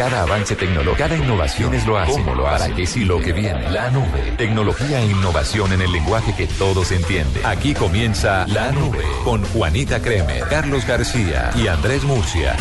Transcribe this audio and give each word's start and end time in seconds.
Cada 0.00 0.22
avance 0.22 0.56
tecnológico, 0.56 0.96
cada 0.96 1.14
innovación 1.14 1.74
es 1.74 1.86
lo 1.86 1.98
hace. 1.98 2.12
¿Cómo 2.12 2.34
lo? 2.34 2.44
Para 2.44 2.74
que 2.74 2.86
sí 2.86 3.04
lo 3.04 3.20
que 3.20 3.34
viene. 3.34 3.70
La 3.70 3.90
nube. 3.90 4.32
Tecnología 4.38 4.98
e 4.98 5.04
innovación 5.04 5.74
en 5.74 5.82
el 5.82 5.92
lenguaje 5.92 6.34
que 6.34 6.46
todos 6.46 6.90
entienden. 6.90 7.44
Aquí 7.44 7.74
comienza 7.74 8.46
La 8.46 8.72
Nube 8.72 9.04
con 9.24 9.44
Juanita 9.44 10.00
Kremer, 10.00 10.44
Carlos 10.48 10.86
García 10.86 11.50
y 11.54 11.66
Andrés 11.66 12.02
Murcia. 12.04 12.56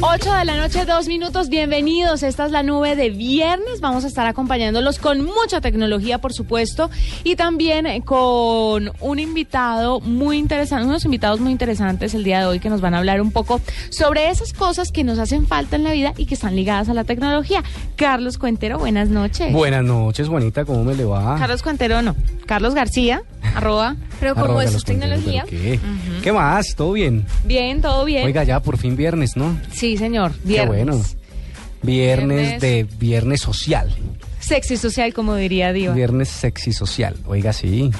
8 0.00 0.32
de 0.32 0.44
la 0.44 0.56
noche, 0.56 0.84
dos 0.84 1.08
minutos. 1.08 1.48
Bienvenidos. 1.48 2.22
Esta 2.22 2.46
es 2.46 2.52
la 2.52 2.62
nube 2.62 2.94
de 2.94 3.10
viernes. 3.10 3.80
Vamos 3.80 4.04
a 4.04 4.06
estar 4.06 4.26
acompañándolos 4.28 5.00
con 5.00 5.24
mucha 5.24 5.60
tecnología, 5.60 6.18
por 6.18 6.32
supuesto, 6.32 6.88
y 7.24 7.34
también 7.34 7.84
eh, 7.84 8.02
con 8.04 8.92
un 9.00 9.18
invitado 9.18 9.98
muy 9.98 10.38
interesante, 10.38 10.86
unos 10.86 11.04
invitados 11.04 11.40
muy 11.40 11.50
interesantes 11.50 12.14
el 12.14 12.22
día 12.22 12.38
de 12.38 12.46
hoy 12.46 12.60
que 12.60 12.70
nos 12.70 12.80
van 12.80 12.94
a 12.94 12.98
hablar 12.98 13.20
un 13.20 13.32
poco 13.32 13.60
sobre 13.90 14.30
esas 14.30 14.52
cosas 14.52 14.92
que 14.92 15.02
nos 15.02 15.18
hacen 15.18 15.48
falta 15.48 15.74
en 15.74 15.82
la 15.82 15.90
vida 15.90 16.14
y 16.16 16.26
que 16.26 16.34
están 16.34 16.54
ligadas 16.54 16.88
a 16.88 16.94
la 16.94 17.02
tecnología. 17.02 17.64
Carlos 17.96 18.38
Cuentero, 18.38 18.78
buenas 18.78 19.08
noches. 19.08 19.52
Buenas 19.52 19.82
noches, 19.82 20.28
Juanita, 20.28 20.64
¿cómo 20.64 20.84
me 20.84 20.94
le 20.94 21.06
va? 21.06 21.36
Carlos 21.38 21.62
Cuentero, 21.64 22.02
no. 22.02 22.14
Carlos 22.46 22.74
García, 22.74 23.22
arroba. 23.56 23.96
Pero 24.20 24.34
como 24.34 24.60
es 24.60 24.84
tecnología. 24.84 25.42
Cuentero, 25.42 25.80
¿pero 25.80 26.00
¿Qué? 26.18 26.22
¿Qué 26.22 26.32
más? 26.32 26.74
¿Todo 26.76 26.92
bien? 26.92 27.24
Bien, 27.44 27.80
todo 27.80 28.04
bien. 28.04 28.24
Oiga, 28.24 28.44
ya 28.44 28.60
por 28.60 28.78
fin 28.78 28.96
viernes, 28.96 29.36
¿no? 29.36 29.56
Sí, 29.72 29.87
señor. 29.96 30.32
Qué 30.42 30.48
Viernes. 30.48 30.68
bueno. 30.68 31.04
Viernes, 31.82 32.38
Viernes. 32.60 32.60
de 32.60 32.86
viernes 32.98 33.40
social. 33.40 33.94
Sexy 34.40 34.76
social, 34.76 35.14
como 35.14 35.36
diría 35.36 35.72
Diva. 35.72 35.94
Viernes 35.94 36.28
sexy 36.28 36.72
social. 36.72 37.16
Oiga, 37.26 37.52
sí. 37.52 37.90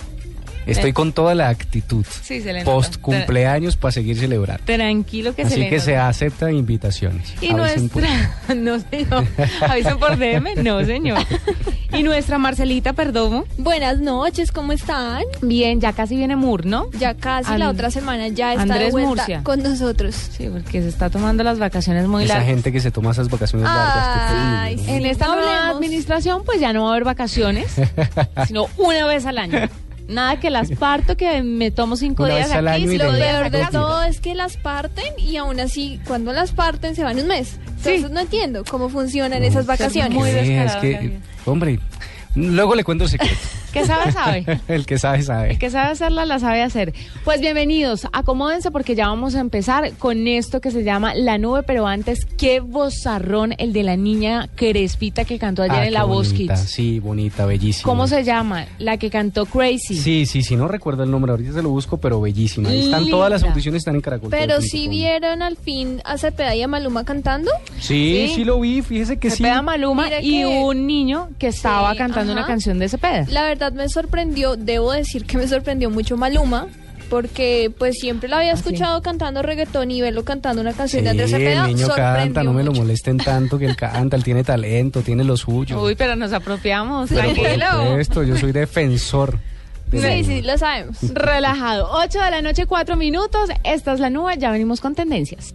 Estoy 0.69 0.93
con 0.93 1.13
toda 1.13 1.35
la 1.35 1.49
actitud. 1.49 2.05
Sí, 2.23 2.41
se 2.41 2.53
le 2.53 2.61
nota. 2.61 2.71
Post 2.73 2.97
cumpleaños 3.01 3.77
para 3.77 3.93
seguir 3.93 4.19
celebrando. 4.19 4.63
Tranquilo 4.65 5.35
que 5.35 5.43
se 5.43 5.49
Así 5.49 5.61
le 5.61 5.69
que 5.69 5.77
nota. 5.77 5.85
se 5.85 5.97
aceptan 5.97 6.55
invitaciones. 6.55 7.35
Y 7.41 7.51
Avisen 7.53 7.89
por- 7.89 8.03
nuestra, 8.49 8.55
no 8.55 8.79
señor, 8.81 9.25
avisen 9.69 9.99
por 9.99 10.17
DM, 10.19 10.63
no 10.63 10.85
señor. 10.85 11.19
Y 11.93 12.03
nuestra 12.03 12.39
Marcelita 12.39 12.93
Perdomo, 12.93 13.45
Buenas 13.57 13.99
noches, 14.01 14.53
¿cómo 14.53 14.73
están? 14.73 15.23
bien, 15.41 15.81
ya 15.81 15.93
casi 15.93 16.17
viene 16.17 16.37
Mur, 16.37 16.67
¿no? 16.67 16.91
Ya 16.99 17.15
casi 17.15 17.57
la 17.57 17.71
otra 17.71 17.91
semana 17.91 18.29
ya 18.29 18.53
está 18.53 18.65
de 18.67 18.73
Andrés 18.73 18.93
vuelta 18.93 19.09
Murcia. 19.09 19.43
con 19.43 19.63
nosotros. 19.63 20.15
Sí, 20.37 20.49
porque 20.53 20.83
se 20.83 20.89
está 20.89 21.09
tomando 21.11 21.43
las 21.45 21.59
vacaciones 21.59 22.07
muy 22.07 22.25
Esa 22.25 22.35
largas. 22.35 22.49
gente 22.51 22.73
que 22.73 22.81
se 22.81 22.91
toma 22.91 23.13
esas 23.13 23.29
vacaciones 23.31 23.65
largas. 23.67 24.05
Ay, 24.07 24.77
terrible, 24.77 24.93
¿no? 24.93 24.99
En 24.99 25.07
esta 25.11 25.27
No 25.27 25.37
nueva 25.37 25.51
hablemos. 25.61 25.77
administración, 25.77 26.43
pues 26.45 26.61
ya 26.61 26.73
no 26.73 26.83
va 26.85 26.89
a 26.89 26.93
haber 26.93 27.05
vacaciones, 27.05 27.73
sino 28.47 28.67
una 28.77 29.07
vez 29.07 29.25
al 29.27 29.39
año. 29.39 29.69
Nada 30.09 30.41
que 30.41 30.49
las 30.49 30.71
parto, 30.71 31.17
que 31.19 31.43
me 31.43 31.71
tomo 31.71 31.97
cinco 31.97 32.25
Una 32.25 32.37
días 32.37 32.51
aquí. 32.51 32.97
lo 32.97 33.13
peor 33.13 33.51
de 33.51 33.67
todo 33.71 34.03
es 34.05 34.21
que 34.21 34.35
las 34.35 34.57
parten 34.57 35.13
y 35.19 35.37
aún 35.37 35.61
así, 35.61 36.01
cuando 36.07 36.33
las 36.33 36.53
parten 36.53 36.97
se 36.97 37.05
van 37.05 37.19
un 37.19 37.27
mes. 37.27 37.59
Entonces 37.67 38.11
no 38.11 38.21
entiendo 38.21 38.65
cómo 38.65 38.89
funcionan 38.89 39.45
esas 39.45 39.67
vacaciones. 39.67 40.13
muy 40.13 40.31
Sí, 40.31 40.39
es 40.39 40.77
que, 40.77 41.19
hombre, 41.45 41.79
luego 42.35 42.75
le 42.75 42.85
cuento 42.85 43.05
el 43.05 43.11
secreto. 43.11 43.35
Que 43.73 43.85
sabe, 43.85 44.13
sabe. 44.13 44.61
el 44.69 44.87
que 44.87 44.99
sabe, 44.99 45.23
sabe. 45.23 45.51
El 45.51 45.59
que 45.59 45.71
sabe 45.71 45.91
hacerla, 45.93 46.25
la 46.25 46.39
sabe 46.39 46.63
hacer. 46.63 46.95
Pues 47.25 47.41
bienvenidos, 47.41 48.07
acomódense 48.13 48.71
porque 48.71 48.95
ya 48.95 49.09
vamos 49.09 49.35
a 49.35 49.41
empezar 49.41 49.93
con 49.99 50.27
esto 50.27 50.61
que 50.61 50.71
se 50.71 50.85
llama 50.85 51.15
La 51.15 51.37
Nube, 51.39 51.63
pero 51.65 51.87
antes, 51.87 52.25
qué 52.25 52.61
vozarrón 52.61 53.55
el 53.59 53.73
de 53.73 53.83
la 53.83 53.97
niña 53.97 54.49
Crespita 54.55 55.25
que 55.25 55.39
cantó 55.39 55.63
ayer 55.63 55.77
Ah, 55.79 55.87
en 55.87 55.93
La 55.95 56.05
Voz 56.05 56.33
bonita, 56.33 56.55
Kids. 56.55 56.71
Sí, 56.71 56.99
bonita, 56.99 57.45
bellísima. 57.47 57.85
¿Cómo 57.85 58.07
se 58.07 58.25
llama? 58.25 58.67
La 58.79 58.97
que 58.97 59.11
cantó 59.11 59.45
Crazy. 59.47 59.97
Sí, 59.97 60.27
sí, 60.27 60.43
sí, 60.43 60.57
no 60.57 60.67
recuerdo 60.69 61.03
el 61.05 61.11
nombre, 61.11 61.31
ahorita 61.33 61.53
se 61.53 61.63
lo 61.63 61.69
busco, 61.69 61.99
pero 61.99 62.21
bellísima. 62.21 62.71
Ahí 62.71 62.85
están 62.87 63.09
todas 63.11 63.31
las 63.31 63.43
audiciones, 63.45 63.81
están 63.81 63.95
en 63.97 64.01
Caracol. 64.01 64.31
Pero 64.31 64.61
si 64.63 64.85
com. 64.85 64.91
vieron 64.91 65.43
al 65.43 65.57
fin 65.57 66.01
a 66.05 66.17
Cepeda 66.19 66.55
y 66.57 66.63
a 66.63 66.69
Maluma 66.69 67.05
cantando. 67.05 67.51
Sí, 67.79 68.27
Sí. 68.29 68.33
sí, 68.37 68.45
lo 68.45 68.59
vi, 68.61 68.81
fíjese 68.83 69.19
que 69.19 69.31
sí. 69.31 69.37
Cepeda 69.39 69.61
Maluma 69.63 70.05
Mira 70.05 70.21
y 70.23 70.39
que- 70.39 70.47
un 70.47 70.87
niño 70.87 71.29
que 71.39 71.49
estaba 71.49 71.93
Sí, 71.93 71.99
cantando 71.99 72.33
ajá. 72.33 72.41
una 72.41 72.47
canción 72.47 72.79
de 72.79 72.89
Cepeda. 72.89 73.27
La 73.29 73.43
verdad 73.45 73.68
me 73.73 73.89
sorprendió, 73.89 74.57
debo 74.57 74.93
decir 74.93 75.25
que 75.25 75.37
me 75.39 75.47
sorprendió 75.49 75.91
mucho 75.91 76.17
Maluma. 76.17 76.67
Porque 77.11 77.73
pues 77.79 77.97
siempre 77.99 78.29
lo 78.29 78.37
había 78.37 78.53
escuchado 78.53 79.01
cantando 79.01 79.41
reggaetón 79.41 79.91
y 79.91 80.03
verlo 80.03 80.25
cantando 80.27 80.61
una 80.61 80.75
canción 80.75 81.05
de 81.05 81.11
Andrés 81.11 81.31
Cepeda 81.31 81.65
el 81.67 81.75
niño 81.75 81.89
canta, 81.89 82.43
no 82.45 82.53
me 82.53 82.63
lo 82.63 82.71
mucho. 82.71 82.83
molesten 82.83 83.17
tanto 83.17 83.59
que 83.59 83.65
él 83.65 83.77
canta, 83.77 84.15
él 84.15 84.23
tiene 84.23 84.45
talento, 84.45 85.01
tiene 85.01 85.25
lo 85.25 85.35
suyo. 85.39 85.81
Uy, 85.83 85.95
pero 85.95 86.17
nos 86.17 86.35
apropiamos, 86.35 87.09
Pero 87.09 87.23
por 87.25 87.33
tranquilo. 87.35 87.67
supuesto, 87.87 88.23
yo 88.25 88.37
soy 88.37 88.53
defensor. 88.53 89.39
de 89.91 90.03
la 90.03 90.09
Sí, 90.17 90.25
sí, 90.25 90.43
lo 90.43 90.59
sabemos. 90.59 90.99
Relajado. 91.15 91.89
8 91.93 92.21
de 92.21 92.31
la 92.31 92.43
noche, 92.43 92.67
4 92.67 92.95
minutos. 92.97 93.49
Esta 93.65 93.95
es 93.95 94.01
la 94.01 94.11
nube. 94.11 94.37
Ya 94.37 94.51
venimos 94.51 94.83
con 94.83 94.95
tendencias. 94.95 95.55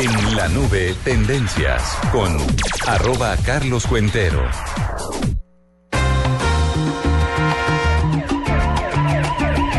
En 0.00 0.36
la 0.36 0.46
nube, 0.50 0.94
tendencias 1.02 1.82
con 2.12 2.36
arroba 2.86 3.36
Carlos 3.44 3.88
Cuentero. 3.88 4.44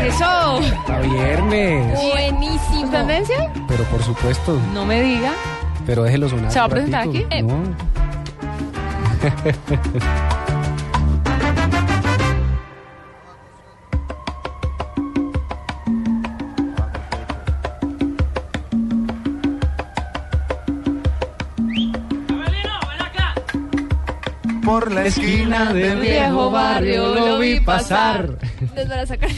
Eso. 0.08 0.24
A 0.24 0.98
viernes. 1.02 1.98
Buenísimo. 2.12 2.90
¿Tendencia? 2.90 3.52
Pero 3.68 3.84
por 3.84 4.02
supuesto, 4.02 4.58
No 4.72 4.84
me 4.84 5.00
diga. 5.02 5.32
pero 5.86 6.02
déjelo 6.04 6.28
sonar. 6.28 6.50
¿Se 6.50 6.58
va 6.58 6.64
a 6.66 6.68
presentar 6.68 7.08
aquí? 7.08 7.26
Eh. 7.30 7.42
No. 7.42 7.62
Por 24.64 24.92
la 24.92 25.06
esquina 25.06 25.72
del 25.72 25.98
viejo 26.00 26.50
barrio 26.50 27.14
lo 27.14 27.38
vi 27.38 27.60
pasar. 27.60 28.36
Les 28.78 28.88
van 28.88 28.98
a 29.00 29.06
sacar 29.06 29.30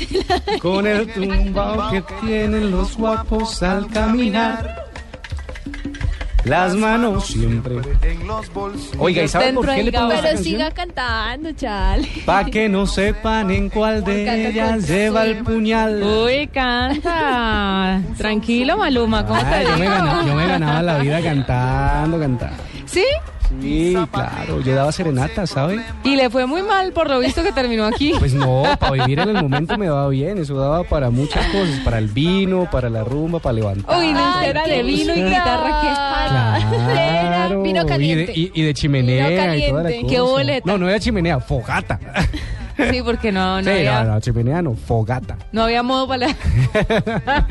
Con 0.60 0.86
el 0.86 1.10
tumbao 1.12 1.90
que 1.90 2.02
tienen 2.22 2.70
los 2.70 2.96
guapos 2.96 3.62
al 3.62 3.86
caminar. 3.88 4.86
Las 6.44 6.74
manos 6.74 7.26
siempre. 7.26 7.76
Oiga, 8.98 9.22
¿y 9.22 9.28
sabe 9.28 9.52
por 9.52 9.66
qué 9.66 9.82
le 9.84 9.92
pongo 9.92 10.08
Pero 10.08 10.22
canción? 10.22 10.44
siga 10.44 10.70
cantando, 10.70 11.52
chale. 11.52 12.08
Pa' 12.24 12.44
que 12.46 12.66
no 12.68 12.86
sepan 12.86 13.50
en 13.50 13.68
cuál 13.68 14.02
de 14.04 14.48
ellas 14.48 14.88
lleva 14.88 15.24
el 15.26 15.42
puñal. 15.44 16.02
Uy, 16.02 16.46
canta. 16.48 18.00
Tranquilo, 18.16 18.78
Maluma. 18.78 19.26
¿Cómo 19.26 19.38
Ah, 19.42 19.50
te 19.50 19.64
yo, 19.64 19.76
me 19.78 19.84
ganaba, 19.84 20.26
yo 20.26 20.34
me 20.34 20.46
ganaba 20.46 20.82
la 20.82 20.98
vida 20.98 21.20
cantando, 21.22 22.18
cantando. 22.18 22.62
¿Sí? 22.86 23.04
Sí, 23.60 23.96
claro, 24.12 24.60
yo 24.60 24.74
daba 24.74 24.92
serenata, 24.92 25.46
¿sabe? 25.46 25.80
Y 26.04 26.16
le 26.16 26.30
fue 26.30 26.46
muy 26.46 26.62
mal 26.62 26.92
por 26.92 27.08
lo 27.10 27.18
visto 27.20 27.42
que 27.42 27.52
terminó 27.52 27.84
aquí. 27.86 28.12
Pues 28.18 28.34
no, 28.34 28.62
para 28.78 28.92
vivir 28.92 29.18
en 29.20 29.28
el 29.36 29.42
momento 29.42 29.76
me 29.78 29.86
daba 29.86 30.08
bien, 30.08 30.38
eso 30.38 30.54
daba 30.56 30.84
para 30.84 31.10
muchas 31.10 31.44
cosas, 31.46 31.80
para 31.84 31.98
el 31.98 32.08
vino, 32.08 32.68
para 32.70 32.88
la 32.90 33.02
rumba, 33.04 33.38
para 33.38 33.52
levantar. 33.54 33.98
Uy, 33.98 34.12
no, 34.12 34.40
era 34.40 34.66
de 34.66 34.82
vino 34.82 35.14
y 35.14 35.22
guitarra. 35.22 35.80
Qué 35.82 36.90
Claro, 36.90 37.62
Vino 37.62 37.80
y 37.80 37.82
de, 37.84 37.88
caliente. 37.88 38.32
y, 38.34 38.52
y 38.54 38.62
de 38.62 38.74
chimenea 38.74 39.28
Vino 39.28 39.32
y 39.32 39.36
toda 39.68 39.82
la 39.82 39.88
caliente. 39.88 40.02
cosa. 40.02 40.14
Qué 40.14 40.20
boleta. 40.20 40.62
No, 40.70 40.78
no 40.78 40.88
era 40.88 41.00
chimenea, 41.00 41.40
fogata. 41.40 41.98
Sí, 42.90 43.02
porque 43.02 43.32
no, 43.32 43.58
no, 43.58 43.64
sí, 43.64 43.70
había, 43.70 44.04
no, 44.04 44.12
no, 44.14 44.20
chimenea 44.20 44.62
no, 44.62 44.74
fogata. 44.74 45.36
no 45.52 45.64
había 45.64 45.82
modo 45.82 46.08
para 46.08 46.28
la... 46.28 46.36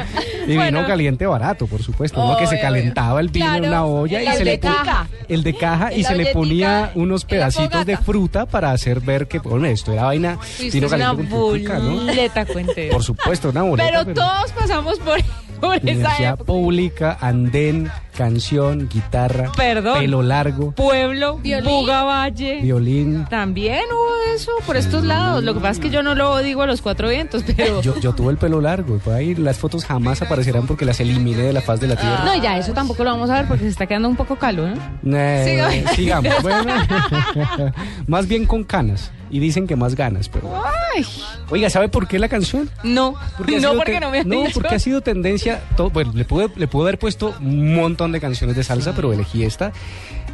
Y 0.48 0.56
Bueno. 0.56 0.80
vino 0.80 0.88
caliente 0.88 1.26
barato, 1.26 1.68
por 1.68 1.84
supuesto. 1.84 2.36
Que 2.40 2.48
se 2.48 2.60
calentaba 2.60 3.20
el 3.20 3.30
vino 3.30 3.56
en 3.56 3.66
una 3.66 3.86
olla 3.86 4.20
el 4.22 4.28
y 4.28 4.31
se 4.31 4.38
de 4.40 4.46
le 4.46 4.60
caja. 4.60 5.08
el 5.28 5.44
de 5.44 5.54
caja 5.56 5.94
y 5.94 6.04
se 6.04 6.16
le 6.16 6.28
ponía 6.34 6.92
unos 6.96 7.26
pedacitos 7.26 7.86
de 7.86 7.98
fruta 7.98 8.46
para 8.46 8.72
hacer 8.72 9.02
ver 9.02 9.28
que, 9.28 9.40
hombre, 9.44 9.72
esto 9.72 9.92
era 9.94 10.06
vaina 10.06 10.38
vino 10.60 10.88
es 10.88 10.94
una 10.94 11.06
caliente 11.14 11.36
frutica, 11.36 11.80
¿no? 11.80 11.96
boleta, 11.96 12.46
cuente. 12.46 12.90
Por 12.92 13.04
supuesto, 13.04 13.50
una 13.50 13.62
boleta. 13.64 13.90
Pero 14.06 14.14
todos 14.14 14.52
pasamos 14.54 14.98
por, 15.00 15.20
por 15.60 15.76
esa 15.90 16.30
época. 16.34 16.44
pública, 16.46 17.18
andén, 17.22 17.92
canción, 18.24 18.89
guitarra, 18.89 19.50
Perdón. 19.56 19.98
pelo 20.00 20.21
largo, 20.21 20.71
Pueblo, 20.71 21.38
Violín. 21.38 21.69
Bugavalle. 21.69 22.60
violín. 22.62 23.25
También 23.30 23.80
hubo 23.89 24.36
eso 24.36 24.51
por 24.66 24.75
estos 24.75 25.06
lados. 25.06 25.42
Lo 25.42 25.54
que 25.54 25.62
pasa 25.62 25.71
es 25.71 25.80
que 25.80 25.89
yo 25.89 26.04
no 26.04 26.16
lo 26.16 26.38
digo 26.39 26.62
a 26.62 26.66
los 26.66 26.81
cuatro 26.81 27.07
vientos, 27.07 27.44
pero. 27.56 27.81
Yo, 27.89 27.98
yo 28.01 28.12
tuve 28.13 28.31
el 28.31 28.38
pelo 28.38 28.60
largo 28.60 28.98
y 28.98 29.00
por 29.00 29.13
ahí 29.13 29.36
las 29.36 29.57
fotos 29.57 29.86
jamás 29.86 30.21
aparecerán 30.21 30.68
porque 30.68 30.83
las 30.83 31.00
eliminé 31.00 31.44
de 31.44 31.54
la 31.54 31.62
faz 31.62 31.80
de 31.80 31.88
la 31.88 31.95
tierra. 31.95 32.25
No, 32.25 32.36
ya 32.44 32.57
eso 32.57 32.74
tampoco 32.74 33.06
lo 33.06 33.12
vamos 33.12 33.30
a 33.30 33.36
ver 33.36 33.48
porque 33.48 33.63
se 33.63 33.69
está 33.69 33.86
quedando 33.88 34.10
un 34.10 34.18
poco 34.18 34.36
calo, 34.36 34.68
¿no? 34.68 35.18
Eh, 35.18 35.71
Siga. 35.71 35.92
sigamos. 35.94 36.33
Bueno, 36.44 36.63
más 38.07 38.27
bien 38.27 38.45
con 38.45 38.63
canas. 38.66 39.12
Y 39.31 39.38
dicen 39.39 39.68
que 39.68 39.75
más 39.75 39.94
ganas, 39.94 40.27
pero. 40.27 40.51
Ay, 40.95 41.06
Oiga, 41.51 41.69
¿sabe 41.69 41.88
por 41.88 42.07
qué 42.07 42.18
la 42.18 42.27
canción? 42.30 42.68
no. 42.83 43.13
ha 43.16 43.30
no, 43.62 43.74
porque 43.75 43.92
ten- 43.92 44.01
no 44.01 44.10
me 44.10 44.19
han 44.21 44.27
No, 44.27 44.42
dicho. 44.42 44.54
porque 44.60 44.74
ha 44.74 44.80
sido 44.80 45.01
tendencia. 45.01 45.62
todo- 45.77 45.92
bueno, 45.92 46.12
le 46.16 46.25
pude, 46.25 46.50
le 46.56 46.68
pude 46.68 46.83
haber 46.86 46.98
puesto 46.98 47.36
un 47.39 47.75
montón 47.75 48.08
de 48.11 48.19
canciones 48.19 48.56
de 48.56 48.63
salsa, 48.63 48.94
pero 48.95 49.13
elegí 49.13 49.44
esta. 49.44 49.71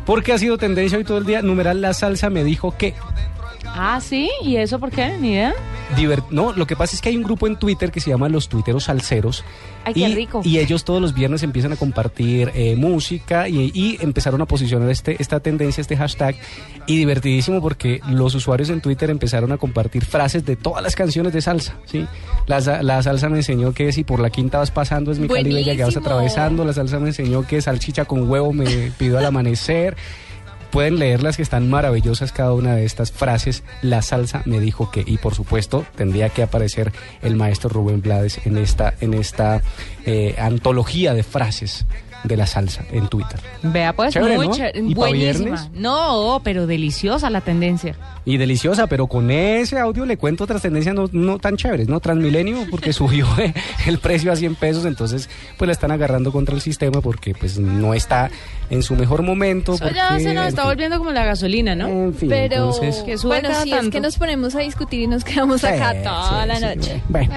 Porque 0.06 0.34
ha 0.34 0.38
sido 0.38 0.58
tendencia 0.58 0.98
hoy 0.98 1.04
todo 1.04 1.18
el 1.18 1.26
día. 1.26 1.42
Numeral 1.42 1.82
La 1.82 1.94
Salsa 1.94 2.30
me 2.30 2.44
dijo 2.44 2.76
que. 2.78 2.94
Ah, 3.66 4.00
sí. 4.02 4.30
¿Y 4.42 4.58
eso 4.58 4.80
por 4.80 4.92
qué? 4.92 5.18
Ni 5.20 5.34
idea. 5.34 5.54
No, 6.32 6.52
lo 6.54 6.66
que 6.68 6.76
pasa 6.76 6.96
es 6.96 7.02
que 7.02 7.10
hay 7.10 7.18
un 7.18 7.24
grupo 7.24 7.48
en 7.48 7.58
Twitter 7.58 7.92
que 7.92 8.00
se 8.00 8.10
llama 8.10 8.28
Los 8.30 8.50
Tuiteros 8.50 8.86
Salseros. 8.86 9.44
Ay, 9.84 9.94
qué 9.94 10.00
y, 10.02 10.16
rico. 10.16 10.42
y 10.44 10.58
ellos 10.60 10.84
todos 10.84 11.02
los 11.02 11.14
viernes 11.14 11.44
empiezan 11.44 11.72
a 11.74 11.76
compartir 11.76 12.52
eh, 12.56 12.76
música 12.76 13.48
y, 13.48 13.72
y 13.74 13.98
empezaron 14.02 14.42
a 14.42 14.46
posicionar 14.46 14.90
este, 14.90 15.16
esta 15.22 15.40
tendencia, 15.40 15.82
este 15.82 15.96
hashtag. 15.96 16.36
Y 16.88 16.98
divertidísimo 16.98 17.62
porque 17.62 18.02
los 18.10 18.34
usuarios 18.36 18.70
en 18.70 18.82
Twitter 18.82 19.10
empezaron 19.10 19.52
a 19.52 19.58
compartir 19.58 20.06
frases 20.06 20.46
de 20.46 20.56
todas 20.56 20.84
las 20.84 20.96
canciones 20.96 21.34
de 21.34 21.42
salsa. 21.42 21.76
¿sí? 21.86 22.06
La, 22.48 22.60
la 22.82 23.04
salsa 23.04 23.30
me 23.30 23.38
enseñó 23.38 23.74
que 23.74 23.92
si 23.92 24.04
por 24.04 24.20
la 24.20 24.30
quinta 24.30 24.58
vas 24.58 24.72
pasando 24.72 25.12
es 25.12 25.20
mi 25.20 25.28
Cali 25.28 25.54
bella 25.54 25.76
que 25.76 25.84
vas 25.84 25.94
Buenísimo. 25.94 26.06
atravesando. 26.06 26.66
La 26.66 26.74
salsa 26.74 27.00
me 27.00 27.08
enseñó 27.10 27.46
que 27.46 27.62
salchicha 27.62 28.06
con 28.06 28.30
huevo 28.30 28.54
me 28.54 28.92
pido 28.98 29.18
al 29.18 29.26
amanecer. 29.26 29.96
Pueden 30.76 31.00
leerlas 31.00 31.38
que 31.38 31.42
están 31.42 31.70
maravillosas 31.70 32.34
cada 32.34 32.52
una 32.52 32.76
de 32.76 32.84
estas 32.84 33.10
frases. 33.10 33.64
La 33.82 34.02
salsa 34.02 34.42
me 34.44 34.60
dijo 34.60 34.92
que, 34.92 35.06
y 35.08 35.18
por 35.18 35.34
supuesto 35.34 35.86
tendría 35.96 36.28
que 36.28 36.44
aparecer 36.44 36.92
el 37.22 37.38
maestro 37.38 37.70
Rubén 37.70 38.02
Blades 38.02 38.46
en 38.46 38.58
esta, 38.58 38.94
en 39.00 39.14
esta 39.14 39.62
eh, 40.06 40.36
antología 40.38 41.14
de 41.14 41.24
frases 41.24 41.86
de 42.28 42.38
la 42.38 42.46
salsa 42.48 42.84
en 42.92 43.08
Twitter. 43.08 43.40
Vea, 43.64 43.94
pues, 43.94 44.14
Chévere, 44.14 44.38
muy 44.38 44.48
¿no? 44.48 44.54
chévere. 44.56 44.80
¿Y 44.80 44.94
pa' 44.96 45.00
Buenísima. 45.08 45.32
viernes? 45.46 45.70
No, 45.74 46.42
pero 46.44 46.68
deliciosa 46.68 47.30
la 47.30 47.42
tendencia. 47.42 47.96
Y 48.26 48.38
deliciosa, 48.38 48.88
pero 48.88 49.08
con 49.08 49.30
ese 49.30 49.78
audio 49.80 50.06
le 50.06 50.18
cuento 50.18 50.44
otras 50.46 50.62
tendencias 50.62 50.96
no, 50.96 51.08
no 51.12 51.38
tan 51.40 51.58
chéveres, 51.58 51.88
¿no? 51.88 52.00
Transmilenio, 52.00 52.66
porque 52.72 52.92
subió 52.94 53.28
el 53.86 54.00
precio 54.00 54.32
a 54.32 54.36
100 54.36 54.56
pesos, 54.56 54.86
entonces 54.86 55.30
pues 55.58 55.68
la 55.68 55.72
están 55.74 55.92
agarrando 55.92 56.32
contra 56.32 56.56
el 56.56 56.62
sistema 56.62 57.02
porque 57.02 57.34
pues 57.36 57.60
no 57.60 57.94
está 57.94 58.32
en 58.72 58.82
su 58.82 58.96
mejor 58.96 59.22
momento. 59.22 59.76
Eso 59.76 59.90
ya 59.92 60.10
porque, 60.10 60.24
se 60.24 60.34
nos 60.34 60.44
en 60.44 60.50
está 60.50 60.62
fin. 60.64 60.70
volviendo 60.72 60.98
como 60.98 61.12
la 61.12 61.24
gasolina, 61.26 61.76
¿no? 61.76 61.88
En 61.88 62.14
fin, 62.16 62.30
Pero 62.30 62.56
entonces... 62.56 63.04
Que 63.06 63.18
sube 63.18 63.30
bueno, 63.30 63.50
cada 63.50 63.62
si 63.64 63.70
es 63.72 63.76
tanto. 63.78 63.92
que 63.92 64.00
nos 64.02 64.18
ponemos 64.18 64.56
a 64.56 64.60
discutir 64.60 65.02
y 65.02 65.08
nos 65.08 65.24
quedamos 65.24 65.64
acá 65.64 65.92
Sí, 65.94 66.00
toda 66.04 66.42
sí, 66.44 66.48
la 66.48 66.56
sí, 66.58 66.66
noche. 66.66 67.04
Bueno, 67.10 67.34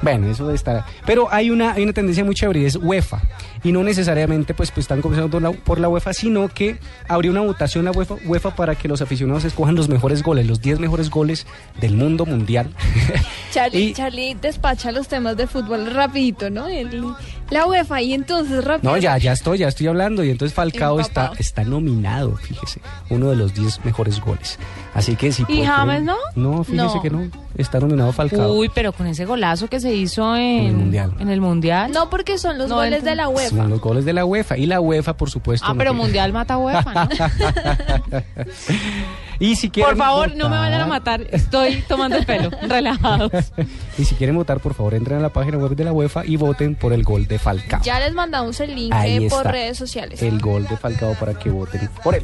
bueno, 0.00 0.30
eso 0.30 0.48
de 0.48 0.54
estar. 0.54 0.84
Pero 1.04 1.28
hay 1.30 1.50
una, 1.50 1.72
hay 1.74 1.82
una 1.82 1.92
tendencia 1.92 2.24
muy 2.24 2.34
chévere 2.34 2.60
y 2.60 2.64
es 2.64 2.76
UEFA. 2.76 3.20
Y 3.62 3.72
no 3.72 3.82
necesariamente 3.82 4.54
pues, 4.54 4.70
pues 4.70 4.84
están 4.84 5.02
comenzando 5.02 5.30
por 5.30 5.42
la, 5.42 5.52
por 5.52 5.80
la 5.80 5.88
UEFA, 5.88 6.12
sino 6.14 6.48
que 6.48 6.78
abrió 7.08 7.30
una 7.30 7.40
votación 7.42 7.84
la 7.84 7.90
UEFA, 7.90 8.16
UEFA 8.26 8.54
para 8.56 8.74
que 8.74 8.88
los 8.88 9.02
aficionados 9.02 9.44
escojan 9.44 9.74
los 9.74 9.88
mejores 9.88 10.22
goles, 10.22 10.46
los 10.46 10.60
10 10.60 10.80
mejores 10.80 11.10
goles 11.10 11.46
del 11.80 11.94
mundo 11.96 12.24
mundial. 12.26 12.70
Charlie, 13.52 13.88
Y- 13.88 13.92
Charlie 13.94 14.34
despacha 14.40 14.92
los 14.92 15.08
temas 15.08 15.36
de 15.36 15.46
fútbol 15.46 15.92
rapidito, 15.92 16.50
¿no? 16.50 16.68
El- 16.68 17.04
la 17.50 17.66
UEFA 17.66 18.00
y 18.00 18.12
entonces 18.14 18.64
rápido. 18.64 18.92
No, 18.92 18.96
ya, 18.96 19.18
ya 19.18 19.32
estoy, 19.32 19.58
ya 19.58 19.66
estoy 19.68 19.88
hablando. 19.88 20.22
Y 20.22 20.30
entonces 20.30 20.54
Falcao 20.54 21.00
está, 21.00 21.32
está 21.36 21.64
nominado, 21.64 22.36
fíjese, 22.36 22.80
uno 23.08 23.28
de 23.30 23.34
los 23.36 23.52
10 23.54 23.84
mejores 23.84 24.20
goles. 24.20 24.56
Así 24.94 25.16
que 25.16 25.32
si 25.32 25.44
¿Y 25.48 25.64
James 25.64 26.02
no? 26.02 26.16
No, 26.36 26.62
fíjese 26.62 26.76
No. 26.96 27.02
que 27.02 27.10
no. 27.10 27.28
Está 27.56 27.80
nominado 27.80 28.12
Falcao. 28.12 28.52
Uy, 28.54 28.70
pero 28.72 28.92
con 28.92 29.06
ese 29.08 29.24
golazo 29.24 29.66
que 29.68 29.80
se 29.80 29.92
hizo 29.92 30.34
en, 30.36 30.66
el 30.66 30.72
Mundial. 30.74 31.12
En 31.18 31.28
el 31.28 31.40
Mundial. 31.40 31.90
No, 31.92 32.08
porque 32.08 32.38
son 32.38 32.56
los 32.56 32.68
No, 32.68 32.76
goles 32.76 33.02
de 33.02 33.16
la 33.16 33.28
UEFA. 33.28 33.49
Son 33.56 33.70
los 33.70 33.80
goles 33.80 34.04
de 34.04 34.12
la 34.12 34.24
UEFA. 34.24 34.56
Y 34.56 34.66
la 34.66 34.80
UEFA, 34.80 35.16
por 35.16 35.30
supuesto. 35.30 35.66
Ah, 35.66 35.72
no 35.74 35.78
pero 35.78 35.90
tiene- 35.90 36.02
Mundial 36.04 36.32
mata 36.32 36.56
UEFA, 36.58 36.94
¿no? 36.94 37.08
Y 39.38 39.56
si 39.56 39.70
quieren 39.70 39.96
Por 39.96 40.04
favor, 40.04 40.36
no 40.36 40.50
me 40.50 40.56
vayan 40.58 40.82
a 40.82 40.86
matar. 40.86 41.22
Estoy 41.30 41.82
tomando 41.88 42.18
el 42.18 42.26
pelo. 42.26 42.50
Relajados. 42.68 43.32
Y 43.96 44.04
si 44.04 44.14
quieren 44.16 44.36
votar, 44.36 44.60
por 44.60 44.74
favor, 44.74 44.92
entren 44.92 45.18
a 45.18 45.22
la 45.22 45.30
página 45.30 45.56
web 45.56 45.74
de 45.74 45.84
la 45.84 45.92
UEFA 45.94 46.26
y 46.26 46.36
voten 46.36 46.74
por 46.74 46.92
el 46.92 47.04
gol 47.04 47.26
de 47.26 47.38
Falcao. 47.38 47.80
Ya 47.82 47.98
les 48.00 48.12
mandamos 48.12 48.60
el 48.60 48.74
link 48.74 48.92
Ahí 48.92 49.24
eh, 49.24 49.28
por 49.30 49.38
está. 49.38 49.52
redes 49.52 49.78
sociales. 49.78 50.20
El 50.20 50.40
gol 50.40 50.66
de 50.68 50.76
Falcao 50.76 51.14
para 51.14 51.32
que 51.34 51.48
voten 51.48 51.88
por 52.04 52.14
él. 52.14 52.22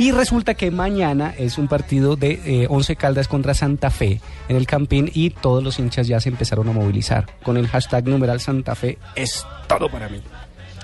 Y 0.00 0.10
resulta 0.10 0.54
que 0.54 0.72
mañana 0.72 1.32
es 1.38 1.56
un 1.56 1.68
partido 1.68 2.16
de 2.16 2.40
eh, 2.44 2.66
Once 2.68 2.96
Caldas 2.96 3.28
contra 3.28 3.54
Santa 3.54 3.90
Fe 3.90 4.20
en 4.48 4.56
el 4.56 4.66
Campín 4.66 5.08
y 5.14 5.30
todos 5.30 5.62
los 5.62 5.78
hinchas 5.78 6.08
ya 6.08 6.18
se 6.18 6.30
empezaron 6.30 6.68
a 6.68 6.72
movilizar 6.72 7.26
con 7.44 7.58
el 7.58 7.68
hashtag 7.68 8.08
numeral 8.08 8.40
Santa 8.40 8.74
Fe 8.74 8.98
es 9.14 9.46
todo 9.68 9.88
para 9.88 10.08
mí. 10.08 10.20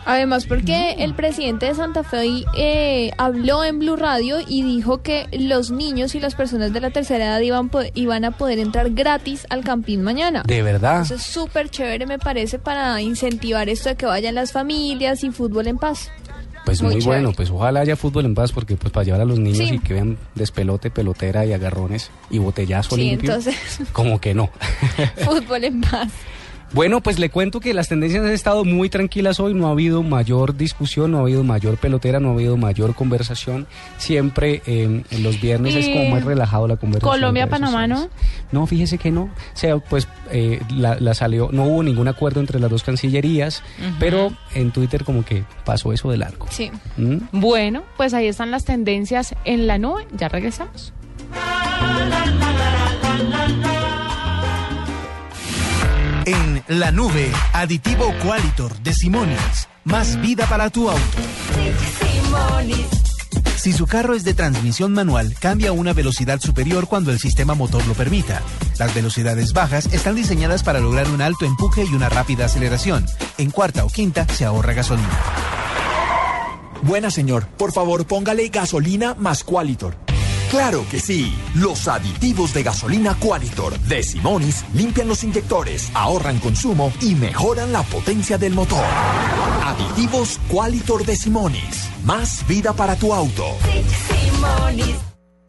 Además, 0.07 0.47
porque 0.47 0.93
el 0.99 1.15
presidente 1.15 1.67
de 1.67 1.75
Santa 1.75 2.05
Fe 2.05 2.45
eh, 2.57 3.11
habló 3.19 3.65
en 3.65 3.81
Blue 3.81 3.97
Radio 3.97 4.39
y 4.47 4.63
dijo 4.63 5.03
que 5.03 5.27
los 5.33 5.73
niños 5.73 6.15
y 6.15 6.21
las 6.21 6.37
personas 6.37 6.73
de 6.73 6.81
la 6.81 6.91
tercera 6.91 7.27
edad 7.27 7.41
iban, 7.41 7.71
iban 7.95 8.25
a 8.25 8.31
poder 8.31 8.61
entrar 8.61 8.91
gratis 8.91 9.47
al 9.51 9.65
Campín 9.65 10.03
mañana. 10.03 10.45
De 10.47 10.63
verdad. 10.63 11.03
Eso 11.03 11.17
es 11.17 11.23
súper 11.23 11.71
chévere, 11.71 12.07
me 12.07 12.19
parece, 12.21 12.59
para 12.61 13.01
incentivar 13.03 13.69
esto 13.69 13.89
de 13.89 13.97
que 13.97 14.07
vayan 14.07 14.37
las 14.37 14.53
familias 14.53 15.25
y 15.25 15.31
fútbol 15.31 15.67
en 15.67 15.79
paz. 15.79 16.11
Pues 16.65 16.83
muy, 16.83 16.95
Muy 16.97 17.05
bueno, 17.05 17.33
pues 17.33 17.49
ojalá 17.51 17.81
haya 17.81 17.95
fútbol 17.95 18.25
en 18.27 18.35
paz 18.35 18.51
porque 18.51 18.75
pues 18.77 18.93
para 18.93 19.05
llevar 19.05 19.21
a 19.21 19.25
los 19.25 19.39
niños 19.39 19.69
Sí. 19.69 19.75
y 19.75 19.79
que 19.79 19.95
vean 19.95 20.19
despelote, 20.35 20.91
pelotera 20.91 21.47
y 21.47 21.53
agarrones 21.53 22.11
y 22.31 22.39
botellazo 22.39 22.97
Sí, 22.97 23.03
limpio. 23.03 23.31
entonces, 23.35 23.57
Como 23.93 24.21
que 24.21 24.35
no. 24.35 24.51
fútbol 25.25 25.63
en 25.65 25.81
paz. 25.81 26.09
Bueno, 26.77 27.01
pues 27.01 27.19
le 27.19 27.31
cuento 27.31 27.59
que 27.59 27.73
las 27.73 27.89
tendencias 27.89 28.23
han 28.23 28.33
estado 28.33 28.63
muy 28.67 28.91
tranquilas 28.91 29.41
hoy, 29.41 29.55
no 29.55 29.69
ha 29.69 29.71
habido 29.71 30.03
mayor 30.03 30.59
discusión, 30.59 31.11
no 31.11 31.17
ha 31.17 31.21
habido 31.23 31.43
mayor 31.43 31.79
pelotera, 31.79 32.21
no 32.21 32.29
ha 32.29 32.33
habido 32.33 32.59
mayor 32.59 32.95
conversación. 32.95 33.67
Siempre 33.97 34.61
eh, 34.67 35.03
en 35.11 35.23
los 35.23 35.41
viernes 35.41 35.75
es 35.75 35.89
como 35.89 36.11
más 36.11 36.25
relajado 36.25 36.69
la 36.69 36.77
conversación. 36.77 37.19
Colombia, 37.19 37.49
Panamá, 37.49 37.87
¿no? 37.87 38.11
No, 38.53 38.67
fíjese 38.67 38.99
que 38.99 39.11
no. 39.11 39.23
O 39.23 39.31
sea, 39.55 39.79
pues 39.79 40.07
eh, 40.31 40.61
la, 40.69 41.01
la 41.01 41.15
salió, 41.15 41.49
no 41.51 41.65
hubo 41.65 41.83
ningún 41.83 42.09
acuerdo 42.09 42.41
entre 42.41 42.61
las 42.61 42.71
dos 42.71 42.83
cancillerías, 42.83 43.63
pero 43.99 44.35
en 44.55 44.71
Twitter 44.71 45.03
como 45.03 45.25
que 45.25 45.45
pasó 45.65 45.95
eso 45.95 46.11
de 46.11 46.19
largo. 46.19 46.47
Sí. 46.51 46.71
¿Mm? 46.99 47.21
Bueno, 47.33 47.85
pues 47.97 48.13
ahí 48.13 48.27
están 48.27 48.51
las 48.51 48.67
tendencias 48.67 49.35
en 49.47 49.67
la 49.67 49.79
nube. 49.79 50.07
Ya 50.13 50.29
regresamos. 50.29 50.93
En 56.27 56.65
la 56.67 56.91
nube, 56.91 57.31
aditivo 57.53 58.13
Qualitor 58.21 58.77
de 58.81 58.93
Simonis. 58.93 59.69
Más 59.85 60.21
vida 60.21 60.45
para 60.47 60.71
tu 60.71 60.91
auto. 60.91 61.03
Si 63.57 63.73
su 63.73 63.87
carro 63.87 64.13
es 64.13 64.25
de 64.25 64.35
transmisión 64.35 64.93
manual, 64.93 65.37
cambia 65.39 65.69
a 65.69 65.73
una 65.73 65.93
velocidad 65.93 66.41
superior 66.41 66.89
cuando 66.89 67.13
el 67.13 67.21
sistema 67.21 67.55
motor 67.55 67.87
lo 67.87 67.95
permita. 67.95 68.43
Las 68.77 68.93
velocidades 68.93 69.53
bajas 69.53 69.87
están 69.93 70.17
diseñadas 70.17 70.65
para 70.65 70.81
lograr 70.81 71.09
un 71.11 71.23
alto 71.23 71.45
empuje 71.45 71.85
y 71.85 71.95
una 71.95 72.09
rápida 72.09 72.47
aceleración. 72.47 73.07
En 73.39 73.53
cuarta 73.53 73.85
o 73.85 73.89
quinta 73.89 74.27
se 74.27 74.45
ahorra 74.45 74.73
gasolina. 74.73 75.21
Buena 76.83 77.13
señor, 77.13 77.47
por 77.57 77.73
favor 77.73 78.05
póngale 78.05 78.49
gasolina 78.49 79.15
más 79.15 79.45
Qualitor. 79.45 80.06
Claro 80.51 80.87
que 80.89 81.01
sí, 81.01 81.35
los 81.55 81.89
aditivos 81.89 82.55
de 82.55 82.63
gasolina 82.63 83.15
Qualitor 83.19 83.79
de 83.81 84.03
Simonis 84.03 84.65
limpian 84.75 85.09
los 85.09 85.25
inyectores, 85.25 85.91
ahorran 85.93 86.39
consumo 86.39 86.93
y 87.01 87.17
mejoran 87.17 87.73
la 87.73 87.83
potencia 87.83 88.39
del 88.39 88.55
motor. 88.55 88.85
Aditivos 89.65 90.39
Qualitor 90.49 91.05
de 91.05 91.17
Simonis, 91.17 91.89
más 92.05 92.47
vida 92.47 92.73
para 92.73 92.95
tu 92.95 93.13
auto. 93.13 93.45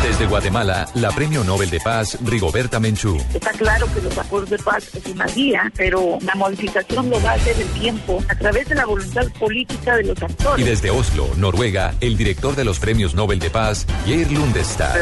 Desde 0.00 0.26
Guatemala, 0.26 0.88
la 0.94 1.10
Premio 1.12 1.44
Nobel 1.44 1.70
de 1.70 1.78
Paz, 1.80 2.18
Rigoberta 2.24 2.80
Menchú. 2.80 3.18
Está 3.34 3.50
claro 3.52 3.86
que 3.94 4.00
los 4.00 4.16
acuerdos 4.18 4.50
de 4.50 4.58
paz 4.58 4.88
es 4.94 5.06
una 5.06 5.26
guía, 5.26 5.70
pero 5.76 6.18
la 6.22 6.34
modificación 6.34 7.08
lo 7.08 7.22
va 7.22 7.30
a 7.30 7.34
hacer 7.34 7.56
el 7.60 7.68
tiempo 7.80 8.22
a 8.28 8.34
través 8.34 8.68
de 8.68 8.74
la 8.74 8.84
voluntad 8.84 9.26
política 9.38 9.96
de 9.96 10.04
los 10.04 10.18
Y 10.20 10.24
actores. 10.24 10.66
desde 10.66 10.90
Oslo, 10.90 11.28
Noruega, 11.36 11.94
el 12.00 12.16
director 12.16 12.56
de 12.56 12.64
los 12.64 12.78
Premios 12.80 13.14
Nobel 13.14 13.38
de 13.38 13.50
Paz, 13.50 13.86
Geir 14.04 14.30
Lundestad. 14.32 14.96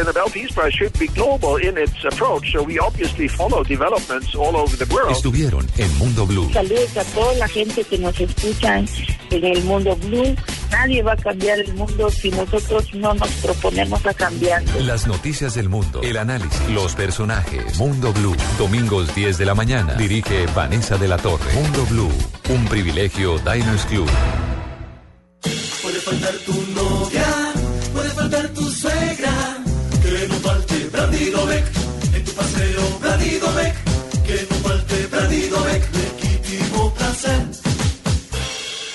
Estuvieron 5.11 5.67
en 5.79 5.99
Mundo 5.99 6.27
Blue. 6.27 6.51
Saludos 6.53 6.97
a 6.97 7.05
toda 7.05 7.35
la 7.35 7.49
gente 7.49 7.85
que 7.85 7.99
nos 7.99 8.19
escucha 8.21 8.83
en 9.31 9.45
el 9.45 9.65
mundo 9.65 9.97
blue. 9.97 10.35
Nadie 10.71 11.03
va 11.03 11.13
a 11.13 11.17
cambiar 11.17 11.59
el 11.59 11.75
mundo 11.75 12.11
si 12.11 12.31
nosotros 12.31 12.95
no 12.95 13.15
nos 13.15 13.29
proponemos 13.43 14.05
a 14.07 14.15
cambiarlo. 14.15 14.81
Las 14.81 15.07
noticias 15.07 15.55
del 15.55 15.69
mundo, 15.69 16.01
el 16.03 16.17
análisis, 16.17 16.69
los 16.71 16.95
personajes. 16.95 17.79
Mundo 17.79 18.13
Blue, 18.13 18.37
domingos 18.59 19.15
10 19.15 19.39
de 19.39 19.45
la 19.45 19.55
mañana. 19.55 19.95
Dirige 19.95 20.47
Vanessa 20.55 20.97
de 20.97 21.09
la 21.09 21.19
Torre. 21.19 21.53
Mundo 21.55 21.85
Blue, 21.87 22.13
un 22.51 22.65
privilegio 22.67 23.39
Diners 23.39 23.85
Club. 23.87 24.09
Puede 25.83 25.99
faltar 26.01 26.35
tu 26.47 26.53
novia, 26.75 27.50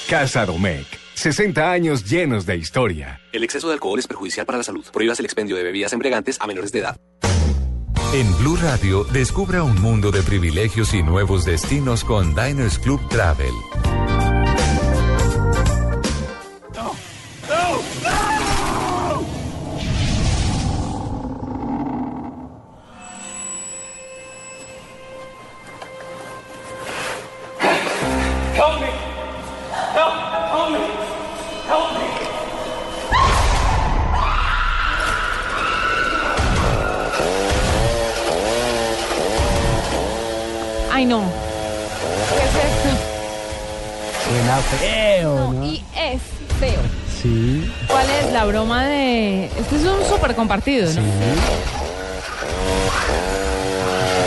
Casa 0.09 0.45
Domecq. 0.45 0.85
60 1.15 1.71
años 1.71 2.03
llenos 2.03 2.45
de 2.45 2.57
historia. 2.57 3.19
El 3.31 3.43
exceso 3.43 3.67
de 3.67 3.73
alcohol 3.73 3.97
es 3.97 4.05
perjudicial 4.05 4.45
para 4.45 4.59
la 4.59 4.63
salud. 4.63 4.85
Prohíbas 4.93 5.19
el 5.19 5.25
expendio 5.25 5.55
de 5.55 5.63
bebidas 5.63 5.93
embriagantes 5.93 6.39
a 6.39 6.45
menores 6.45 6.71
de 6.71 6.79
edad. 6.79 6.97
En 8.13 8.37
Blue 8.37 8.55
Radio, 8.57 9.03
descubra 9.05 9.63
un 9.63 9.81
mundo 9.81 10.11
de 10.11 10.21
privilegios 10.21 10.93
y 10.93 11.01
nuevos 11.01 11.43
destinos 11.43 12.03
con 12.03 12.35
Diners 12.35 12.77
Club 12.77 13.01
Travel. 13.09 13.53
Súper 50.35 50.47
compartido, 50.47 50.93
¿no? 50.93 51.01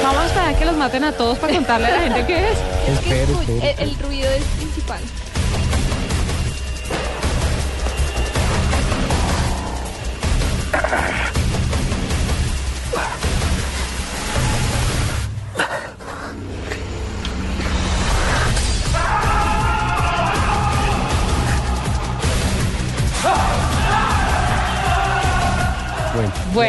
Vamos 0.02 0.22
a 0.22 0.26
esperar 0.26 0.58
que 0.58 0.64
los 0.64 0.76
maten 0.76 1.04
a 1.04 1.12
todos 1.12 1.38
para 1.38 1.54
contarle 1.54 1.86
a 1.86 1.90
la 1.90 2.00
gente 2.00 2.26
qué 2.26 2.50
es. 2.50 2.58
Espere, 2.94 3.22
espere. 3.22 3.74
El, 3.82 3.90
el 3.90 3.98
ruido 3.98 4.30
es 4.30 4.42
principal. 4.56 5.00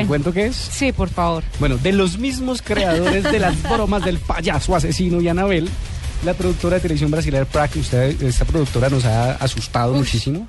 Cuento 0.10 0.34
qué 0.34 0.48
es? 0.48 0.56
Sí, 0.56 0.92
por 0.92 1.10
favor. 1.10 1.44
Bueno, 1.60 1.78
de 1.78 1.94
los 1.94 2.18
mismos 2.18 2.64
creadores 2.64 3.24
de 3.24 3.38
las 3.38 3.62
bromas 3.70 4.04
del 4.04 4.18
payaso 4.18 4.76
asesino 4.76 5.22
y 5.22 5.28
Anabel, 5.28 5.70
la 6.26 6.34
productora 6.34 6.78
de 6.78 6.82
televisión 6.82 7.12
brasileña 7.12 7.46
Prac, 7.46 7.76
usted, 7.76 8.20
esta 8.24 8.44
productora 8.44 8.90
nos 8.90 9.06
ha 9.06 9.34
asustado 9.34 9.94
muchísimo, 9.94 10.48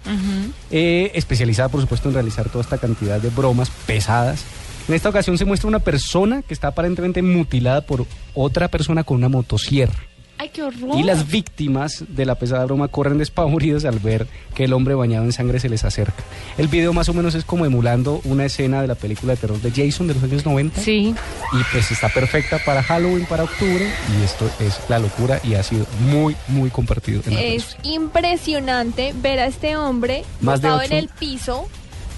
eh, 0.70 1.12
especializada 1.14 1.68
por 1.68 1.82
supuesto 1.82 2.08
en 2.08 2.14
realizar 2.14 2.48
toda 2.48 2.62
esta 2.62 2.78
cantidad 2.78 3.20
de 3.20 3.28
bromas 3.28 3.70
pesadas. 3.86 4.44
En 4.88 4.94
esta 4.94 5.10
ocasión 5.10 5.36
se 5.36 5.44
muestra 5.44 5.68
una 5.68 5.78
persona 5.78 6.40
que 6.40 6.54
está 6.54 6.68
aparentemente 6.68 7.20
mutilada 7.20 7.82
por 7.82 8.06
otra 8.34 8.68
persona 8.68 9.04
con 9.04 9.18
una 9.18 9.28
motosierra. 9.28 10.09
Ay, 10.40 10.48
qué 10.48 10.62
horror. 10.62 10.98
Y 10.98 11.02
las 11.02 11.30
víctimas 11.30 12.02
de 12.08 12.24
la 12.24 12.34
pesada 12.34 12.64
broma 12.64 12.88
corren 12.88 13.18
despavoridas 13.18 13.84
al 13.84 13.98
ver 13.98 14.26
que 14.54 14.64
el 14.64 14.72
hombre 14.72 14.94
bañado 14.94 15.26
en 15.26 15.32
sangre 15.32 15.60
se 15.60 15.68
les 15.68 15.84
acerca. 15.84 16.24
El 16.56 16.68
video 16.68 16.94
más 16.94 17.10
o 17.10 17.12
menos 17.12 17.34
es 17.34 17.44
como 17.44 17.66
emulando 17.66 18.22
una 18.24 18.46
escena 18.46 18.80
de 18.80 18.88
la 18.88 18.94
película 18.94 19.34
de 19.34 19.36
terror 19.36 19.60
de 19.60 19.70
Jason 19.70 20.06
de 20.06 20.14
los 20.14 20.22
años 20.22 20.46
90. 20.46 20.80
Sí. 20.80 21.14
Y 21.52 21.62
pues 21.70 21.90
está 21.90 22.08
perfecta 22.08 22.58
para 22.64 22.82
Halloween, 22.82 23.26
para 23.26 23.42
octubre. 23.42 23.86
Y 24.18 24.24
esto 24.24 24.50
es 24.60 24.80
la 24.88 24.98
locura 24.98 25.42
y 25.44 25.56
ha 25.56 25.62
sido 25.62 25.84
muy, 26.10 26.34
muy 26.48 26.70
compartido 26.70 27.20
en 27.26 27.34
Es 27.34 27.76
impresionante 27.82 29.12
ver 29.20 29.40
a 29.40 29.46
este 29.46 29.76
hombre 29.76 30.24
Más 30.40 30.62
botado 30.62 30.80
en 30.80 30.92
el 30.92 31.08
piso 31.08 31.68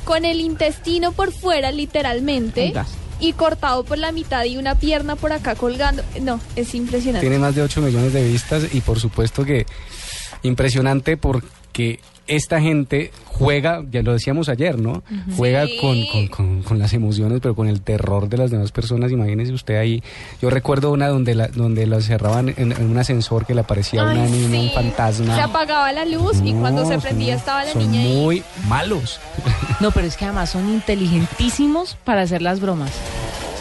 con 0.04 0.24
el 0.24 0.40
intestino 0.40 1.10
por 1.10 1.32
fuera 1.32 1.72
literalmente. 1.72 2.72
Y 3.22 3.34
cortado 3.34 3.84
por 3.84 3.98
la 3.98 4.10
mitad 4.10 4.44
y 4.44 4.56
una 4.56 4.74
pierna 4.74 5.14
por 5.14 5.32
acá 5.32 5.54
colgando. 5.54 6.02
No, 6.20 6.40
es 6.56 6.74
impresionante. 6.74 7.20
Tiene 7.26 7.38
más 7.38 7.54
de 7.54 7.62
8 7.62 7.80
millones 7.80 8.12
de 8.12 8.28
vistas 8.28 8.64
y 8.74 8.80
por 8.80 8.98
supuesto 8.98 9.44
que 9.44 9.64
impresionante 10.42 11.16
porque 11.16 12.00
esta 12.36 12.60
gente 12.60 13.10
juega, 13.26 13.82
ya 13.90 14.02
lo 14.02 14.12
decíamos 14.12 14.48
ayer, 14.48 14.78
¿no? 14.78 15.02
Juega 15.36 15.66
Sí. 15.66 15.76
con, 15.80 16.06
con- 16.06 16.26
con- 16.28 16.62
con 16.62 16.78
las 16.78 16.92
emociones, 16.92 17.40
pero 17.42 17.54
con 17.54 17.66
el 17.68 17.80
terror 17.80 18.28
de 18.28 18.36
las 18.38 18.50
demás 18.50 18.72
personas. 18.72 19.10
Imagínese 19.12 19.52
usted 19.52 19.76
ahí. 19.78 20.02
Yo 20.40 20.50
recuerdo 20.50 20.90
una 20.92 21.08
donde 21.08 21.34
la, 21.34 21.48
donde 21.48 21.86
la 21.86 22.00
cerraban 22.00 22.50
en, 22.56 22.72
en 22.72 22.90
un 22.90 22.98
ascensor 22.98 23.46
que 23.46 23.54
le 23.54 23.60
aparecía 23.62 24.02
una 24.04 24.24
Ay, 24.24 24.30
niña, 24.30 24.50
sí. 24.60 24.66
un 24.68 24.70
fantasma. 24.70 25.34
Se 25.34 25.40
apagaba 25.42 25.92
la 25.92 26.04
luz 26.04 26.40
y 26.44 26.52
cuando 26.52 26.84
se 26.84 26.92
son- 26.94 27.00
prendía 27.02 27.34
estaba 27.34 27.64
la 27.64 27.72
son 27.72 27.82
niña 27.90 28.00
ahí. 28.02 28.16
muy 28.16 28.42
malos. 28.68 29.18
No, 29.80 29.90
pero 29.90 30.06
es 30.06 30.16
que 30.16 30.24
además 30.24 30.50
son 30.50 30.68
inteligentísimos 30.70 31.96
para 32.04 32.22
hacer 32.22 32.42
las 32.42 32.60
bromas. 32.60 32.90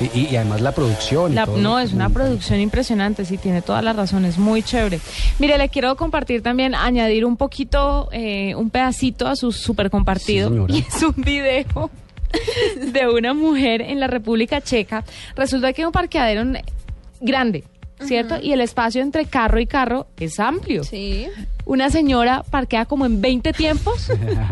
Sí, 0.02 0.10
y, 0.14 0.34
y 0.34 0.36
además 0.36 0.62
la 0.62 0.72
producción. 0.74 1.32
y 1.32 1.36
La- 1.36 1.46
todo 1.46 1.58
no, 1.58 1.80
es 1.80 1.94
una 1.94 2.10
producción 2.10 2.60
impresionante, 2.60 3.26
sí, 3.26 3.38
tiene 3.38 3.62
todas 3.62 3.84
las 3.84 3.96
razones, 3.96 4.38
muy 4.38 4.64
chévere. 4.64 5.00
Mire, 5.40 5.58
le 5.58 5.70
quiero 5.70 5.96
compartir 5.96 6.42
también, 6.42 6.74
añadir 6.76 7.26
un 7.26 7.38
poquito, 7.38 8.10
eh, 8.12 8.56
un 8.56 8.70
pedacito 8.70 9.28
a 9.28 9.36
su 9.36 9.52
súper 9.52 9.90
compartido. 9.90 10.50
Sí, 10.68 10.74
y 10.76 10.80
es 10.80 11.04
un 11.04 11.14
video 11.18 11.90
de 12.92 13.08
una 13.10 13.34
mujer 13.34 13.82
en 13.82 14.00
la 14.00 14.08
República 14.08 14.62
Checa. 14.62 15.04
Resulta 15.36 15.74
que 15.74 15.82
hay 15.82 15.86
un 15.86 15.92
parqueadero 15.92 16.44
grande, 17.20 17.64
¿cierto? 18.00 18.38
Y 18.42 18.54
el 18.54 18.62
espacio 18.62 19.02
entre 19.02 19.26
carro 19.26 19.60
y 19.60 19.68
carro 19.68 20.08
es 20.20 20.40
amplio. 20.40 20.84
Sí. 20.84 21.28
Una 21.72 21.90
señora 21.90 22.44
parquea 22.50 22.84
como 22.84 23.06
en 23.06 23.22
20 23.22 23.54
tiempos 23.54 24.12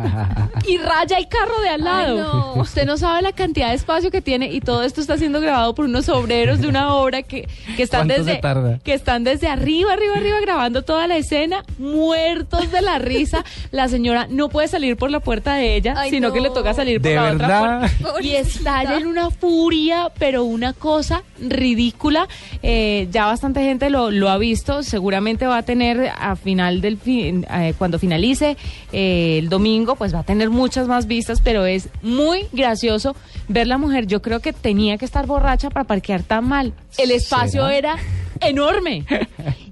y 0.65 0.77
raya 0.77 1.17
el 1.17 1.27
carro 1.27 1.59
de 1.61 1.67
al 1.67 1.83
lado. 1.83 2.15
Ay, 2.15 2.17
no. 2.17 2.61
Usted 2.61 2.85
no 2.85 2.95
sabe 2.95 3.21
la 3.21 3.33
cantidad 3.33 3.67
de 3.67 3.75
espacio 3.75 4.09
que 4.09 4.21
tiene 4.21 4.53
y 4.53 4.61
todo 4.61 4.83
esto 4.83 5.01
está 5.01 5.17
siendo 5.17 5.41
grabado 5.41 5.75
por 5.75 5.83
unos 5.83 6.07
obreros 6.07 6.61
de 6.61 6.69
una 6.69 6.95
obra 6.95 7.21
que, 7.23 7.49
que 7.75 7.83
están 7.83 8.07
¿Cuánto 8.07 8.23
se 8.23 8.35
desde 8.35 8.79
que 8.85 8.93
están 8.93 9.25
desde 9.25 9.49
arriba, 9.49 9.91
arriba, 9.91 10.15
arriba 10.15 10.39
grabando 10.39 10.83
toda 10.83 11.07
la 11.07 11.17
escena, 11.17 11.65
muertos 11.77 12.71
de 12.71 12.81
la 12.81 12.99
risa. 12.99 13.43
La 13.71 13.89
señora 13.89 14.27
no 14.29 14.47
puede 14.47 14.69
salir 14.69 14.95
por 14.95 15.11
la 15.11 15.19
puerta 15.19 15.55
de 15.55 15.75
ella, 15.75 15.95
Ay, 15.97 16.11
sino 16.11 16.29
no. 16.29 16.33
que 16.33 16.39
le 16.39 16.51
toca 16.51 16.73
salir 16.73 17.01
por 17.01 17.09
¿De 17.09 17.15
la 17.15 17.23
verdad? 17.23 17.83
otra 17.83 17.89
puerta. 18.01 18.21
Y 18.21 18.35
estalla 18.35 18.95
en 18.95 19.07
una 19.07 19.29
furia, 19.29 20.09
pero 20.17 20.45
una 20.45 20.71
cosa 20.71 21.23
ridícula. 21.37 22.29
Eh, 22.63 23.09
ya 23.11 23.25
bastante 23.25 23.61
gente 23.61 23.89
lo, 23.89 24.09
lo 24.09 24.29
ha 24.29 24.37
visto. 24.37 24.83
Seguramente 24.83 25.47
va 25.47 25.57
a 25.57 25.63
tener 25.63 26.13
a 26.17 26.37
final 26.37 26.79
del 26.79 26.97
fin, 27.09 27.45
eh, 27.49 27.73
cuando 27.75 27.97
finalice 27.97 28.55
eh, 28.91 29.39
el 29.39 29.49
domingo, 29.49 29.95
pues 29.95 30.13
va 30.13 30.19
a 30.19 30.23
tener 30.23 30.51
muchas 30.51 30.87
más 30.87 31.07
vistas, 31.07 31.41
pero 31.41 31.65
es 31.65 31.89
muy 32.03 32.45
gracioso 32.51 33.15
ver 33.47 33.65
la 33.65 33.79
mujer. 33.79 34.05
Yo 34.05 34.21
creo 34.21 34.41
que 34.41 34.53
tenía 34.53 34.97
que 34.99 35.05
estar 35.05 35.25
borracha 35.25 35.71
para 35.71 35.85
parquear 35.85 36.21
tan 36.21 36.47
mal. 36.47 36.73
El 36.99 37.09
espacio 37.09 37.67
¿Será? 37.67 37.77
era 37.77 37.95
enorme 38.41 39.05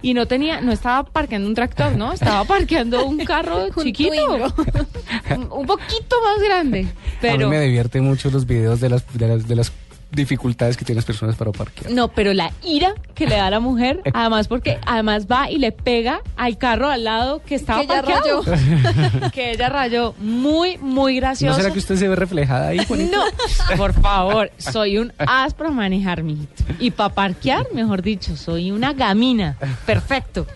y 0.01 0.13
no 0.15 0.25
tenía, 0.25 0.61
no 0.61 0.71
estaba 0.71 1.03
parqueando 1.03 1.47
un 1.47 1.53
tractor, 1.53 1.95
¿no? 1.95 2.11
Estaba 2.11 2.43
parqueando 2.43 3.05
un 3.05 3.19
carro 3.19 3.69
chiquito, 3.83 4.35
un, 5.51 5.65
poquito 5.67 6.15
más 6.23 6.43
grande, 6.43 6.87
A 7.21 7.37
mí 7.37 7.45
me 7.45 7.61
divierte 7.61 8.01
mucho 8.01 8.31
los 8.31 8.47
videos 8.47 8.79
de 8.81 8.89
las, 8.89 9.05
de 9.13 9.27
las, 9.27 9.47
de 9.47 9.55
las 9.55 9.71
dificultades 10.11 10.77
que 10.77 10.85
tienen 10.85 10.97
las 10.97 11.05
personas 11.05 11.35
para 11.35 11.51
parquear. 11.51 11.91
No, 11.91 12.07
pero 12.07 12.33
la 12.33 12.51
ira 12.63 12.93
que 13.13 13.27
le 13.27 13.35
da 13.35 13.47
a 13.47 13.51
la 13.51 13.59
mujer, 13.59 14.01
además 14.13 14.47
porque 14.47 14.79
además 14.85 15.27
va 15.31 15.49
y 15.51 15.57
le 15.57 15.71
pega 15.71 16.21
al 16.35 16.57
carro 16.57 16.89
al 16.89 17.03
lado 17.03 17.41
que 17.43 17.55
estaba 17.55 17.79
Que 17.79 17.85
ella 17.85 18.01
parqueado. 18.03 18.43
que 19.31 19.51
ella 19.51 19.69
rayó. 19.69 20.13
Muy, 20.19 20.77
muy 20.77 21.15
¿No 21.15 21.21
gracioso. 21.21 21.57
será 21.57 21.71
que 21.71 21.79
usted 21.79 21.95
se 21.97 22.07
ve 22.07 22.15
reflejada 22.15 22.69
ahí, 22.69 22.79
Juanita? 22.87 23.17
No, 23.17 23.77
por 23.77 23.93
favor, 23.93 24.51
soy 24.57 24.97
un 24.97 25.13
as 25.17 25.53
para 25.53 25.71
manejar, 25.71 26.23
mijito. 26.23 26.63
Y 26.79 26.91
para 26.91 27.13
parquear, 27.13 27.65
mejor 27.73 28.01
dicho, 28.01 28.35
soy 28.35 28.71
una 28.71 28.93
gamina. 28.93 29.57
Perfecto. 29.85 30.47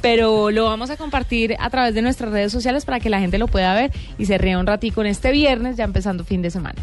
Pero 0.00 0.50
lo 0.50 0.64
vamos 0.64 0.90
a 0.90 0.96
compartir 0.96 1.54
a 1.60 1.70
través 1.70 1.94
de 1.94 2.02
nuestras 2.02 2.32
redes 2.32 2.50
sociales 2.50 2.84
para 2.84 2.98
que 2.98 3.08
la 3.08 3.20
gente 3.20 3.38
lo 3.38 3.46
pueda 3.46 3.72
ver 3.72 3.92
y 4.18 4.26
se 4.26 4.36
ría 4.36 4.58
un 4.58 4.66
ratico 4.66 5.00
en 5.00 5.06
este 5.06 5.30
viernes, 5.30 5.76
ya 5.76 5.84
empezando 5.84 6.24
fin 6.24 6.42
de 6.42 6.50
semana. 6.50 6.82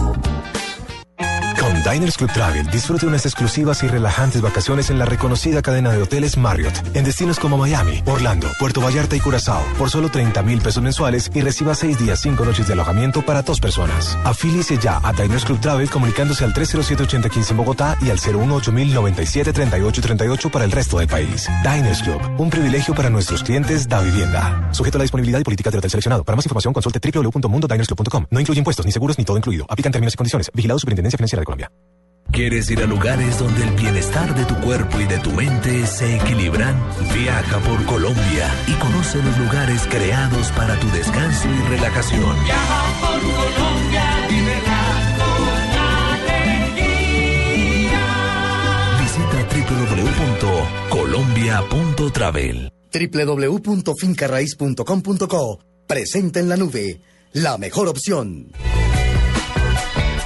Con 1.71 1.83
Diners 1.83 2.17
Club 2.17 2.33
Travel 2.33 2.67
disfrute 2.69 3.05
unas 3.05 3.25
exclusivas 3.25 3.81
y 3.83 3.87
relajantes 3.87 4.41
vacaciones 4.41 4.89
en 4.89 4.99
la 4.99 5.05
reconocida 5.05 5.61
cadena 5.61 5.93
de 5.93 6.01
hoteles 6.01 6.35
Marriott 6.35 6.73
en 6.93 7.05
destinos 7.05 7.39
como 7.39 7.57
Miami, 7.57 8.03
Orlando, 8.07 8.49
Puerto 8.59 8.81
Vallarta 8.81 9.15
y 9.15 9.21
Curazao 9.21 9.63
por 9.77 9.89
solo 9.89 10.09
30 10.09 10.43
mil 10.43 10.59
pesos 10.59 10.83
mensuales 10.83 11.31
y 11.33 11.39
reciba 11.39 11.73
6 11.73 11.97
días 11.97 12.19
5 12.19 12.43
noches 12.43 12.67
de 12.67 12.73
alojamiento 12.73 13.21
para 13.21 13.43
dos 13.43 13.61
personas. 13.61 14.17
Afíliese 14.25 14.79
ya 14.79 14.99
a 15.01 15.13
Diners 15.13 15.45
Club 15.45 15.61
Travel 15.61 15.89
comunicándose 15.89 16.43
al 16.43 16.53
307-8015 16.53 17.51
en 17.51 17.57
Bogotá 17.57 17.97
y 18.01 18.09
al 18.09 18.19
018-097-3838 18.19 20.51
para 20.51 20.65
el 20.65 20.73
resto 20.73 20.99
del 20.99 21.07
país. 21.07 21.47
Diners 21.63 22.03
Club, 22.03 22.19
un 22.37 22.49
privilegio 22.49 22.93
para 22.93 23.09
nuestros 23.09 23.43
clientes 23.43 23.87
da 23.87 24.01
vivienda. 24.01 24.67
Sujeto 24.73 24.97
a 24.97 24.99
la 24.99 25.03
disponibilidad 25.03 25.39
y 25.39 25.45
políticas 25.45 25.71
del 25.71 25.79
hotel 25.79 25.91
seleccionado. 25.91 26.25
Para 26.25 26.35
más 26.35 26.43
información 26.43 26.73
consulte 26.73 26.99
www.mundodinersclub.com. 26.99 28.25
No 28.29 28.41
incluye 28.41 28.59
impuestos 28.59 28.85
ni 28.85 28.91
seguros 28.91 29.17
ni 29.17 29.23
todo 29.23 29.37
incluido. 29.37 29.65
Aplican 29.69 29.93
términos 29.93 30.15
y 30.15 30.17
condiciones. 30.17 30.51
Vigilado 30.53 30.77
Superintendencia 30.77 31.15
Financiera 31.15 31.39
de 31.39 31.45
Colombia. 31.45 31.60
¿Quieres 32.31 32.71
ir 32.71 32.81
a 32.81 32.85
lugares 32.85 33.37
donde 33.39 33.63
el 33.63 33.71
bienestar 33.71 34.33
de 34.33 34.45
tu 34.45 34.55
cuerpo 34.61 35.01
y 35.01 35.05
de 35.05 35.17
tu 35.19 35.31
mente 35.31 35.85
se 35.85 36.15
equilibran? 36.15 36.81
Viaja 37.13 37.59
por 37.59 37.85
Colombia 37.85 38.49
y 38.67 38.71
conoce 38.75 39.21
los 39.21 39.37
lugares 39.37 39.85
creados 39.89 40.49
para 40.53 40.79
tu 40.79 40.89
descanso 40.91 41.49
y 41.49 41.59
relajación. 41.69 42.33
Viaja 42.45 42.83
por 43.01 43.19
Colombia, 43.19 44.05
Visita 49.01 49.41
www.colombia.travel. 50.89 52.71
www.fincarraiz.com.co 52.93 55.59
Presenta 55.85 56.39
en 56.39 56.47
la 56.47 56.55
nube. 56.55 57.01
La 57.33 57.57
mejor 57.57 57.89
opción. 57.89 58.53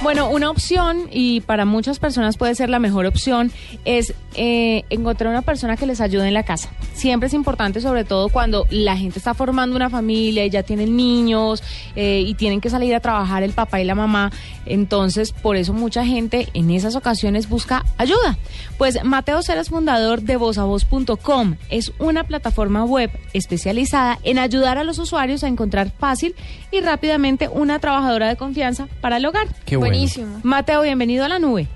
Bueno, 0.06 0.30
una 0.30 0.50
opción, 0.50 1.08
y 1.10 1.40
para 1.40 1.64
muchas 1.64 1.98
personas 1.98 2.36
puede 2.36 2.54
ser 2.54 2.70
la 2.70 2.78
mejor 2.78 3.06
opción, 3.06 3.50
es 3.84 4.14
eh, 4.36 4.84
encontrar 4.88 5.32
una 5.32 5.42
persona 5.42 5.76
que 5.76 5.84
les 5.84 6.00
ayude 6.00 6.28
en 6.28 6.34
la 6.34 6.44
casa. 6.44 6.70
Siempre 6.94 7.26
es 7.26 7.34
importante, 7.34 7.80
sobre 7.80 8.04
todo 8.04 8.28
cuando 8.28 8.68
la 8.70 8.96
gente 8.96 9.18
está 9.18 9.34
formando 9.34 9.74
una 9.74 9.90
familia 9.90 10.44
y 10.44 10.50
ya 10.50 10.62
tienen 10.62 10.96
niños 10.96 11.60
eh, 11.96 12.22
y 12.24 12.34
tienen 12.34 12.60
que 12.60 12.70
salir 12.70 12.94
a 12.94 13.00
trabajar 13.00 13.42
el 13.42 13.50
papá 13.52 13.80
y 13.80 13.84
la 13.84 13.96
mamá. 13.96 14.30
Entonces, 14.64 15.32
por 15.32 15.56
eso 15.56 15.72
mucha 15.72 16.06
gente 16.06 16.50
en 16.54 16.70
esas 16.70 16.94
ocasiones 16.94 17.48
busca 17.48 17.84
ayuda. 17.98 18.38
Pues 18.78 19.02
Mateo 19.02 19.42
Cera 19.42 19.60
es 19.60 19.70
fundador 19.70 20.22
de 20.22 20.36
vozavoz.com. 20.36 21.56
Es 21.68 21.92
una 21.98 22.22
plataforma 22.22 22.84
web 22.84 23.10
especializada 23.32 24.20
en 24.22 24.38
ayudar 24.38 24.78
a 24.78 24.84
los 24.84 25.00
usuarios 25.00 25.42
a 25.42 25.48
encontrar 25.48 25.90
fácil 25.90 26.36
y 26.70 26.80
rápidamente 26.80 27.48
una 27.48 27.80
trabajadora 27.80 28.28
de 28.28 28.36
confianza 28.36 28.86
para 29.00 29.16
el 29.16 29.26
hogar. 29.26 29.48
Qué 29.64 29.76
bueno. 29.76 29.95
Buenísimo. 29.96 30.40
Mateo, 30.42 30.82
bienvenido 30.82 31.24
a 31.24 31.28
la 31.28 31.38
nube. 31.38 31.66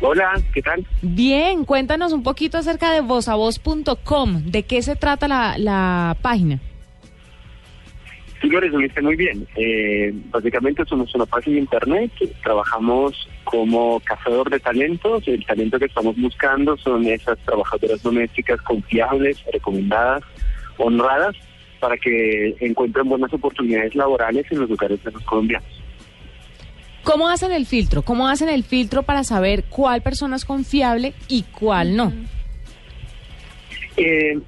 Hola, 0.00 0.32
¿qué 0.52 0.62
tal? 0.62 0.84
Bien, 1.00 1.64
cuéntanos 1.64 2.12
un 2.12 2.24
poquito 2.24 2.58
acerca 2.58 2.90
de 2.92 3.02
vozavoz.com. 3.02 4.42
¿De 4.46 4.64
qué 4.64 4.82
se 4.82 4.96
trata 4.96 5.28
la, 5.28 5.56
la 5.58 6.16
página? 6.20 6.58
Tú 8.40 8.48
lo 8.48 8.58
resumiste 8.58 9.00
muy 9.00 9.14
bien. 9.14 9.46
Eh, 9.54 10.12
básicamente 10.32 10.84
somos 10.86 11.14
una 11.14 11.24
página 11.24 11.54
de 11.54 11.60
internet, 11.60 12.10
trabajamos 12.42 13.28
como 13.44 14.00
cazador 14.00 14.50
de 14.50 14.58
talentos. 14.58 15.22
El 15.28 15.46
talento 15.46 15.78
que 15.78 15.84
estamos 15.84 16.16
buscando 16.16 16.76
son 16.78 17.06
esas 17.06 17.38
trabajadoras 17.44 18.02
domésticas 18.02 18.60
confiables, 18.62 19.40
recomendadas, 19.52 20.24
honradas, 20.78 21.36
para 21.78 21.96
que 21.96 22.56
encuentren 22.58 23.08
buenas 23.08 23.32
oportunidades 23.32 23.94
laborales 23.94 24.44
en 24.50 24.58
los 24.58 24.68
lugares 24.68 25.02
de 25.04 25.12
los 25.12 25.22
colombianos. 25.22 25.81
¿Cómo 27.04 27.28
hacen 27.28 27.52
el 27.52 27.66
filtro? 27.66 28.02
¿Cómo 28.02 28.28
hacen 28.28 28.48
el 28.48 28.62
filtro 28.62 29.02
para 29.02 29.24
saber 29.24 29.64
cuál 29.64 30.02
persona 30.02 30.36
es 30.36 30.44
confiable 30.44 31.14
y 31.28 31.42
cuál 31.42 31.96
no? 31.96 32.12
Eh, 33.96 34.38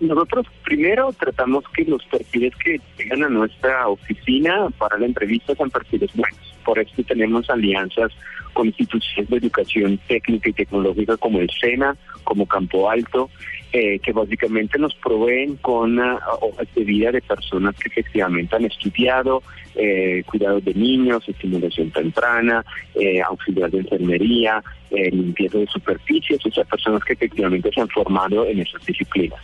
nosotros 0.00 0.46
primero 0.64 1.12
tratamos 1.12 1.64
que 1.74 1.84
los 1.84 2.04
perfiles 2.04 2.52
que 2.56 2.80
llegan 2.98 3.24
a 3.24 3.28
nuestra 3.28 3.88
oficina 3.88 4.68
para 4.78 4.98
la 4.98 5.06
entrevista 5.06 5.54
sean 5.54 5.70
perfiles 5.70 6.10
buenos. 6.14 6.38
Por 6.64 6.78
esto 6.78 7.02
tenemos 7.02 7.48
alianzas 7.50 8.12
con 8.52 8.66
instituciones 8.66 9.30
de 9.30 9.36
educación 9.38 9.98
técnica 10.06 10.50
y 10.50 10.52
tecnológica 10.52 11.16
como 11.16 11.40
el 11.40 11.50
SENA, 11.50 11.96
como 12.24 12.46
Campo 12.46 12.90
Alto, 12.90 13.30
eh, 13.72 13.98
que 14.00 14.12
básicamente 14.12 14.78
nos 14.78 14.94
proveen 14.94 15.56
con 15.56 15.98
uh, 15.98 16.18
hojas 16.40 16.68
de 16.74 16.84
vida 16.84 17.10
de 17.10 17.22
personas 17.22 17.74
que 17.76 17.88
efectivamente 17.88 18.54
han 18.54 18.66
estudiado, 18.66 19.42
eh, 19.74 20.22
cuidados 20.26 20.64
de 20.64 20.74
niños, 20.74 21.26
estimulación 21.26 21.90
temprana, 21.90 22.64
eh, 22.94 23.22
auxiliar 23.22 23.70
de 23.70 23.78
enfermería, 23.78 24.62
eh, 24.90 25.10
limpieza 25.10 25.58
de 25.58 25.66
superficies, 25.66 26.44
o 26.44 26.50
sea, 26.50 26.64
personas 26.64 27.02
que 27.04 27.14
efectivamente 27.14 27.70
se 27.72 27.80
han 27.80 27.88
formado 27.88 28.46
en 28.46 28.60
esas 28.60 28.84
disciplinas. 28.84 29.40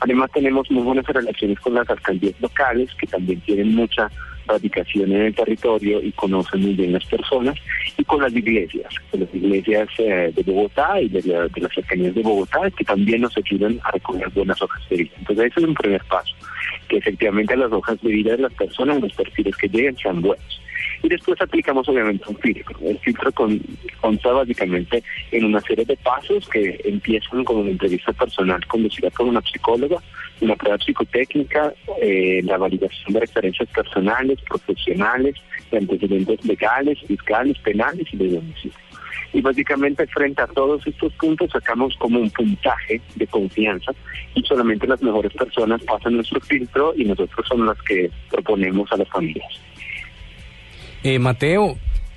Además 0.00 0.30
tenemos 0.32 0.70
muy 0.70 0.82
buenas 0.82 1.06
relaciones 1.06 1.58
con 1.60 1.74
las 1.74 1.88
alcaldías 1.88 2.38
locales, 2.40 2.94
que 2.94 3.06
también 3.06 3.40
tienen 3.40 3.74
mucha 3.74 4.10
radicación 4.50 5.12
en 5.12 5.22
el 5.22 5.34
territorio 5.34 6.02
y 6.02 6.12
conocen 6.12 6.62
muy 6.62 6.74
bien 6.74 6.92
las 6.92 7.04
personas, 7.04 7.56
y 7.96 8.04
con 8.04 8.20
las 8.22 8.32
iglesias, 8.32 8.92
con 9.10 9.20
las 9.20 9.34
iglesias 9.34 9.88
eh, 9.98 10.32
de 10.34 10.42
Bogotá 10.42 11.00
y 11.00 11.08
de 11.08 11.22
las 11.22 11.72
cercanías 11.74 12.14
de 12.14 12.22
Bogotá, 12.22 12.70
que 12.70 12.84
también 12.84 13.22
nos 13.22 13.36
ayudan 13.36 13.80
a 13.84 13.90
recoger 13.92 14.28
buenas 14.30 14.60
hojas 14.62 14.82
de 14.88 14.96
vida. 14.96 15.12
Entonces 15.18 15.46
ese 15.46 15.60
es 15.60 15.66
un 15.66 15.74
primer 15.74 16.04
paso, 16.04 16.34
que 16.88 16.98
efectivamente 16.98 17.56
las 17.56 17.72
hojas 17.72 18.00
de 18.02 18.10
vida 18.10 18.36
de 18.36 18.42
las 18.42 18.54
personas, 18.54 19.00
los 19.00 19.12
perfiles 19.12 19.56
que 19.56 19.68
lleguen 19.68 19.96
sean 19.96 20.20
buenos. 20.20 20.60
Y 21.02 21.08
después 21.08 21.40
aplicamos 21.40 21.88
obviamente 21.88 22.24
un 22.28 22.36
filtro. 22.36 22.78
El 22.84 22.98
filtro 22.98 23.32
con, 23.32 23.60
consta 24.00 24.32
básicamente 24.32 25.02
en 25.30 25.44
una 25.44 25.60
serie 25.60 25.84
de 25.84 25.96
pasos 25.96 26.48
que 26.48 26.80
empiezan 26.84 27.44
con 27.44 27.58
una 27.58 27.70
entrevista 27.70 28.12
personal 28.12 28.64
conducida 28.66 29.10
por 29.10 29.26
una 29.26 29.40
psicóloga, 29.42 29.96
una 30.40 30.56
prueba 30.56 30.78
psicotécnica, 30.78 31.72
eh, 32.02 32.40
la 32.44 32.58
validación 32.58 33.14
de 33.14 33.20
referencias 33.20 33.68
personales, 33.70 34.38
profesionales, 34.42 35.34
de 35.70 35.78
antecedentes 35.78 36.44
legales, 36.44 36.98
fiscales, 37.06 37.58
penales 37.58 38.06
y 38.12 38.16
de 38.16 38.28
domicilio. 38.28 38.78
Y 39.32 39.40
básicamente 39.40 40.06
frente 40.08 40.42
a 40.42 40.46
todos 40.48 40.84
estos 40.86 41.12
puntos 41.14 41.50
sacamos 41.52 41.94
como 41.98 42.18
un 42.18 42.30
puntaje 42.30 43.00
de 43.14 43.26
confianza 43.28 43.92
y 44.34 44.42
solamente 44.42 44.88
las 44.88 45.00
mejores 45.02 45.32
personas 45.32 45.82
pasan 45.84 46.16
nuestro 46.16 46.40
filtro 46.40 46.92
y 46.96 47.04
nosotros 47.04 47.46
somos 47.48 47.66
las 47.68 47.82
que 47.82 48.10
proponemos 48.28 48.90
a 48.90 48.96
las 48.96 49.08
familias. 49.08 49.60
Eh, 51.02 51.18
Mateo, 51.18 51.76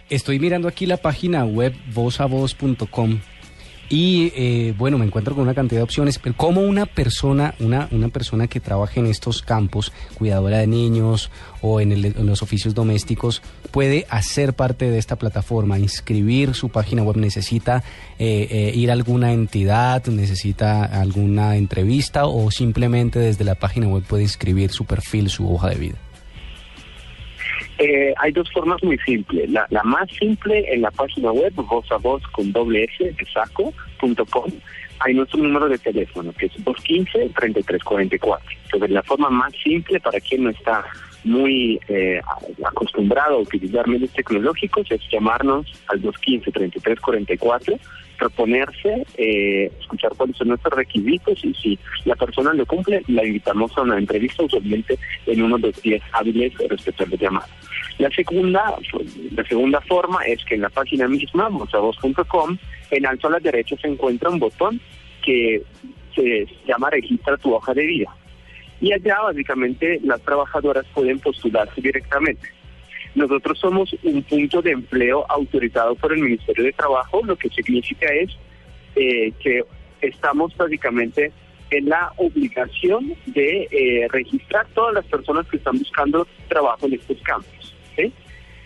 estoy 0.10 0.40
mirando 0.40 0.68
aquí 0.68 0.86
la 0.86 0.98
página 0.98 1.46
web 1.46 1.74
vozavoz.com 1.94 3.20
y 3.90 4.32
eh, 4.36 4.74
bueno, 4.78 4.98
me 4.98 5.06
encuentro 5.06 5.36
con 5.36 5.44
una 5.44 5.54
cantidad 5.54 5.80
de 5.80 5.84
opciones, 5.84 6.18
pero 6.18 6.36
¿cómo 6.36 6.62
una 6.62 6.86
persona, 6.86 7.54
una, 7.60 7.88
una 7.92 8.08
persona 8.10 8.48
que 8.48 8.60
trabaje 8.60 9.00
en 9.00 9.06
estos 9.06 9.42
campos, 9.44 9.92
cuidadora 10.16 10.58
de 10.58 10.68
niños 10.68 11.30
o 11.62 11.80
en, 11.80 11.92
el- 11.92 12.16
los 12.26 12.42
oficios 12.42 12.74
domésticos, 12.74 13.42
puede 13.72 14.06
hacer 14.10 14.54
parte 14.54 14.90
de 14.90 14.98
esta 14.98 15.16
plataforma, 15.18 15.78
inscribir 15.80 16.56
su 16.56 16.70
página 16.70 17.04
web, 17.04 17.18
necesita 17.18 17.84
eh, 18.20 18.48
eh, 18.50 18.72
ir 18.74 18.90
a 18.90 18.94
alguna 18.94 19.32
entidad, 19.32 20.06
necesita 20.08 20.86
alguna 20.86 21.56
entrevista 21.58 22.26
o 22.26 22.50
simplemente 22.52 23.20
desde 23.20 23.44
la 23.44 23.56
página 23.56 23.88
web 23.88 24.04
puede 24.04 24.24
inscribir 24.24 24.72
su 24.72 24.86
perfil, 24.86 25.30
su 25.30 25.54
hoja 25.54 25.70
de 25.70 25.76
vida? 25.76 25.96
Eh, 27.86 28.14
hay 28.18 28.32
dos 28.32 28.50
formas 28.50 28.82
muy 28.82 28.98
simples. 29.00 29.50
La, 29.50 29.68
más 29.84 30.10
simple 30.18 30.74
en 30.74 30.84
la 30.84 30.92
página 30.92 31.34
web, 31.34 31.52
voz 31.56 31.92
a 31.92 31.98
voz 31.98 32.24
con 32.28 32.50
doble 32.54 32.86
S 32.86 33.04
de 33.04 33.26
saco.com, 33.26 34.52
hay 35.00 35.14
nuestro 35.14 35.40
número 35.40 35.68
de 35.68 35.78
teléfono, 35.78 36.32
que 36.32 36.46
es 36.46 36.54
215-3344. 36.64 38.40
Entonces, 38.64 38.90
la 38.90 39.04
forma 39.04 39.30
más 39.30 39.52
simple 39.62 40.00
para 40.00 40.22
quien 40.22 40.46
no 40.46 40.52
está 40.52 40.86
muy 41.26 41.78
eh, 41.90 42.22
acostumbrado 42.64 43.36
a 43.36 43.40
utilizar 43.40 43.86
medios 43.86 44.12
tecnológicos 44.14 44.90
es 44.90 45.02
llamarnos 45.12 45.68
al 45.88 46.02
215-3344 46.04 47.80
proponerse, 48.18 49.06
eh, 49.18 49.72
escuchar 49.80 50.12
cuáles 50.16 50.38
son 50.38 50.50
nuestros 50.50 50.74
requisitos 50.74 51.44
y 51.44 51.54
si 51.56 51.80
la 52.06 52.16
persona 52.16 52.54
lo 52.54 52.66
cumple, 52.66 53.04
la 53.08 53.26
invitamos 53.26 53.78
a 53.78 53.82
una 53.82 53.98
entrevista 53.98 54.44
usualmente 54.44 54.98
en 55.26 55.44
uno 55.44 55.58
de 55.58 55.68
los 55.68 55.82
días 55.82 56.02
hábiles 56.12 56.54
respecto 56.70 57.04
a 57.04 57.08
la 57.08 57.16
llamada. 57.18 57.48
La 57.98 58.10
segunda, 58.10 58.76
la 59.32 59.44
segunda 59.46 59.82
forma 59.82 60.24
es 60.24 60.44
que 60.46 60.56
en 60.56 60.62
la 60.62 60.70
página 60.70 61.08
misma, 61.08 61.50
mozavoz.com, 61.50 62.58
en 62.92 63.06
alto 63.06 63.28
a 63.28 63.32
la 63.32 63.40
derecha 63.40 63.76
se 63.82 63.88
encuentra 63.88 64.30
un 64.30 64.40
botón 64.40 64.80
que 65.24 65.62
se 66.16 66.48
llama 66.68 66.90
Registra 66.90 67.38
tu 67.38 67.54
hoja 67.54 67.74
de 67.74 67.86
vida. 67.86 68.16
Y 68.82 68.92
allá 68.92 69.22
básicamente 69.22 70.00
las 70.04 70.22
trabajadoras 70.22 70.86
pueden 70.94 71.20
postularse 71.20 71.80
directamente. 71.82 72.50
Nosotros 73.16 73.60
somos 73.60 73.96
un 74.04 74.24
punto 74.24 74.62
de 74.62 74.72
empleo 74.72 75.26
autorizado 75.30 75.96
por 75.96 76.14
el 76.14 76.20
Ministerio 76.20 76.64
de 76.64 76.74
Trabajo, 76.74 77.22
lo 77.24 77.36
que 77.36 77.50
significa 77.50 78.08
es 78.12 78.32
eh, 78.96 79.32
que 79.40 79.64
estamos 80.02 80.56
básicamente 80.58 81.32
en 81.70 81.90
la 81.90 82.12
obligación 82.18 83.16
de 83.28 83.68
eh, 83.72 84.08
registrar 84.10 84.68
todas 84.74 84.94
las 84.94 85.06
personas 85.06 85.48
que 85.48 85.58
están 85.58 85.78
buscando 85.78 86.28
trabajo 86.48 86.86
en 86.88 86.94
estos 86.94 87.20
campos. 87.22 87.76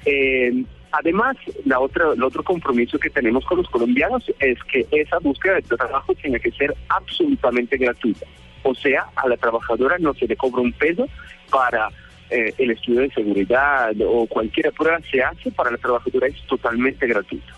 Eh, 0.05 0.63
además, 0.91 1.36
la 1.65 1.79
otra, 1.79 2.13
el 2.13 2.23
otro 2.23 2.43
compromiso 2.43 2.97
que 2.99 3.10
tenemos 3.10 3.45
con 3.45 3.57
los 3.57 3.69
colombianos 3.69 4.23
es 4.39 4.62
que 4.63 4.86
esa 4.91 5.19
búsqueda 5.19 5.55
de 5.55 5.62
trabajo 5.62 6.13
tiene 6.15 6.39
que 6.39 6.51
ser 6.51 6.73
absolutamente 6.89 7.77
gratuita. 7.77 8.25
O 8.63 8.73
sea, 8.75 9.07
a 9.15 9.27
la 9.27 9.38
trabajadora 9.38 9.97
no 9.99 10.13
se 10.13 10.27
le 10.27 10.36
cobra 10.36 10.62
un 10.62 10.73
peso 10.73 11.07
para 11.49 11.89
eh, 12.29 12.53
el 12.57 12.71
estudio 12.71 13.01
de 13.01 13.09
seguridad 13.11 13.91
o 14.05 14.25
cualquier 14.27 14.71
prueba 14.73 14.99
se 15.11 15.21
hace 15.21 15.51
para 15.51 15.71
la 15.71 15.77
trabajadora 15.77 16.27
es 16.27 16.35
totalmente 16.47 17.07
gratuito. 17.07 17.53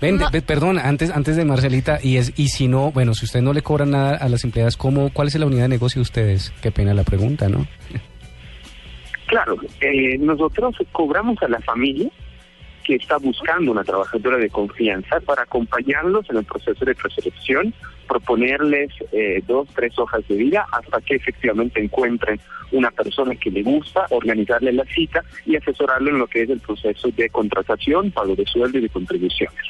Ven, 0.00 0.18
ve- 0.32 0.40
perdón, 0.40 0.78
antes, 0.78 1.10
antes 1.10 1.36
de 1.36 1.44
Marcelita, 1.44 1.98
y 2.02 2.16
es, 2.16 2.32
y 2.38 2.48
si 2.48 2.68
no, 2.68 2.90
bueno, 2.90 3.12
si 3.12 3.26
ustedes 3.26 3.42
no 3.44 3.52
le 3.52 3.60
cobran 3.60 3.90
nada 3.90 4.16
a 4.16 4.28
las 4.30 4.44
empleadas, 4.44 4.76
¿cómo, 4.78 5.10
¿cuál 5.12 5.28
es 5.28 5.34
la 5.34 5.44
unidad 5.46 5.64
de 5.64 5.68
negocio 5.68 5.98
de 5.98 6.04
ustedes? 6.04 6.54
Qué 6.62 6.70
pena 6.72 6.94
la 6.94 7.04
pregunta, 7.04 7.48
¿no? 7.50 7.66
Claro, 9.26 9.56
eh, 9.80 10.16
nosotros 10.18 10.74
cobramos 10.92 11.36
a 11.42 11.48
la 11.48 11.60
familia 11.60 12.08
que 12.82 12.96
está 12.96 13.18
buscando 13.18 13.70
una 13.72 13.84
trabajadora 13.84 14.38
de 14.38 14.48
confianza 14.48 15.20
para 15.20 15.42
acompañarlos 15.42 16.28
en 16.30 16.38
el 16.38 16.44
proceso 16.44 16.84
de 16.84 16.94
preselección, 16.94 17.72
proponerles 18.10 18.90
eh, 19.12 19.40
dos, 19.46 19.68
tres 19.72 19.96
hojas 19.96 20.26
de 20.26 20.34
vida 20.34 20.66
hasta 20.72 21.00
que 21.00 21.14
efectivamente 21.14 21.80
encuentren 21.80 22.40
una 22.72 22.90
persona 22.90 23.36
que 23.36 23.52
le 23.52 23.62
gusta, 23.62 24.06
organizarle 24.10 24.72
la 24.72 24.84
cita 24.84 25.22
y 25.46 25.54
asesorarlo 25.54 26.10
en 26.10 26.18
lo 26.18 26.26
que 26.26 26.42
es 26.42 26.50
el 26.50 26.58
proceso 26.58 27.08
de 27.16 27.28
contratación, 27.28 28.10
pago 28.10 28.34
de 28.34 28.44
sueldo 28.46 28.78
y 28.78 28.82
de 28.82 28.88
contribuciones. 28.88 29.60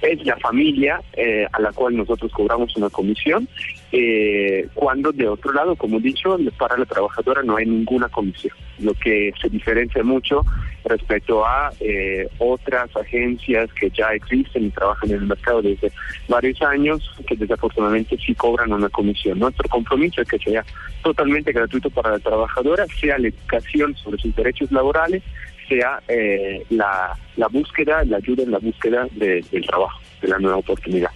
Es 0.00 0.24
la 0.24 0.36
familia 0.36 1.00
eh, 1.14 1.44
a 1.52 1.60
la 1.60 1.72
cual 1.72 1.96
nosotros 1.96 2.30
cobramos 2.30 2.76
una 2.76 2.88
comisión, 2.88 3.48
eh, 3.92 4.66
cuando 4.74 5.12
de 5.12 5.28
otro 5.28 5.52
lado, 5.52 5.76
como 5.76 5.98
he 5.98 6.00
dicho, 6.00 6.36
para 6.58 6.76
la 6.78 6.86
trabajadora 6.86 7.42
no 7.42 7.56
hay 7.56 7.66
ninguna 7.66 8.08
comisión, 8.08 8.54
lo 8.78 8.94
que 8.94 9.32
se 9.40 9.48
diferencia 9.50 10.02
mucho 10.02 10.40
respecto 10.84 11.46
a 11.46 11.70
eh, 11.78 12.26
otras 12.38 12.94
agencias 12.96 13.70
que 13.74 13.90
ya 13.90 14.12
existen 14.14 14.64
y 14.64 14.70
trabajan 14.70 15.10
en 15.10 15.16
el 15.16 15.26
mercado 15.26 15.62
desde 15.62 15.92
varios 16.28 16.60
años, 16.62 17.08
que 17.26 17.36
desafortunadamente 17.36 18.16
sí 18.18 18.34
cobran 18.34 18.72
una 18.72 18.88
comisión. 18.88 19.38
Nuestro 19.38 19.68
compromiso 19.68 20.22
es 20.22 20.28
que 20.28 20.38
sea 20.38 20.64
totalmente 21.02 21.52
gratuito 21.52 21.88
para 21.90 22.10
la 22.12 22.18
trabajadora, 22.18 22.86
sea 23.00 23.18
la 23.18 23.28
educación 23.28 23.94
sobre 23.96 24.18
sus 24.18 24.34
derechos 24.34 24.72
laborales, 24.72 25.22
sea 25.68 26.00
eh, 26.08 26.64
la, 26.70 27.14
la 27.36 27.46
búsqueda, 27.48 28.04
la 28.04 28.16
ayuda 28.16 28.42
en 28.42 28.50
la 28.50 28.58
búsqueda 28.58 29.06
de- 29.12 29.44
del 29.52 29.64
trabajo, 29.66 30.00
de 30.20 30.28
la 30.28 30.38
nueva 30.38 30.56
oportunidad. 30.56 31.10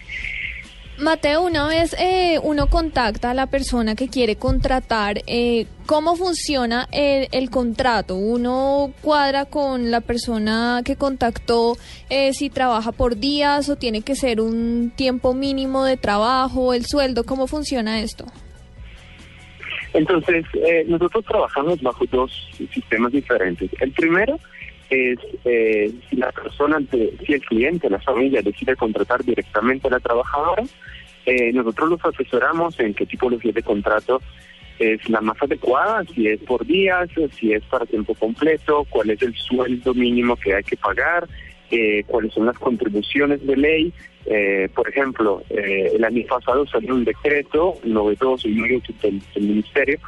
Mateo, 0.99 1.43
una 1.45 1.69
vez 1.69 1.95
eh, 1.99 2.39
uno 2.43 2.69
contacta 2.69 3.31
a 3.31 3.35
la 3.35 3.47
persona 3.47 3.95
que 3.95 4.09
quiere 4.09 4.37
contratar, 4.37 5.21
eh, 5.27 5.67
¿cómo 5.85 6.17
funciona 6.17 6.89
el, 6.91 7.51
contrato? 7.51 8.17
¿Uno 8.17 8.95
cuadra 9.03 9.45
con 9.45 9.91
la 9.91 10.01
persona 10.01 10.81
que 10.87 10.97
contactó 10.97 11.77
eh, 12.09 12.33
si 12.33 12.49
trabaja 12.49 12.93
por 12.93 13.19
días 13.19 13.69
o 13.69 13.77
tiene 13.77 14.01
que 14.01 14.15
ser 14.15 14.41
un 14.41 14.91
tiempo 14.97 15.35
mínimo 15.35 15.85
de 15.85 15.99
trabajo, 15.99 16.73
el 16.73 16.87
sueldo? 16.87 17.25
¿Cómo 17.25 17.47
funciona 17.47 18.01
esto? 18.01 18.25
Entonces, 19.93 20.47
eh, 20.55 20.85
nosotros 20.89 21.27
trabajamos 21.27 21.83
bajo 21.83 22.07
dos 22.11 22.31
sistemas 22.73 23.13
diferentes. 23.13 23.71
El 23.81 23.93
primero 23.93 24.39
es 24.91 25.19
eh, 25.45 25.93
si 26.09 26.17
la 26.17 26.33
persona, 26.33 26.79
si 26.91 27.33
el 27.33 27.41
cliente, 27.41 27.91
la 27.91 28.01
familia 28.01 28.43
decide 28.43 28.77
contratar 28.77 29.25
directamente 29.25 29.89
a 29.89 29.93
la 29.93 30.01
trabajadora, 30.01 30.65
eh, 31.27 31.53
nosotros 31.53 31.91
los 31.91 32.05
asesoramos 32.05 32.79
en 32.81 32.95
qué 32.95 33.07
tipología 33.07 33.53
de 33.53 33.63
contrato 33.63 34.21
es 34.79 35.09
la 35.09 35.21
más 35.21 35.37
adecuada, 35.43 36.05
si 36.15 36.29
es 36.29 36.41
por 36.41 36.67
días, 36.67 37.09
si 37.39 37.53
es 37.53 37.63
para 37.65 37.87
tiempo 37.87 38.15
completo, 38.15 38.87
cuál 38.91 39.11
es 39.11 39.23
el 39.23 39.35
sueldo 39.35 39.95
mínimo 39.95 40.37
que 40.37 40.55
hay 40.55 40.63
que 40.63 40.77
pagar, 40.77 41.27
eh, 41.71 42.05
cuáles 42.07 42.33
son 42.35 42.47
las 42.47 42.59
contribuciones 42.59 43.45
de 43.47 43.57
ley. 43.57 43.93
Eh, 44.27 44.69
por 44.75 44.89
ejemplo, 44.89 45.43
eh, 45.51 45.93
el 45.95 46.05
año 46.05 46.25
pasado 46.29 46.67
salió 46.67 46.95
un 46.95 47.05
decreto 47.05 47.75
novedoso 47.85 48.49
y 48.49 48.61
útil 48.61 48.97
del, 49.01 49.23
del 49.35 49.45
Ministerio 49.45 49.99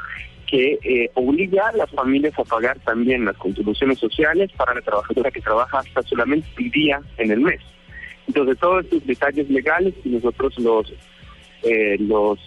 que 0.50 0.78
eh, 0.82 1.10
obliga 1.14 1.68
a 1.68 1.76
las 1.76 1.90
familias 1.90 2.38
a 2.38 2.44
pagar 2.44 2.78
también 2.80 3.24
las 3.24 3.36
contribuciones 3.36 3.98
sociales 3.98 4.50
para 4.56 4.74
la 4.74 4.80
trabajadora 4.80 5.30
que 5.30 5.40
trabaja 5.40 5.80
hasta 5.80 6.02
solamente 6.02 6.48
un 6.58 6.70
día 6.70 7.00
en 7.18 7.30
el 7.30 7.40
mes. 7.40 7.60
Entonces, 8.26 8.58
todos 8.58 8.84
estos 8.84 9.06
detalles 9.06 9.48
legales 9.50 9.94
y 10.04 10.10
nosotros 10.10 10.58
los, 10.58 10.92
eh, 11.62 11.96
los 12.00 12.38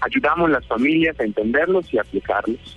ayudamos 0.00 0.48
a 0.48 0.52
las 0.52 0.66
familias 0.66 1.18
a 1.18 1.24
entenderlos 1.24 1.92
y 1.92 1.98
aplicarlos. 1.98 2.76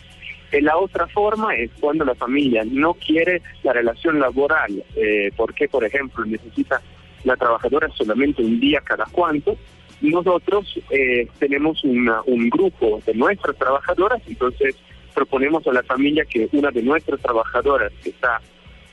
Eh, 0.51 0.61
la 0.61 0.77
otra 0.77 1.07
forma 1.07 1.55
es 1.55 1.69
cuando 1.79 2.05
la 2.05 2.15
familia 2.15 2.63
no 2.65 2.93
quiere 2.93 3.41
la 3.63 3.73
relación 3.73 4.19
laboral, 4.19 4.83
eh, 4.95 5.31
porque, 5.35 5.67
por 5.67 5.83
ejemplo, 5.83 6.25
necesita 6.25 6.81
la 7.23 7.35
trabajadora 7.35 7.89
solamente 7.89 8.41
un 8.41 8.59
día 8.59 8.81
cada 8.81 9.05
cuánto, 9.11 9.57
nosotros 10.01 10.79
eh, 10.89 11.27
tenemos 11.39 11.83
una- 11.83 12.21
un 12.25 12.49
grupo 12.49 13.01
de 13.05 13.13
nuestras 13.13 13.55
trabajadoras, 13.57 14.21
entonces 14.27 14.75
proponemos 15.13 15.65
a 15.67 15.73
la 15.73 15.83
familia 15.83 16.25
que 16.25 16.47
una 16.51 16.69
de 16.71 16.83
nuestras 16.83 17.19
trabajadoras 17.21 17.91
que 18.03 18.09
está 18.09 18.39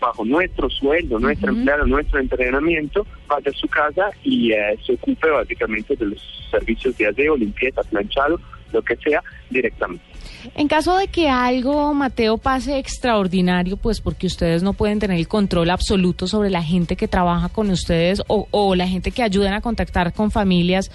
bajo 0.01 0.25
nuestro 0.25 0.69
sueldo, 0.71 1.19
nuestra 1.19 1.51
empleada, 1.51 1.85
nuestro 1.85 2.21
entrenamiento, 2.21 3.07
vaya 3.27 3.51
a 3.51 3.55
su 3.55 3.69
casa 3.69 4.11
y 4.23 4.53
eh, 4.53 4.79
se 4.85 4.95
ocupe 4.95 5.29
básicamente 5.31 5.97
de 5.97 6.07
los 6.07 6.47
servicios 6.51 6.97
de 6.99 7.07
aseo, 7.09 7.37
limpieza, 7.37 7.83
planchado, 7.85 8.39
lo 8.75 8.83
que 8.83 8.97
sea, 8.97 9.23
directamente. 9.49 10.05
En 10.55 10.69
caso 10.69 10.99
de 10.99 11.09
que 11.09 11.29
algo, 11.29 11.95
Mateo, 11.95 12.37
pase 12.37 12.79
extraordinario, 12.79 13.79
pues 13.79 14.01
porque 14.01 14.27
ustedes 14.27 14.63
no 14.63 14.75
pueden 14.75 14.99
tener 14.99 15.17
el 15.17 15.27
control 15.29 15.71
absoluto 15.71 16.27
sobre 16.27 16.51
la 16.51 16.63
gente 16.63 16.97
que 16.97 17.09
trabaja 17.09 17.49
con 17.49 17.71
ustedes 17.71 18.23
o, 18.27 18.47
o 18.51 18.75
la 18.75 18.87
gente 18.87 19.11
que 19.11 19.23
ayudan 19.23 19.55
a 19.55 19.63
contactar 19.63 20.13
con 20.13 20.31
familias, 20.31 20.91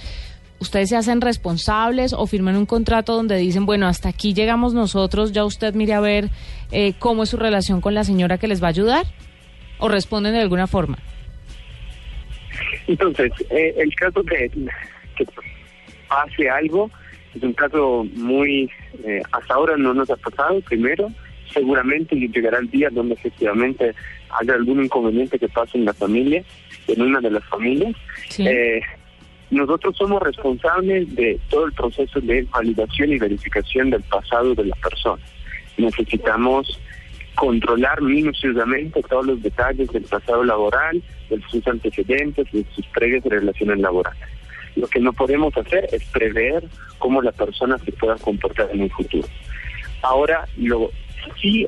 ¿ustedes 0.60 0.90
se 0.90 0.98
hacen 0.98 1.22
responsables 1.22 2.14
o 2.14 2.28
firman 2.28 2.58
un 2.58 2.68
contrato 2.68 3.16
donde 3.16 3.38
dicen, 3.38 3.66
bueno, 3.66 3.88
hasta 3.88 4.10
aquí 4.10 4.34
llegamos 4.34 4.74
nosotros, 4.74 5.32
ya 5.32 5.44
usted 5.46 5.74
mire 5.74 5.94
a 5.94 6.00
ver 6.00 6.30
eh, 6.72 6.94
cómo 7.00 7.24
es 7.24 7.30
su 7.30 7.38
relación 7.38 7.82
con 7.82 7.96
la 7.96 8.04
señora 8.04 8.38
que 8.38 8.48
les 8.48 8.62
va 8.62 8.68
a 8.68 8.72
ayudar? 8.72 9.06
¿O 9.80 9.88
responden 9.88 10.34
de 10.34 10.42
alguna 10.42 10.68
forma? 10.68 11.00
Entonces, 12.88 13.32
eh, 13.50 13.74
el 13.78 13.96
caso 13.96 14.22
que, 14.24 14.52
que 15.16 15.26
pase 16.08 16.50
algo 16.50 16.92
es 17.40 17.44
un 17.44 17.54
caso 17.54 18.06
muy, 18.16 18.70
eh, 19.06 19.22
hasta 19.32 19.54
ahora 19.54 19.78
no 19.78 19.94
nos 19.94 20.10
ha 20.10 20.18
pasado, 20.18 20.60
primero, 20.62 21.10
seguramente 21.54 22.16
llegará 22.16 22.60
el 22.60 22.70
día 22.70 22.90
donde 22.92 23.14
efectivamente 23.14 23.96
haya 24.40 24.54
algún 24.54 24.84
inconveniente 24.84 25.40
que 25.40 25.48
pase 25.48 25.78
en 25.78 25.86
la 25.86 25.94
familia, 25.94 26.44
en 26.88 27.02
una 27.02 27.22
de 27.22 27.32
las 27.32 27.44
familias. 27.46 27.96
Eh, 28.40 28.82
nosotros 29.52 29.96
somos 29.98 30.22
responsables 30.22 31.16
de 31.16 31.40
todo 31.50 31.66
el 31.66 31.72
proceso 31.72 32.20
de 32.20 32.44
validación 32.52 33.14
y 33.14 33.18
verificación 33.18 33.90
del 33.90 34.04
pasado 34.04 34.54
de 34.54 34.66
la 34.66 34.76
persona. 34.76 35.24
Necesitamos 35.78 36.80
controlar 37.36 38.02
minuciosamente 38.02 39.02
todos 39.04 39.26
los 39.28 39.42
detalles 39.42 39.90
del 39.92 40.04
pasado 40.04 40.44
laboral, 40.44 41.02
de 41.30 41.42
sus 41.50 41.66
antecedentes, 41.68 42.52
de 42.52 42.66
sus 42.76 42.86
previas 42.88 43.24
relaciones 43.24 43.80
laborales. 43.80 44.39
Lo 44.76 44.88
que 44.88 45.00
no 45.00 45.14
podemos 45.14 45.56
hacer 45.58 45.88
es 45.92 46.04
prever 46.06 46.64
cómo 46.98 47.22
la 47.22 47.32
persona 47.32 47.78
se 47.80 47.92
pueda 47.92 48.16
comportar 48.16 48.70
en 48.74 48.82
un 48.84 48.90
futuro. 48.90 49.28
Ahora, 50.02 50.48
lo 50.58 50.92
si, 51.42 51.66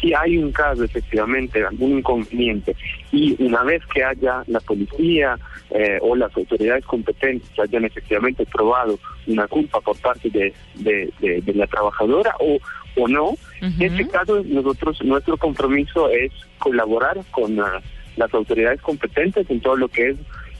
si 0.00 0.14
hay 0.14 0.38
un 0.38 0.52
caso 0.52 0.84
efectivamente, 0.84 1.64
algún 1.64 1.98
inconveniente, 1.98 2.74
y 3.12 3.36
una 3.42 3.62
vez 3.62 3.82
que 3.92 4.02
haya 4.04 4.42
la 4.46 4.60
policía 4.60 5.38
eh, 5.70 5.98
o 6.00 6.14
las 6.16 6.34
autoridades 6.36 6.84
competentes 6.84 7.48
que 7.50 7.62
hayan 7.62 7.84
efectivamente 7.84 8.44
probado 8.46 8.98
una 9.26 9.46
culpa 9.48 9.80
por 9.80 9.98
parte 10.00 10.30
de, 10.30 10.52
de- 10.74 11.10
de- 11.20 11.40
de 11.40 11.54
la 11.54 11.66
trabajadora 11.66 12.34
o, 12.40 12.58
o 12.96 13.08
no, 13.08 13.32
en 13.60 13.82
este 13.82 14.08
caso 14.08 14.42
nosotros 14.44 15.02
nuestro 15.02 15.36
compromiso 15.36 16.08
es 16.10 16.30
colaborar 16.58 17.18
con 17.30 17.58
ah, 17.60 17.80
las 18.16 18.32
autoridades 18.34 18.80
competentes 18.82 19.48
en 19.50 19.60
todo 19.60 19.76
lo 19.76 19.88
que 19.88 20.10
es 20.10 20.16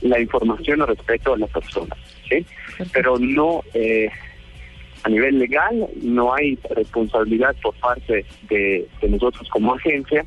la 0.08 0.20
información 0.20 0.82
al 0.82 0.88
respecto 0.88 1.32
de 1.32 1.38
la 1.40 1.46
persona, 1.46 1.96
¿sí? 2.28 2.44
Pero 2.92 3.18
no, 3.18 3.62
eh, 3.74 4.08
a 5.02 5.08
nivel 5.08 5.38
legal, 5.38 5.86
no 6.02 6.34
hay 6.34 6.58
responsabilidad 6.70 7.54
por 7.62 7.74
parte 7.76 8.24
de, 8.48 8.86
de 9.00 9.08
nosotros 9.08 9.48
como 9.48 9.74
agencia, 9.74 10.24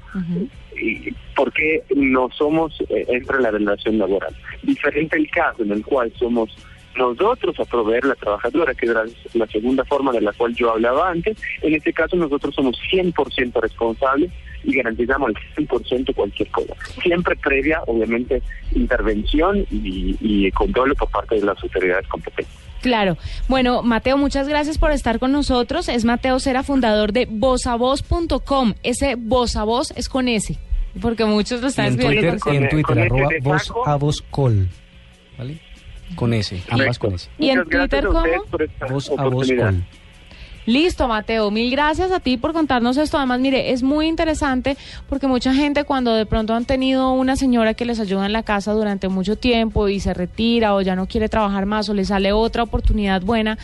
y 0.75 1.13
porque 1.35 1.83
no 1.95 2.29
somos 2.31 2.79
eh, 2.89 3.05
entre 3.09 3.41
la 3.41 3.51
relación 3.51 3.97
laboral. 3.97 4.35
Diferente 4.63 5.17
el 5.17 5.29
caso 5.29 5.63
en 5.63 5.71
el 5.71 5.83
cual 5.83 6.11
somos 6.17 6.55
nosotros 6.95 7.59
a 7.59 7.65
proveer 7.65 8.05
la 8.05 8.15
trabajadora, 8.15 8.73
que 8.73 8.87
era 8.87 9.03
la 9.33 9.47
segunda 9.47 9.85
forma 9.85 10.11
de 10.11 10.21
la 10.21 10.33
cual 10.33 10.53
yo 10.55 10.71
hablaba 10.71 11.09
antes. 11.09 11.37
En 11.61 11.73
este 11.73 11.93
caso 11.93 12.15
nosotros 12.15 12.55
somos 12.55 12.79
100% 12.91 13.61
responsables 13.61 14.31
y 14.63 14.76
garantizamos 14.76 15.30
al 15.30 15.65
100% 15.65 16.13
cualquier 16.15 16.50
cosa. 16.50 16.74
Siempre 17.02 17.36
previa, 17.36 17.82
obviamente, 17.88 18.41
intervención 18.74 19.65
y, 19.72 20.17
y 20.19 20.52
control 20.52 20.95
por 20.95 21.10
parte 21.10 21.36
de 21.36 21.45
las 21.45 21.62
autoridades 21.63 22.08
competentes. 22.08 22.69
Claro. 22.82 23.17
Bueno, 23.48 23.84
Mateo, 23.84 24.17
muchas 24.17 24.48
gracias 24.48 24.78
por 24.78 24.91
estar 24.91 25.19
con 25.19 25.32
nosotros. 25.32 25.89
Es 25.89 26.06
Mateo 26.06 26.39
Cera, 26.39 26.63
fundador 26.63 27.12
de 27.12 27.28
vozavoz.com. 27.30 28.74
Ese 28.84 29.15
voz 29.15 29.56
a 29.56 29.63
voz 29.63 29.91
es 29.95 30.10
con 30.10 30.28
S, 30.28 30.58
porque 31.02 31.26
muchos 31.26 31.62
lo 31.62 31.67
están 31.67 31.88
en 31.88 31.91
escribiendo 31.93 32.32
Twitter, 32.32 32.39
con 32.39 32.54
y 32.54 32.58
en. 32.58 32.69
Twitter, 32.69 33.00
arroba 33.00 33.30
voz 33.41 33.74
a 33.86 33.95
voz 33.95 34.22
col. 34.30 34.69
¿Vale? 35.38 35.60
Con 36.15 36.34
S, 36.34 36.62
ambas 36.69 36.98
con 36.98 37.13
S. 37.13 37.30
¿Y 37.38 37.50
en 37.50 37.65
Twitter 37.65 38.06
cómo? 38.06 38.22
Voz 38.89 39.12
a 39.12 39.24
voz 39.24 39.50
oportunidad. 39.50 39.74
col. 39.74 39.84
Listo, 40.69 41.08
Mateo. 41.08 41.49
Mil 41.49 41.71
gracias 41.71 42.12
a 42.12 42.19
ti 42.19 42.38
por 42.38 42.53
contarnos 42.53 42.95
esto. 42.97 43.17
Además, 43.17 43.39
mire, 43.39 43.71
es 43.71 43.82
muy 43.82 44.05
interesante 44.05 44.77
porque 45.08 45.25
mucha 45.25 45.51
gente 45.51 45.84
cuando 45.84 46.13
de 46.13 46.27
pronto 46.27 46.53
han 46.53 46.65
tenido 46.65 47.12
una 47.13 47.36
señora 47.36 47.73
que 47.73 47.86
les 47.86 47.99
ayuda 47.99 48.27
en 48.27 48.34
la 48.34 48.43
casa 48.43 48.71
durante 48.73 49.08
mucho 49.08 49.36
tiempo 49.36 49.88
y 49.88 49.99
se 49.99 50.13
retira 50.13 50.75
o 50.75 50.82
ya 50.82 50.95
no 50.95 51.08
quiere 51.08 51.27
trabajar 51.27 51.65
más 51.65 51.89
o 51.89 51.95
le 51.95 52.05
sale 52.05 52.34
otra 52.34 52.62
oportunidad 52.62 53.23
buena, 53.23 53.58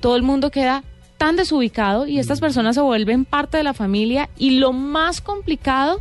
todo 0.00 0.16
el 0.16 0.24
mundo 0.24 0.50
queda 0.50 0.82
tan 1.16 1.36
desubicado 1.36 2.08
y 2.08 2.18
estas 2.18 2.40
personas 2.40 2.74
se 2.74 2.80
vuelven 2.80 3.24
parte 3.24 3.56
de 3.56 3.62
la 3.62 3.72
familia 3.72 4.28
y 4.36 4.58
lo 4.58 4.72
más 4.72 5.20
complicado 5.20 6.00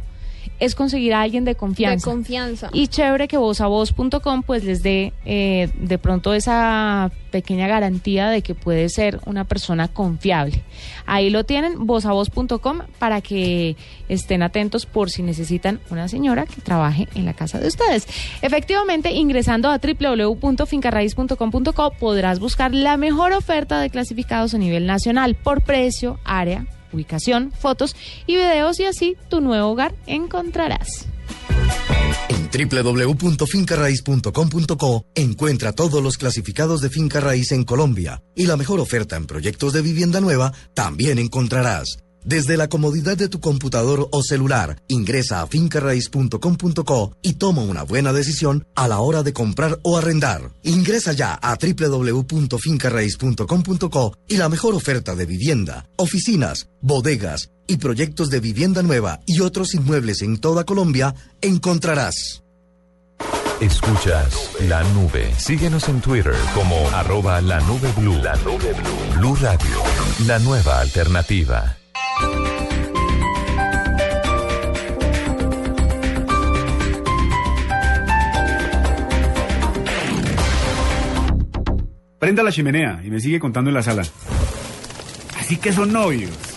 es 0.60 0.76
conseguir 0.76 1.13
a 1.13 1.22
alguien 1.22 1.46
de 1.46 1.56
confianza. 1.56 2.10
De 2.10 2.15
confianza. 2.15 2.70
Y 2.74 2.88
chévere 2.88 3.28
que 3.28 3.38
vozavoz.com 3.38 4.43
pues 4.43 4.63
les 4.63 4.84
dé 4.84 5.13
eh, 5.26 5.70
de 5.80 5.98
pronto 5.98 6.34
esa 6.34 7.12
pequeña 7.32 7.67
garantía 7.67 8.30
de 8.30 8.41
que 8.41 8.56
puede 8.56 8.89
ser 8.89 9.20
una 9.26 9.43
persona 9.43 9.88
confiable. 9.88 10.63
Ahí 11.06 11.30
lo 11.30 11.43
tienen, 11.43 11.86
vozavoz.com, 11.86 12.80
para 13.00 13.22
que 13.22 13.76
estén 14.10 14.43
atentos 14.43 14.86
por 14.86 15.10
si 15.10 15.24
necesitan 15.24 15.80
una 15.89 16.08
señora 16.08 16.46
que 16.46 16.62
trabaje 16.62 17.08
en 17.15 17.26
la 17.26 17.34
casa 17.34 17.60
de 17.60 17.67
ustedes. 17.67 18.08
Efectivamente, 18.41 19.12
ingresando 19.12 19.70
a 19.70 19.80
www.fincarraiz.com.co 19.80 21.91
podrás 22.00 22.39
buscar 22.39 22.74
la 22.74 22.96
mejor 22.98 23.34
oferta 23.34 23.80
de 23.80 23.89
clasificados 23.89 24.54
a 24.54 24.58
nivel 24.58 24.88
nacional 24.88 25.36
por 25.36 25.63
precio, 25.63 26.20
área, 26.24 26.65
ubicación, 26.91 27.52
fotos 27.52 27.95
y 28.26 28.36
videos 28.36 28.80
y 28.80 28.86
así 28.86 29.15
tu 29.30 29.41
nuevo 29.41 29.69
hogar 29.69 29.93
encontrarás. 30.06 31.08
En 32.30 32.50
www.fincarraiz.com.co 32.50 35.06
encuentra 35.15 35.73
todos 35.73 36.04
los 36.04 36.17
clasificados 36.17 36.82
de 36.82 36.89
finca 36.89 37.19
raíz 37.19 37.52
en 37.52 37.63
Colombia 37.63 38.23
y 38.36 38.47
la 38.47 38.58
mejor 38.58 38.80
oferta 38.80 39.15
en 39.15 39.26
proyectos 39.26 39.73
de 39.73 39.82
vivienda 39.82 40.21
nueva 40.21 40.54
también 40.73 41.19
encontrarás. 41.19 41.97
Desde 42.28 42.58
la 42.58 42.68
comodidad 42.68 43.16
de 43.16 43.30
tu 43.30 43.40
computador 43.40 44.10
o 44.12 44.22
celular, 44.22 44.84
ingresa 44.90 45.42
a 45.42 45.48
fincarraiz.com.co 45.48 47.16
y 47.22 47.36
toma 47.36 47.62
una 47.62 47.84
buena 47.84 48.12
decisión 48.12 48.68
a 48.76 48.90
la 48.90 49.00
hora 49.00 49.24
de 49.24 49.32
comprar 49.32 49.80
o 49.84 49.98
arrendar. 49.98 50.52
Ingresa 50.63 51.13
ya 51.13 51.36
a 51.36 51.56
www.fincarraiz.com.co 51.56 54.18
y 54.28 54.36
la 54.36 54.50
mejor 54.50 54.76
oferta 54.76 55.16
de 55.16 55.26
vivienda, 55.26 55.88
oficinas, 55.96 56.68
bodegas 56.82 57.52
y 57.66 57.78
proyectos 57.78 58.30
de 58.30 58.42
vivienda 58.42 58.84
nueva 58.84 59.22
y 59.26 59.40
otros 59.40 59.74
inmuebles 59.74 60.22
en 60.22 60.38
toda 60.38 60.66
Colombia 60.66 61.16
encontrarás. 61.40 62.44
Escuchas 63.62 64.50
la 64.68 64.84
nube. 64.92 65.34
Síguenos 65.38 65.88
en 65.88 66.02
Twitter 66.02 66.36
como 66.54 66.90
arroba 66.90 67.40
la 67.40 67.62
nube 67.62 67.90
blue. 67.96 68.22
La 68.22 68.36
nube 68.44 68.74
blue. 68.74 69.18
Blue 69.18 69.38
Radio, 69.38 69.82
la 70.28 70.40
nueva 70.40 70.82
alternativa. 70.82 71.78
Prenda 82.19 82.43
la 82.43 82.51
chimenea 82.51 82.99
y 83.06 83.10
me 83.10 83.21
sigue 83.21 83.39
contando 83.39 83.69
en 83.69 83.75
la 83.75 83.84
sala. 83.84 84.03
Así 85.39 85.56
que 85.56 85.71
son 85.71 85.93
novios. 85.93 86.57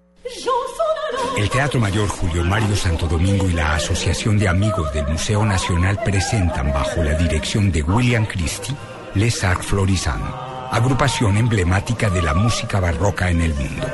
El 1.37 1.49
Teatro 1.49 1.79
Mayor 1.79 2.07
Julio 2.07 2.43
Mario 2.43 2.75
Santo 2.75 3.07
Domingo 3.07 3.49
y 3.49 3.53
la 3.53 3.75
Asociación 3.75 4.37
de 4.37 4.47
Amigos 4.47 4.93
del 4.93 5.07
Museo 5.07 5.45
Nacional 5.45 5.99
presentan 6.03 6.71
bajo 6.71 7.03
la 7.03 7.13
dirección 7.15 7.71
de 7.71 7.81
William 7.81 8.25
Christie 8.25 8.75
Les 9.15 9.43
Arts 9.43 9.65
Florissant, 9.65 10.23
agrupación 10.71 11.37
emblemática 11.37 12.09
de 12.09 12.21
la 12.21 12.33
música 12.33 12.79
barroca 12.79 13.29
en 13.29 13.41
el 13.41 13.53
mundo. 13.53 13.87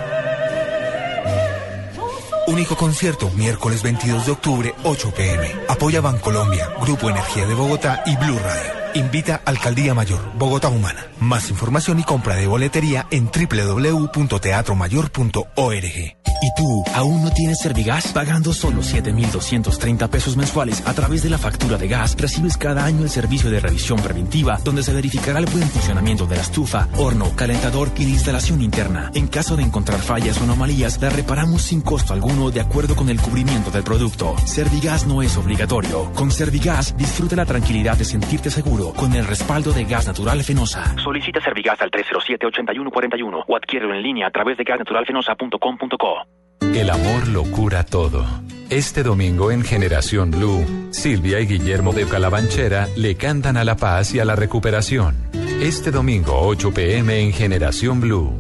Único 2.47 2.75
concierto, 2.75 3.29
miércoles 3.31 3.83
22 3.83 4.25
de 4.25 4.31
octubre, 4.31 4.75
8 4.83 5.13
pm. 5.15 5.55
Apoya 5.67 6.01
Bancolombia, 6.01 6.69
Grupo 6.81 7.09
Energía 7.09 7.45
de 7.45 7.53
Bogotá 7.53 8.03
y 8.05 8.15
Blue 8.17 8.39
Radio. 8.39 8.87
Invita 8.97 9.41
Alcaldía 9.45 9.93
Mayor, 9.93 10.19
Bogotá 10.39 10.69
Humana. 10.69 11.05
Más 11.19 11.51
información 11.51 11.99
y 11.99 12.03
compra 12.03 12.36
de 12.36 12.47
boletería 12.47 13.05
en 13.12 13.27
www.teatromayor.org. 13.27 16.17
¿Y 16.39 16.51
tú 16.55 16.86
aún 16.93 17.23
no 17.23 17.31
tienes 17.31 17.57
Servigas? 17.60 18.10
Pagando 18.10 18.53
solo 18.53 18.83
7,230 18.83 20.07
pesos 20.07 20.38
mensuales 20.38 20.83
a 20.86 20.93
través 20.93 21.23
de 21.23 21.31
la 21.31 21.39
factura 21.39 21.77
de 21.77 21.88
gas, 21.88 22.15
recibes 22.15 22.57
cada 22.57 22.86
año 22.86 23.01
el 23.03 23.10
servicio 23.10 23.49
de 23.49 23.60
revisión 23.60 23.99
preventiva, 23.99 24.60
donde 24.63 24.83
se 24.83 24.93
verificará 24.93 25.39
el 25.39 25.47
buen 25.47 25.67
funcionamiento 25.67 26.27
de 26.27 26.36
la 26.36 26.43
estufa, 26.43 26.89
horno, 26.97 27.36
calentador 27.36 27.89
y 27.97 28.03
la 28.03 28.12
instalación 28.12 28.62
interna. 28.62 29.10
En 29.15 29.25
caso 29.27 29.55
de 29.55 29.63
encontrar 29.63 29.99
fallas 29.99 30.39
o 30.39 30.43
anomalías, 30.43 31.01
la 31.01 31.10
reparamos 31.10 31.63
sin 31.63 31.81
costo 31.81 32.13
alguno 32.13 32.51
de 32.51 32.62
acuerdo 32.62 32.95
con 32.95 33.10
el 33.10 33.19
cubrimiento 33.19 33.71
del 33.71 33.81
producto. 33.83 34.36
Servigas 34.45 35.07
no 35.07 35.23
es 35.23 35.36
obligatorio. 35.38 36.12
Con 36.13 36.29
Servigas, 36.31 36.95
disfruta 36.97 37.36
la 37.36 37.45
tranquilidad 37.45 37.97
de 37.97 38.05
sentirte 38.05 38.51
seguro 38.51 38.87
con 38.93 39.13
el 39.13 39.26
respaldo 39.26 39.71
de 39.71 39.86
Gas 39.86 40.08
Natural 40.08 40.43
Fenosa. 40.43 40.95
Solicita 41.04 41.41
Servigas 41.41 41.82
al 41.82 41.91
307-8141 41.91 43.43
o 43.47 43.56
adquiérelo 43.56 43.93
en 43.93 44.02
línea 44.02 44.28
a 44.28 44.32
través 44.32 44.58
de 44.58 44.63
gasnaturalfenosa.com.co. 44.63 46.28
El 46.62 46.89
amor 46.89 47.28
lo 47.28 47.43
cura 47.43 47.84
todo. 47.84 48.26
Este 48.69 49.02
domingo 49.04 49.52
en 49.52 49.63
Generación 49.63 50.32
Blue, 50.32 50.65
Silvia 50.91 51.39
y 51.39 51.47
Guillermo 51.47 51.93
de 51.93 52.06
Calabanchera 52.06 52.88
le 52.95 53.15
cantan 53.15 53.58
a 53.58 53.63
la 53.63 53.78
paz 53.78 54.13
y 54.13 54.19
a 54.19 54.26
la 54.26 54.36
recuperación. 54.36 55.15
Este 55.62 55.91
domingo 55.91 56.34
8 56.39 56.73
pm 56.73 57.19
en 57.19 57.32
Generación 57.32 58.02
Blue. 58.02 58.34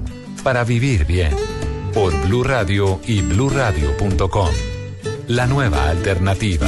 Para 0.43 0.63
vivir 0.63 1.05
bien. 1.05 1.31
Por 1.93 2.13
Blue 2.27 2.43
Radio 2.43 2.99
y 3.07 3.21
bluradio.com. 3.21 4.49
La 5.27 5.47
nueva 5.47 5.89
alternativa. 5.89 6.67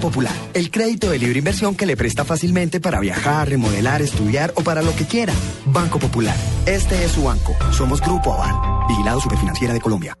Popular. 0.01 0.33
El 0.53 0.69
crédito 0.71 1.09
de 1.09 1.19
libre 1.19 1.39
inversión 1.39 1.75
que 1.75 1.85
le 1.85 1.95
presta 1.95 2.25
fácilmente 2.25 2.81
para 2.81 2.99
viajar, 2.99 3.47
remodelar, 3.47 4.01
estudiar 4.01 4.51
o 4.55 4.63
para 4.63 4.81
lo 4.81 4.93
que 4.95 5.05
quiera. 5.05 5.33
Banco 5.67 5.99
Popular. 5.99 6.35
Este 6.65 7.05
es 7.05 7.11
su 7.11 7.23
banco. 7.23 7.55
Somos 7.71 8.01
Grupo 8.01 8.33
Aval. 8.33 8.87
Vigilado 8.89 9.21
Superfinanciera 9.21 9.73
de 9.73 9.79
Colombia. 9.79 10.13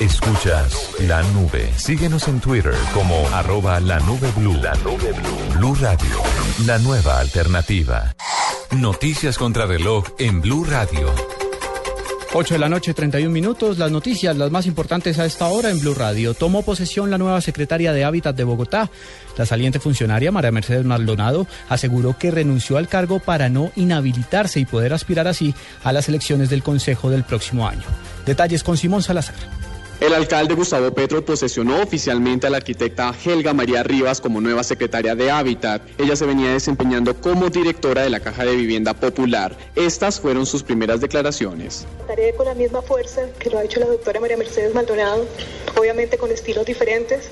Escuchas 0.00 0.94
la 1.00 1.22
nube. 1.32 1.72
Síguenos 1.76 2.28
en 2.28 2.38
Twitter 2.38 2.74
como 2.94 3.26
arroba 3.32 3.80
la 3.80 3.98
nube 4.00 4.30
blue. 4.36 4.54
La 4.54 4.74
nube 4.76 5.12
blue. 5.12 5.58
Blue 5.58 5.74
Radio. 5.74 6.22
La 6.66 6.78
nueva 6.78 7.18
alternativa. 7.18 8.14
Noticias 8.70 9.38
contra 9.38 9.66
reloj 9.66 10.04
en 10.18 10.40
Blue 10.40 10.64
Radio. 10.64 11.12
8 12.34 12.54
de 12.54 12.60
la 12.60 12.68
noche, 12.68 12.92
31 12.92 13.30
minutos. 13.30 13.78
Las 13.78 13.90
noticias, 13.90 14.36
las 14.36 14.50
más 14.50 14.66
importantes 14.66 15.18
a 15.18 15.24
esta 15.24 15.48
hora 15.48 15.70
en 15.70 15.80
Blue 15.80 15.94
Radio. 15.94 16.34
Tomó 16.34 16.62
posesión 16.62 17.10
la 17.10 17.16
nueva 17.16 17.40
secretaria 17.40 17.92
de 17.92 18.04
Hábitat 18.04 18.36
de 18.36 18.44
Bogotá. 18.44 18.90
La 19.38 19.46
saliente 19.46 19.80
funcionaria, 19.80 20.30
María 20.30 20.52
Mercedes 20.52 20.84
Maldonado, 20.84 21.46
aseguró 21.70 22.18
que 22.18 22.30
renunció 22.30 22.76
al 22.76 22.86
cargo 22.86 23.18
para 23.18 23.48
no 23.48 23.72
inhabilitarse 23.76 24.60
y 24.60 24.66
poder 24.66 24.92
aspirar 24.92 25.26
así 25.26 25.54
a 25.82 25.92
las 25.92 26.08
elecciones 26.08 26.50
del 26.50 26.62
Consejo 26.62 27.08
del 27.08 27.24
próximo 27.24 27.66
año. 27.66 27.84
Detalles 28.26 28.62
con 28.62 28.76
Simón 28.76 29.02
Salazar. 29.02 29.57
El 30.00 30.14
alcalde 30.14 30.54
Gustavo 30.54 30.92
Petro 30.92 31.24
posesionó 31.24 31.82
oficialmente 31.82 32.46
a 32.46 32.50
la 32.50 32.58
arquitecta 32.58 33.12
Helga 33.24 33.52
María 33.52 33.82
Rivas 33.82 34.20
como 34.20 34.40
nueva 34.40 34.62
secretaria 34.62 35.16
de 35.16 35.28
Hábitat. 35.28 35.82
Ella 35.98 36.14
se 36.14 36.24
venía 36.24 36.52
desempeñando 36.52 37.20
como 37.20 37.50
directora 37.50 38.02
de 38.02 38.10
la 38.10 38.20
Caja 38.20 38.44
de 38.44 38.54
Vivienda 38.54 38.94
Popular. 38.94 39.56
Estas 39.74 40.20
fueron 40.20 40.46
sus 40.46 40.62
primeras 40.62 41.00
declaraciones. 41.00 41.84
Estaré 41.98 42.32
con 42.34 42.46
la 42.46 42.54
misma 42.54 42.80
fuerza 42.80 43.22
que 43.40 43.50
lo 43.50 43.58
ha 43.58 43.64
hecho 43.64 43.80
la 43.80 43.86
doctora 43.86 44.20
María 44.20 44.36
Mercedes 44.36 44.72
Maldonado, 44.72 45.26
obviamente 45.76 46.16
con 46.16 46.30
estilos 46.30 46.64
diferentes, 46.64 47.30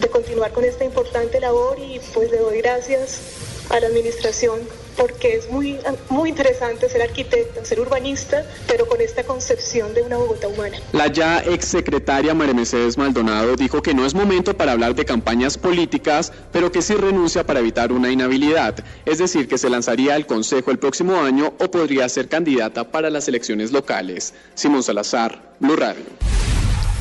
de 0.00 0.08
continuar 0.08 0.52
con 0.52 0.62
esta 0.62 0.84
importante 0.84 1.40
labor 1.40 1.80
y 1.80 2.00
pues 2.12 2.30
le 2.30 2.38
doy 2.38 2.58
gracias 2.58 3.22
a 3.70 3.80
la 3.80 3.88
administración 3.88 4.60
porque 4.96 5.36
es 5.36 5.50
muy, 5.50 5.78
muy 6.08 6.30
interesante 6.30 6.88
ser 6.88 7.02
arquitecta, 7.02 7.64
ser 7.64 7.80
urbanista, 7.80 8.44
pero 8.66 8.86
con 8.86 9.00
esta 9.00 9.24
concepción 9.24 9.94
de 9.94 10.02
una 10.02 10.16
Bogotá 10.16 10.48
humana. 10.48 10.78
La 10.92 11.08
ya 11.08 11.38
exsecretaria 11.40 12.34
María 12.34 12.54
Mercedes 12.54 12.96
Maldonado 12.96 13.56
dijo 13.56 13.82
que 13.82 13.94
no 13.94 14.06
es 14.06 14.14
momento 14.14 14.56
para 14.56 14.72
hablar 14.72 14.94
de 14.94 15.04
campañas 15.04 15.58
políticas, 15.58 16.32
pero 16.52 16.70
que 16.70 16.82
sí 16.82 16.94
renuncia 16.94 17.44
para 17.44 17.60
evitar 17.60 17.92
una 17.92 18.10
inhabilidad, 18.10 18.84
es 19.04 19.18
decir, 19.18 19.48
que 19.48 19.58
se 19.58 19.70
lanzaría 19.70 20.14
al 20.14 20.26
Consejo 20.26 20.70
el 20.70 20.78
próximo 20.78 21.20
año 21.20 21.54
o 21.58 21.70
podría 21.70 22.08
ser 22.08 22.28
candidata 22.28 22.90
para 22.90 23.10
las 23.10 23.28
elecciones 23.28 23.72
locales. 23.72 24.34
Simón 24.54 24.82
Salazar, 24.82 25.54
Blue 25.60 25.76
Radio. 25.76 26.04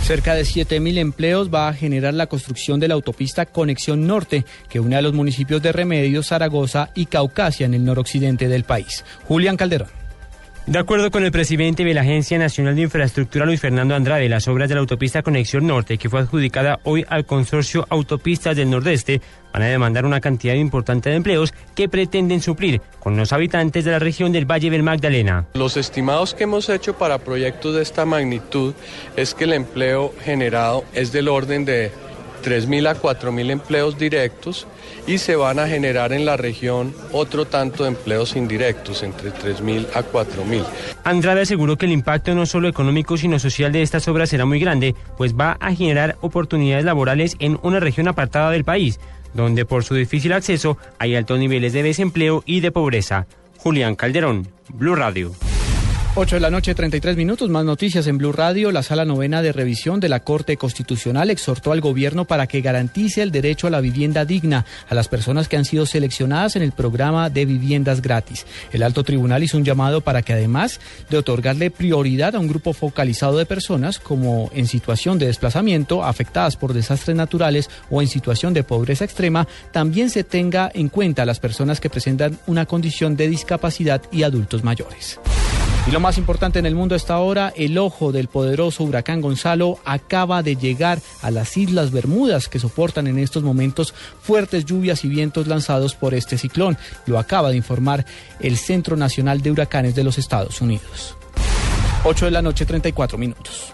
Cerca 0.03 0.35
de 0.35 0.41
7.000 0.41 0.97
empleos 0.97 1.49
va 1.49 1.69
a 1.69 1.73
generar 1.73 2.13
la 2.13 2.27
construcción 2.27 2.77
de 2.77 2.89
la 2.89 2.93
autopista 2.93 3.45
Conexión 3.45 4.05
Norte, 4.05 4.43
que 4.67 4.81
une 4.81 4.97
a 4.97 5.01
los 5.01 5.13
municipios 5.13 5.61
de 5.61 5.71
Remedios, 5.71 6.27
Zaragoza 6.27 6.89
y 6.93 7.05
Caucasia 7.05 7.65
en 7.65 7.73
el 7.73 7.85
noroccidente 7.85 8.49
del 8.49 8.65
país. 8.65 9.05
Julián 9.23 9.55
Calderón. 9.55 10.02
De 10.65 10.79
acuerdo 10.79 11.11
con 11.11 11.25
el 11.25 11.31
presidente 11.33 11.83
de 11.83 11.93
la 11.93 12.01
Agencia 12.01 12.37
Nacional 12.39 12.75
de 12.75 12.83
Infraestructura, 12.83 13.45
Luis 13.45 13.59
Fernando 13.59 13.95
Andrade, 13.95 14.29
las 14.29 14.47
obras 14.47 14.69
de 14.69 14.75
la 14.75 14.81
autopista 14.81 15.21
Conexión 15.21 15.67
Norte, 15.67 15.97
que 15.97 16.09
fue 16.09 16.21
adjudicada 16.21 16.79
hoy 16.83 17.05
al 17.09 17.25
consorcio 17.25 17.85
Autopistas 17.89 18.55
del 18.55 18.69
Nordeste, 18.69 19.19
van 19.51 19.63
a 19.63 19.67
demandar 19.67 20.05
una 20.05 20.21
cantidad 20.21 20.53
importante 20.53 21.09
de 21.09 21.17
empleos 21.17 21.53
que 21.75 21.89
pretenden 21.89 22.41
suplir 22.41 22.81
con 23.01 23.17
los 23.17 23.33
habitantes 23.33 23.83
de 23.83 23.91
la 23.91 23.99
región 23.99 24.31
del 24.31 24.49
Valle 24.49 24.69
del 24.69 24.83
Magdalena. 24.83 25.47
Los 25.53 25.75
estimados 25.75 26.33
que 26.33 26.45
hemos 26.45 26.69
hecho 26.69 26.97
para 26.97 27.17
proyectos 27.17 27.75
de 27.75 27.81
esta 27.81 28.05
magnitud 28.05 28.73
es 29.17 29.33
que 29.33 29.43
el 29.43 29.53
empleo 29.53 30.13
generado 30.23 30.85
es 30.93 31.11
del 31.11 31.27
orden 31.27 31.65
de 31.65 31.91
3.000 32.43 32.87
a 32.87 32.95
4.000 32.95 33.49
empleos 33.49 33.97
directos 33.97 34.67
y 35.07 35.17
se 35.17 35.35
van 35.35 35.59
a 35.59 35.67
generar 35.67 36.13
en 36.13 36.25
la 36.25 36.37
región 36.37 36.93
otro 37.11 37.45
tanto 37.45 37.83
de 37.83 37.89
empleos 37.89 38.35
indirectos, 38.35 39.03
entre 39.03 39.31
3.000 39.31 39.87
a 39.95 40.03
4.000. 40.03 40.65
Andrade 41.03 41.41
aseguró 41.41 41.77
que 41.77 41.85
el 41.85 41.91
impacto 41.91 42.35
no 42.35 42.45
solo 42.45 42.67
económico 42.67 43.17
sino 43.17 43.39
social 43.39 43.71
de 43.71 43.81
estas 43.81 44.07
obras 44.07 44.29
será 44.29 44.45
muy 44.45 44.59
grande, 44.59 44.95
pues 45.17 45.35
va 45.35 45.57
a 45.59 45.73
generar 45.73 46.17
oportunidades 46.21 46.85
laborales 46.85 47.35
en 47.39 47.59
una 47.63 47.79
región 47.79 48.07
apartada 48.07 48.51
del 48.51 48.63
país, 48.63 48.99
donde 49.33 49.65
por 49.65 49.83
su 49.83 49.95
difícil 49.95 50.33
acceso 50.33 50.77
hay 50.99 51.15
altos 51.15 51.39
niveles 51.39 51.73
de 51.73 51.83
desempleo 51.83 52.43
y 52.45 52.59
de 52.59 52.71
pobreza. 52.71 53.25
Julián 53.57 53.95
Calderón, 53.95 54.47
Blue 54.69 54.95
Radio. 54.95 55.31
8 56.15 56.35
de 56.35 56.41
la 56.41 56.51
noche, 56.51 56.75
33 56.75 57.17
minutos. 57.17 57.49
Más 57.49 57.65
noticias 57.65 58.05
en 58.05 58.19
Blue 58.19 58.31
Radio. 58.31 58.71
La 58.71 58.83
sala 58.83 59.03
novena 59.03 59.41
de 59.41 59.51
revisión 59.51 59.99
de 59.99 60.09
la 60.09 60.19
Corte 60.19 60.57
Constitucional 60.57 61.31
exhortó 61.31 61.71
al 61.71 61.81
gobierno 61.81 62.25
para 62.25 62.45
que 62.45 62.61
garantice 62.61 63.23
el 63.23 63.31
derecho 63.31 63.65
a 63.65 63.71
la 63.71 63.81
vivienda 63.81 64.23
digna 64.23 64.63
a 64.87 64.93
las 64.93 65.07
personas 65.07 65.47
que 65.47 65.57
han 65.57 65.65
sido 65.65 65.87
seleccionadas 65.87 66.55
en 66.55 66.61
el 66.61 66.71
programa 66.71 67.31
de 67.31 67.45
viviendas 67.45 68.03
gratis. 68.03 68.45
El 68.71 68.83
alto 68.83 69.03
tribunal 69.03 69.41
hizo 69.41 69.57
un 69.57 69.65
llamado 69.65 70.01
para 70.01 70.21
que 70.21 70.33
además 70.33 70.79
de 71.09 71.17
otorgarle 71.17 71.71
prioridad 71.71 72.35
a 72.35 72.39
un 72.39 72.47
grupo 72.47 72.73
focalizado 72.73 73.39
de 73.39 73.47
personas 73.47 73.97
como 73.97 74.51
en 74.53 74.67
situación 74.67 75.17
de 75.17 75.25
desplazamiento, 75.25 76.03
afectadas 76.03 76.57
por 76.57 76.73
desastres 76.73 77.17
naturales 77.17 77.71
o 77.89 78.03
en 78.03 78.07
situación 78.07 78.53
de 78.53 78.63
pobreza 78.63 79.03
extrema, 79.03 79.47
también 79.71 80.11
se 80.11 80.23
tenga 80.23 80.69
en 80.75 80.89
cuenta 80.89 81.23
a 81.23 81.25
las 81.25 81.39
personas 81.39 81.79
que 81.79 81.89
presentan 81.89 82.37
una 82.45 82.67
condición 82.67 83.15
de 83.15 83.29
discapacidad 83.29 84.03
y 84.11 84.21
adultos 84.21 84.63
mayores. 84.63 85.19
Y 85.85 85.91
lo 85.91 85.99
más 85.99 86.17
importante 86.17 86.59
en 86.59 86.65
el 86.65 86.75
mundo 86.75 86.95
hasta 86.95 87.13
ahora, 87.13 87.51
el 87.57 87.77
ojo 87.77 88.13
del 88.13 88.29
poderoso 88.29 88.85
huracán 88.85 89.19
Gonzalo 89.19 89.79
acaba 89.83 90.41
de 90.41 90.55
llegar 90.55 90.99
a 91.21 91.29
las 91.29 91.57
Islas 91.57 91.91
Bermudas 91.91 92.47
que 92.47 92.57
soportan 92.57 93.07
en 93.07 93.19
estos 93.19 93.43
momentos 93.43 93.93
fuertes 94.21 94.63
lluvias 94.63 95.03
y 95.03 95.09
vientos 95.09 95.47
lanzados 95.47 95.93
por 95.93 96.13
este 96.13 96.37
ciclón. 96.37 96.77
Lo 97.05 97.19
acaba 97.19 97.49
de 97.49 97.57
informar 97.57 98.05
el 98.39 98.57
Centro 98.57 98.95
Nacional 98.95 99.41
de 99.41 99.51
Huracanes 99.51 99.93
de 99.93 100.05
los 100.05 100.17
Estados 100.17 100.61
Unidos. 100.61 101.17
8 102.05 102.25
de 102.25 102.31
la 102.31 102.41
noche, 102.41 102.65
34 102.65 103.17
minutos. 103.17 103.73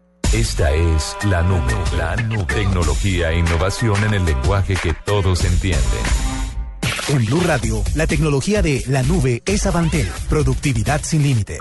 Esta 0.33 0.71
es 0.71 1.17
la 1.29 1.41
nube, 1.43 1.73
la 1.97 2.15
nube. 2.15 2.45
Tecnología 2.45 3.31
e 3.31 3.39
innovación 3.39 4.01
en 4.05 4.13
el 4.13 4.23
lenguaje 4.23 4.75
que 4.81 4.93
todos 5.05 5.43
entienden. 5.43 5.81
En 7.09 7.25
Blue 7.25 7.41
Radio, 7.45 7.83
la 7.95 8.07
tecnología 8.07 8.61
de 8.61 8.81
la 8.87 9.03
nube 9.03 9.43
es 9.45 9.65
Avantel. 9.65 10.07
Productividad 10.29 11.01
sin 11.03 11.23
límites. 11.23 11.59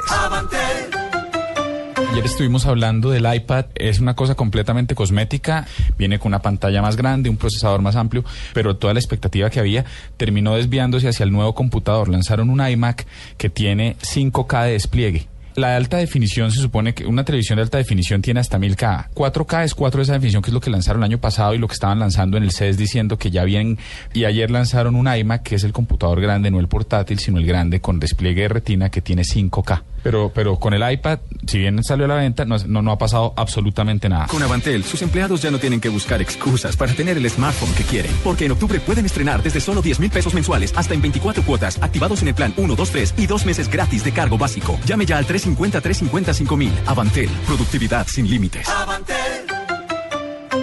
Ayer 2.13 2.25
estuvimos 2.25 2.65
hablando 2.67 3.11
del 3.11 3.27
iPad, 3.35 3.67
es 3.75 3.99
una 3.99 4.15
cosa 4.15 4.37
completamente 4.37 4.95
cosmética, 4.95 5.67
viene 5.99 6.21
con 6.21 6.29
una 6.29 6.41
pantalla 6.41 6.81
más 6.81 6.95
grande, 6.95 7.29
un 7.29 7.39
procesador 7.39 7.83
más 7.83 7.97
amplio, 7.97 8.25
pero 8.55 8.77
toda 8.77 8.95
la 8.95 9.01
expectativa 9.01 9.51
que 9.51 9.59
había 9.59 9.85
terminó 10.17 10.55
desviándose 10.55 11.09
hacia 11.09 11.25
el 11.25 11.33
nuevo 11.33 11.57
computador. 11.57 12.09
Lanzaron 12.09 12.51
un 12.51 12.65
iMac 12.65 13.05
que 13.37 13.51
tiene 13.51 13.97
5K 13.99 14.67
de 14.67 14.73
despliegue. 14.73 15.29
La 15.61 15.77
alta 15.77 15.99
definición 15.99 16.51
se 16.51 16.59
supone 16.59 16.95
que 16.95 17.05
una 17.07 17.23
televisión 17.23 17.57
de 17.57 17.63
alta 17.65 17.77
definición 17.77 18.23
tiene 18.23 18.41
hasta 18.41 18.59
1000K. 18.59 19.11
4K 19.13 19.65
es 19.65 19.75
4 19.75 19.99
de 19.99 20.03
esa 20.05 20.15
definición, 20.15 20.43
que 20.43 20.49
es 20.49 20.55
lo 20.55 20.61
que 20.63 20.71
lanzaron 20.71 21.03
el 21.03 21.11
año 21.11 21.19
pasado 21.19 21.53
y 21.53 21.59
lo 21.59 21.69
que 21.69 21.75
estaban 21.75 21.99
lanzando 21.99 22.39
en 22.39 22.45
el 22.45 22.51
CES 22.51 22.79
diciendo 22.79 23.19
que 23.19 23.31
ya 23.31 23.45
vienen. 23.45 23.79
Y 24.15 24.25
ayer 24.25 24.51
lanzaron 24.51 24.97
un 24.97 25.15
iMac, 25.15 25.43
que 25.43 25.57
es 25.57 25.65
el 25.65 25.75
computador 25.75 26.23
grande, 26.23 26.51
no 26.51 26.61
el 26.61 26.69
portátil, 26.69 27.19
sino 27.19 27.37
el 27.37 27.45
grande 27.45 27.83
con 27.83 28.01
despliegue 28.01 28.41
de 28.41 28.49
retina 28.49 28.89
que 28.89 29.03
tiene 29.03 29.21
5K. 29.21 29.83
Pero, 30.03 30.31
pero 30.35 30.57
con 30.57 30.73
el 30.75 30.93
iPad, 30.93 31.19
si 31.47 31.59
bien 31.59 31.83
salió 31.85 32.07
a 32.07 32.09
la 32.09 32.15
venta, 32.15 32.45
no, 32.45 32.57
no, 32.67 32.83
no 32.83 32.93
ha 32.93 32.99
pasado 32.99 33.35
absolutamente 33.37 34.09
nada. 34.09 34.27
Con 34.27 34.43
Avantel, 34.43 34.85
sus 34.85 35.03
empleados 35.03 35.43
ya 35.43 35.51
no 35.51 35.59
tienen 35.59 35.81
que 35.81 35.89
buscar 35.89 36.23
excusas 36.23 36.77
para 36.77 36.93
tener 36.93 37.17
el 37.17 37.29
smartphone 37.29 37.75
que 37.75 37.85
quieren. 37.85 38.13
Porque 38.25 38.47
en 38.47 38.53
octubre 38.53 38.81
pueden 38.81 39.07
estrenar 39.07 39.43
desde 39.43 39.61
solo 39.61 39.83
10 39.83 40.01
mil 40.01 40.11
pesos 40.11 40.35
mensuales 40.35 40.73
hasta 40.77 40.95
en 40.95 41.03
24 41.03 41.43
cuotas, 41.43 41.79
activados 41.83 42.23
en 42.23 42.29
el 42.29 42.35
plan 42.35 42.55
1, 42.57 42.75
2, 42.75 42.91
3 42.91 43.15
y 43.19 43.27
dos 43.27 43.45
meses 43.45 43.71
gratis 43.71 44.05
de 44.05 44.13
cargo 44.13 44.39
básico. 44.39 44.79
Llame 44.87 45.07
ya 45.07 45.19
al 45.19 45.27
350-350-5000. 45.27 46.71
Avantel, 46.87 47.29
productividad 47.47 48.07
sin 48.07 48.29
límites. 48.29 48.69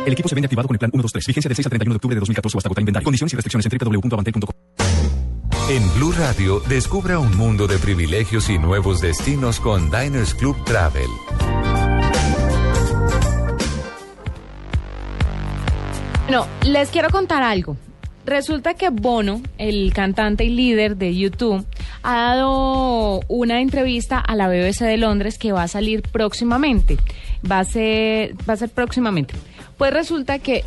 El 0.05 0.13
equipo 0.13 0.29
se 0.29 0.35
vende 0.35 0.45
activado 0.45 0.67
con 0.69 0.75
el 0.75 0.79
plan 0.79 0.91
1, 0.93 1.01
2, 1.01 1.11
3. 1.11 1.27
Vigencia 1.27 1.49
del 1.49 1.55
6 1.57 1.65
al 1.65 1.69
31 1.69 1.93
de 1.93 1.97
octubre 1.97 2.15
de 2.15 2.19
2014 2.21 2.55
o 2.55 2.59
hasta 2.59 2.67
agotar 2.69 2.81
inventario. 2.81 3.05
Condiciones 3.05 3.33
y 3.33 3.35
restricciones 3.35 3.65
en 3.65 3.77
www.avantel.com. 3.77 4.86
En 5.69 5.83
Blue 5.95 6.13
Radio, 6.13 6.61
descubra 6.61 7.19
un 7.19 7.35
mundo 7.35 7.67
de 7.67 7.77
privilegios 7.77 8.49
y 8.49 8.57
nuevos 8.57 9.01
destinos 9.01 9.59
con 9.59 9.91
Diners 9.91 10.33
Club 10.33 10.55
Travel. 10.63 11.09
Bueno, 16.23 16.47
les 16.63 16.89
quiero 16.89 17.09
contar 17.09 17.43
algo. 17.43 17.75
Resulta 18.25 18.75
que 18.75 18.91
Bono, 18.91 19.41
el 19.57 19.91
cantante 19.93 20.45
y 20.45 20.51
líder 20.51 20.95
de 20.95 21.13
YouTube, 21.13 21.65
ha 22.01 22.15
dado 22.15 23.19
una 23.27 23.59
entrevista 23.59 24.19
a 24.19 24.37
la 24.37 24.47
BBC 24.47 24.85
de 24.85 24.95
Londres 24.95 25.37
que 25.37 25.51
va 25.51 25.63
a 25.63 25.67
salir 25.67 26.01
próximamente. 26.01 26.97
Va 27.49 27.59
a 27.59 27.65
ser, 27.65 28.35
va 28.49 28.53
a 28.53 28.57
ser 28.57 28.69
próximamente. 28.69 29.33
Pues 29.77 29.93
resulta 29.93 30.39
que 30.39 30.63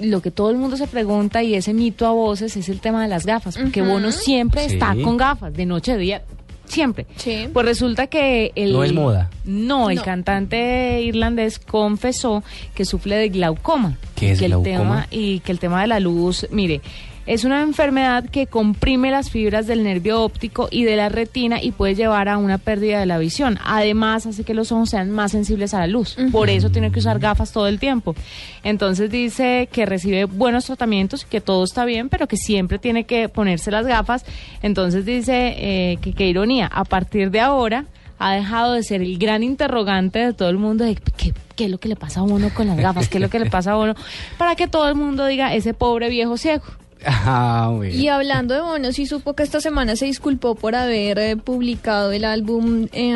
lo 0.00 0.20
que 0.22 0.30
todo 0.30 0.50
el 0.50 0.56
mundo 0.56 0.76
se 0.76 0.86
pregunta 0.86 1.42
y 1.42 1.54
ese 1.54 1.72
mito 1.74 2.06
a 2.06 2.10
voces 2.12 2.56
es 2.56 2.68
el 2.68 2.80
tema 2.80 3.02
de 3.02 3.08
las 3.08 3.26
gafas, 3.26 3.56
porque. 3.56 3.82
Bono 3.82 4.10
siempre 4.12 4.68
Sí. 4.68 4.74
está 4.74 4.94
con 5.02 5.16
gafas, 5.16 5.52
de 5.54 5.66
noche, 5.66 5.92
de 5.92 5.98
día, 5.98 6.22
siempre. 6.66 7.06
Pues 7.52 7.66
resulta 7.66 8.06
que 8.08 8.52
el... 8.56 8.72
No 8.72 8.82
es 8.84 8.92
moda. 8.92 9.30
No, 9.44 9.90
el 9.90 9.96
No. 9.96 10.02
cantante 10.02 11.00
irlandés 11.02 11.58
confesó 11.58 12.42
que 12.74 12.84
sufre 12.84 13.16
de 13.16 13.28
glaucoma. 13.28 13.96
¿Qué 14.16 14.32
es 14.32 14.38
que 14.38 14.46
El 14.46 14.52
glaucoma? 14.52 14.72
tema, 14.72 15.06
y 15.10 15.40
que 15.40 15.52
el 15.52 15.58
tema 15.58 15.82
de 15.82 15.86
la 15.88 16.00
luz, 16.00 16.46
mire, 16.50 16.80
es 17.26 17.44
una 17.44 17.62
enfermedad 17.62 18.28
que 18.28 18.46
comprime 18.46 19.10
las 19.10 19.30
fibras 19.30 19.66
del 19.66 19.82
nervio 19.82 20.22
óptico 20.22 20.68
y 20.70 20.84
de 20.84 20.96
la 20.96 21.08
retina 21.08 21.62
y 21.62 21.72
puede 21.72 21.94
llevar 21.94 22.28
a 22.28 22.36
una 22.36 22.58
pérdida 22.58 23.00
de 23.00 23.06
la 23.06 23.18
visión. 23.18 23.58
Además, 23.64 24.26
hace 24.26 24.44
que 24.44 24.52
los 24.52 24.72
ojos 24.72 24.90
sean 24.90 25.10
más 25.10 25.32
sensibles 25.32 25.72
a 25.72 25.80
la 25.80 25.86
luz. 25.86 26.16
Por 26.32 26.50
eso 26.50 26.70
tiene 26.70 26.92
que 26.92 26.98
usar 26.98 27.18
gafas 27.18 27.52
todo 27.52 27.66
el 27.66 27.78
tiempo. 27.78 28.14
Entonces 28.62 29.10
dice 29.10 29.68
que 29.72 29.86
recibe 29.86 30.26
buenos 30.26 30.66
tratamientos, 30.66 31.24
que 31.24 31.40
todo 31.40 31.64
está 31.64 31.84
bien, 31.84 32.08
pero 32.08 32.28
que 32.28 32.36
siempre 32.36 32.78
tiene 32.78 33.04
que 33.04 33.28
ponerse 33.28 33.70
las 33.70 33.86
gafas. 33.86 34.24
Entonces 34.62 35.06
dice 35.06 35.54
eh, 35.56 35.98
que 36.02 36.12
qué 36.12 36.26
ironía, 36.28 36.66
a 36.66 36.84
partir 36.84 37.30
de 37.30 37.40
ahora 37.40 37.86
ha 38.18 38.34
dejado 38.34 38.74
de 38.74 38.82
ser 38.82 39.02
el 39.02 39.18
gran 39.18 39.42
interrogante 39.42 40.18
de 40.18 40.32
todo 40.32 40.48
el 40.48 40.56
mundo 40.56 40.84
de 40.84 40.94
qué, 40.94 41.34
qué 41.56 41.64
es 41.64 41.70
lo 41.70 41.78
que 41.78 41.88
le 41.88 41.96
pasa 41.96 42.20
a 42.20 42.22
uno 42.22 42.50
con 42.54 42.66
las 42.66 42.76
gafas, 42.76 43.08
qué 43.08 43.18
es 43.18 43.22
lo 43.22 43.28
que 43.28 43.38
le 43.38 43.50
pasa 43.50 43.72
a 43.72 43.78
uno, 43.78 43.94
para 44.38 44.54
que 44.54 44.68
todo 44.68 44.88
el 44.88 44.94
mundo 44.94 45.26
diga 45.26 45.54
ese 45.54 45.74
pobre 45.74 46.08
viejo 46.08 46.36
ciego. 46.36 46.64
Ah, 47.06 47.70
muy 47.72 47.88
bien. 47.88 48.00
Y 48.00 48.08
hablando 48.08 48.54
de 48.54 48.60
Bono, 48.60 48.92
sí 48.92 49.06
supo 49.06 49.34
que 49.34 49.42
esta 49.42 49.60
semana 49.60 49.96
se 49.96 50.06
disculpó 50.06 50.54
por 50.54 50.74
haber 50.74 51.18
eh, 51.18 51.36
publicado 51.36 52.12
el 52.12 52.24
álbum 52.24 52.88
eh, 52.92 53.10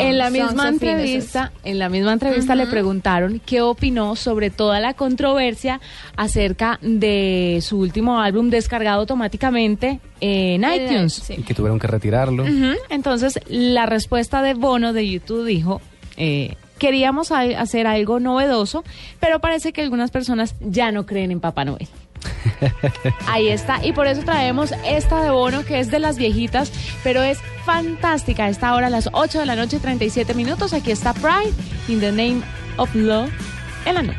En 0.00 0.18
la 0.18 0.30
misma 0.30 0.68
entrevista, 0.68 1.52
en 1.62 1.78
la 1.78 1.88
misma 1.88 2.12
entrevista 2.12 2.54
le 2.54 2.66
preguntaron 2.66 3.40
qué 3.44 3.60
opinó 3.60 4.16
sobre 4.16 4.50
toda 4.50 4.80
la 4.80 4.94
controversia 4.94 5.80
acerca 6.16 6.78
de 6.82 7.58
su 7.62 7.78
último 7.78 8.20
álbum 8.20 8.50
descargado 8.50 9.00
automáticamente 9.00 10.00
en 10.20 10.64
iTunes. 10.64 11.12
sí. 11.12 11.34
Y 11.38 11.42
que 11.42 11.54
tuvieron 11.54 11.78
que 11.78 11.86
retirarlo. 11.86 12.44
Entonces, 12.88 13.38
la 13.48 13.86
respuesta 13.86 14.42
de 14.42 14.54
Bono 14.54 14.92
de 14.92 15.08
YouTube 15.08 15.44
dijo, 15.44 15.80
eh, 16.16 16.54
queríamos 16.78 17.32
hacer 17.32 17.86
algo 17.86 18.20
novedoso, 18.20 18.84
pero 19.20 19.40
parece 19.40 19.72
que 19.72 19.82
algunas 19.82 20.10
personas 20.10 20.54
ya 20.60 20.92
no 20.92 21.06
creen 21.06 21.30
en 21.30 21.40
Papá 21.40 21.64
Noel. 21.64 21.88
Ahí 23.26 23.48
está, 23.48 23.84
y 23.84 23.92
por 23.92 24.06
eso 24.06 24.22
traemos 24.22 24.72
esta 24.84 25.22
de 25.22 25.30
Bono, 25.30 25.64
que 25.64 25.80
es 25.80 25.90
de 25.90 25.98
las 25.98 26.16
viejitas, 26.16 26.72
pero 27.02 27.22
es 27.22 27.38
fantástica. 27.64 28.48
Está 28.48 28.68
ahora 28.68 28.88
a 28.88 28.90
las 28.90 29.08
8 29.12 29.40
de 29.40 29.46
la 29.46 29.56
noche, 29.56 29.78
37 29.78 30.34
minutos. 30.34 30.72
Aquí 30.72 30.90
está 30.90 31.12
Pride, 31.14 31.52
in 31.88 32.00
the 32.00 32.10
name 32.10 32.42
of 32.76 32.94
love, 32.94 33.30
en 33.86 33.94
la 33.94 34.02
noche. 34.02 34.18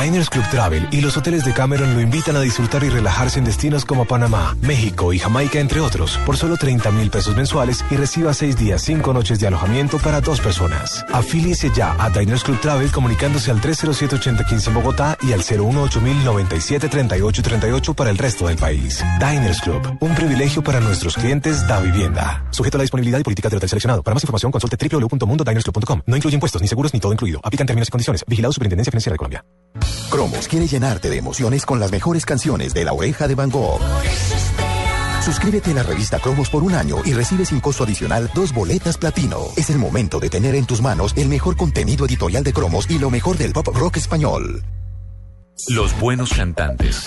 Diners 0.00 0.30
Club 0.30 0.48
Travel 0.50 0.88
y 0.92 1.00
los 1.02 1.18
hoteles 1.18 1.44
de 1.44 1.52
Cameron 1.52 1.94
lo 1.94 2.00
invitan 2.00 2.34
a 2.34 2.40
disfrutar 2.40 2.82
y 2.84 2.88
relajarse 2.88 3.38
en 3.38 3.44
destinos 3.44 3.84
como 3.84 4.06
Panamá, 4.06 4.56
México 4.62 5.12
y 5.12 5.18
Jamaica, 5.18 5.60
entre 5.60 5.80
otros, 5.80 6.16
por 6.24 6.38
solo 6.38 6.56
30 6.56 6.90
mil 6.92 7.10
pesos 7.10 7.36
mensuales 7.36 7.84
y 7.90 7.96
reciba 7.96 8.32
seis 8.32 8.56
días, 8.56 8.80
cinco 8.80 9.12
noches 9.12 9.40
de 9.40 9.48
alojamiento 9.48 9.98
para 9.98 10.22
dos 10.22 10.40
personas. 10.40 11.04
Afíliese 11.12 11.70
ya 11.74 11.94
a 11.98 12.08
Diners 12.08 12.44
Club 12.44 12.58
Travel 12.60 12.90
comunicándose 12.90 13.50
al 13.50 13.60
307-8015 13.60 14.68
en 14.68 14.74
Bogotá 14.74 15.18
y 15.20 15.32
al 15.32 15.42
018-097-3838 15.42 17.94
para 17.94 18.08
el 18.08 18.16
resto 18.16 18.46
del 18.46 18.56
país. 18.56 19.04
Diners 19.18 19.60
Club, 19.60 19.98
un 20.00 20.14
privilegio 20.14 20.62
para 20.62 20.80
nuestros 20.80 21.14
clientes 21.14 21.66
da 21.66 21.78
vivienda. 21.80 22.42
Sujeto 22.52 22.76
a 22.76 22.78
la 22.78 22.84
disponibilidad 22.84 23.18
y 23.18 23.22
políticas 23.22 23.50
del 23.50 23.58
hotel 23.58 23.68
seleccionado. 23.68 24.02
Para 24.02 24.14
más 24.14 24.22
información 24.22 24.50
consulte 24.50 24.78
www.mundodinersclub.com. 24.78 26.00
No 26.06 26.16
incluye 26.16 26.36
impuestos, 26.36 26.62
ni 26.62 26.68
seguros, 26.68 26.94
ni 26.94 27.00
todo 27.00 27.12
incluido. 27.12 27.38
Aplican 27.44 27.66
términos 27.66 27.88
y 27.88 27.90
condiciones. 27.90 28.24
Vigilado 28.26 28.54
Superintendencia 28.54 28.90
Financiera 28.90 29.12
de 29.12 29.18
Colombia. 29.18 29.44
Cromos 30.10 30.48
quiere 30.48 30.66
llenarte 30.66 31.08
de 31.08 31.16
emociones 31.16 31.64
con 31.64 31.80
las 31.80 31.92
mejores 31.92 32.26
canciones 32.26 32.74
de 32.74 32.84
La 32.84 32.92
Oreja 32.92 33.28
de 33.28 33.34
Van 33.34 33.50
Gogh. 33.50 33.80
Suscríbete 35.24 35.72
a 35.72 35.74
la 35.74 35.82
revista 35.82 36.18
Cromos 36.18 36.48
por 36.48 36.62
un 36.62 36.74
año 36.74 36.96
y 37.04 37.12
recibe 37.12 37.44
sin 37.44 37.60
costo 37.60 37.84
adicional 37.84 38.30
dos 38.34 38.52
boletas 38.52 38.96
platino. 38.96 39.38
Es 39.56 39.70
el 39.70 39.78
momento 39.78 40.18
de 40.18 40.30
tener 40.30 40.54
en 40.54 40.64
tus 40.64 40.80
manos 40.80 41.12
el 41.16 41.28
mejor 41.28 41.56
contenido 41.56 42.06
editorial 42.06 42.42
de 42.42 42.52
Cromos 42.52 42.88
y 42.88 42.98
lo 42.98 43.10
mejor 43.10 43.36
del 43.36 43.52
pop 43.52 43.68
rock 43.68 43.98
español. 43.98 44.64
Los 45.68 45.98
buenos 46.00 46.30
cantantes 46.30 47.04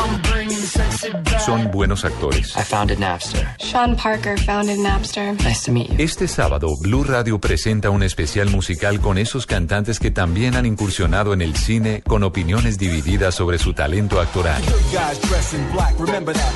son 1.45 1.71
buenos 1.71 2.05
actores. 2.05 2.55
I 2.55 2.63
founded 2.63 2.99
Napster. 2.99 3.47
Sean 3.59 3.95
Parker 3.95 4.37
founded 4.37 4.77
Napster. 4.79 5.33
Nice 5.43 5.65
to 5.65 5.71
meet 5.71 5.89
you. 5.89 5.95
Este 5.97 6.27
sábado, 6.27 6.75
Blue 6.79 7.03
Radio 7.03 7.39
presenta 7.39 7.89
un 7.89 8.03
especial 8.03 8.49
musical 8.49 8.99
con 9.01 9.17
esos 9.17 9.45
cantantes 9.45 9.99
que 9.99 10.11
también 10.11 10.55
han 10.55 10.65
incursionado 10.65 11.33
en 11.33 11.41
el 11.41 11.55
cine 11.55 12.01
con 12.01 12.23
opiniones 12.23 12.77
divididas 12.77 13.35
sobre 13.35 13.57
su 13.57 13.73
talento 13.73 14.19
actoral. 14.19 14.61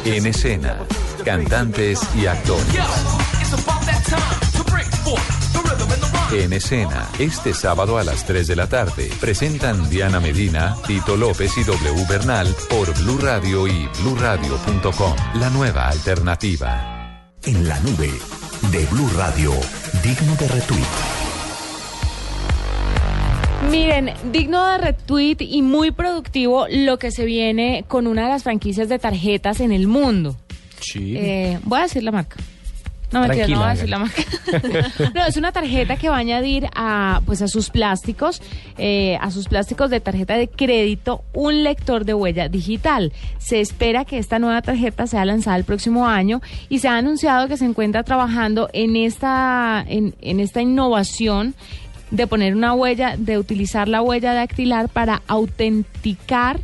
En 0.05 0.25
escena, 0.25 0.77
cantantes 1.23 1.99
y 2.15 2.25
actores. 2.25 2.65
En 6.31 6.51
escena, 6.51 7.09
este 7.19 7.53
sábado 7.53 7.97
a 7.97 8.03
las 8.03 8.25
3 8.25 8.47
de 8.47 8.55
la 8.55 8.67
tarde, 8.67 9.09
presentan 9.19 9.89
Diana 9.89 10.19
Medina, 10.19 10.75
Tito 10.85 11.15
López 11.15 11.57
y 11.57 11.63
W 11.63 12.05
Bernal 12.07 12.53
por 12.69 12.93
Blue 13.01 13.17
Radio 13.17 13.65
y 13.65 13.87
bluradio.com, 14.01 15.15
la 15.35 15.49
nueva 15.49 15.87
alternativa. 15.87 17.31
En 17.45 17.67
la 17.67 17.79
nube 17.79 18.11
de 18.71 18.85
Blue 18.87 19.09
Radio, 19.15 19.51
digno 20.03 20.35
de 20.35 20.47
retweet. 20.49 21.27
Miren, 23.71 24.13
digno 24.31 24.65
de 24.65 24.77
retweet 24.79 25.37
y 25.39 25.61
muy 25.61 25.91
productivo 25.91 26.67
lo 26.69 26.99
que 26.99 27.11
se 27.11 27.25
viene 27.25 27.85
con 27.87 28.05
una 28.05 28.23
de 28.23 28.29
las 28.29 28.43
franquicias 28.43 28.89
de 28.89 28.99
tarjetas 28.99 29.61
en 29.61 29.71
el 29.71 29.87
mundo. 29.87 30.35
Sí. 30.81 31.15
Eh, 31.17 31.57
voy 31.63 31.79
a 31.79 31.83
decir 31.83 32.03
la 32.03 32.11
marca. 32.11 32.35
No, 33.11 33.21
mentira, 33.21 33.47
no 33.47 33.59
voy 33.59 33.67
a 33.67 33.73
decir 33.73 33.89
la 33.89 33.99
marca. 33.99 34.21
no, 35.15 35.25
es 35.25 35.37
una 35.37 35.51
tarjeta 35.53 35.95
que 35.95 36.09
va 36.09 36.17
a 36.17 36.19
añadir 36.19 36.67
a, 36.75 37.21
pues, 37.25 37.41
a 37.41 37.47
sus 37.47 37.69
plásticos, 37.69 38.41
eh, 38.77 39.17
a 39.21 39.31
sus 39.31 39.47
plásticos 39.47 39.89
de 39.89 40.01
tarjeta 40.01 40.35
de 40.35 40.49
crédito, 40.49 41.23
un 41.33 41.63
lector 41.63 42.03
de 42.03 42.13
huella 42.13 42.49
digital. 42.49 43.13
Se 43.37 43.61
espera 43.61 44.03
que 44.03 44.17
esta 44.17 44.39
nueva 44.39 44.61
tarjeta 44.61 45.07
sea 45.07 45.23
lanzada 45.23 45.55
el 45.55 45.63
próximo 45.63 46.07
año 46.07 46.41
y 46.67 46.79
se 46.79 46.89
ha 46.89 46.97
anunciado 46.97 47.47
que 47.47 47.55
se 47.55 47.65
encuentra 47.65 48.03
trabajando 48.03 48.69
en 48.73 48.97
esta, 48.97 49.85
en, 49.87 50.15
en 50.21 50.41
esta 50.41 50.61
innovación 50.61 51.55
de 52.11 52.27
poner 52.27 52.55
una 52.55 52.73
huella, 52.73 53.15
de 53.17 53.37
utilizar 53.37 53.87
la 53.87 54.01
huella 54.01 54.33
dactilar 54.33 54.89
para 54.89 55.21
autenticar 55.27 56.59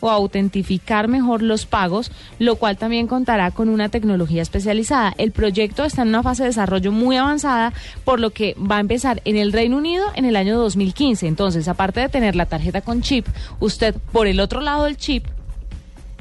o 0.00 0.10
autentificar 0.10 1.08
mejor 1.08 1.42
los 1.42 1.66
pagos, 1.66 2.10
lo 2.38 2.56
cual 2.56 2.76
también 2.76 3.06
contará 3.06 3.50
con 3.50 3.68
una 3.68 3.88
tecnología 3.88 4.42
especializada. 4.42 5.14
El 5.18 5.32
proyecto 5.32 5.84
está 5.84 6.02
en 6.02 6.08
una 6.08 6.22
fase 6.22 6.42
de 6.42 6.50
desarrollo 6.50 6.92
muy 6.92 7.16
avanzada, 7.16 7.72
por 8.04 8.20
lo 8.20 8.30
que 8.30 8.54
va 8.58 8.76
a 8.76 8.80
empezar 8.80 9.22
en 9.24 9.36
el 9.36 9.52
Reino 9.52 9.76
Unido 9.76 10.06
en 10.14 10.24
el 10.24 10.36
año 10.36 10.58
2015. 10.58 11.26
Entonces, 11.26 11.68
aparte 11.68 12.00
de 12.00 12.08
tener 12.08 12.36
la 12.36 12.46
tarjeta 12.46 12.80
con 12.80 13.02
chip, 13.02 13.26
usted 13.60 13.94
por 14.12 14.26
el 14.26 14.40
otro 14.40 14.60
lado 14.60 14.84
del 14.84 14.96
chip 14.96 15.26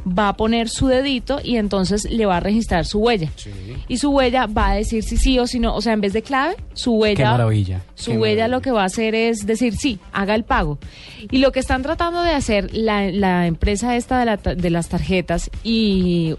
va 0.07 0.29
a 0.29 0.37
poner 0.37 0.69
su 0.69 0.87
dedito 0.87 1.39
y 1.43 1.57
entonces 1.57 2.09
le 2.09 2.25
va 2.25 2.37
a 2.37 2.39
registrar 2.39 2.85
su 2.85 2.99
huella. 2.99 3.31
Y 3.87 3.97
su 3.97 4.09
huella 4.09 4.47
va 4.47 4.71
a 4.71 4.75
decir 4.75 5.03
si 5.03 5.17
sí 5.17 5.39
o 5.39 5.47
si 5.47 5.59
no. 5.59 5.75
O 5.75 5.81
sea, 5.81 5.93
en 5.93 6.01
vez 6.01 6.13
de 6.13 6.21
clave, 6.21 6.55
su 6.73 6.93
huella. 6.93 7.15
Qué 7.15 7.23
maravilla. 7.23 7.81
Su 7.95 8.11
Qué 8.11 8.17
huella 8.17 8.47
lo 8.47 8.61
que 8.61 8.71
va 8.71 8.83
a 8.83 8.85
hacer 8.85 9.15
es 9.15 9.45
decir 9.45 9.75
sí, 9.75 9.99
haga 10.13 10.35
el 10.35 10.43
pago. 10.43 10.77
Y 11.31 11.39
lo 11.39 11.51
que 11.51 11.59
están 11.59 11.83
tratando 11.83 12.21
de 12.21 12.31
hacer 12.31 12.73
la, 12.73 13.09
la 13.11 13.47
empresa 13.47 13.95
esta 13.95 14.19
de, 14.19 14.25
la 14.25 14.37
de 14.37 14.69
las 14.69 14.89
tarjetas 14.89 15.49
y, 15.63 16.35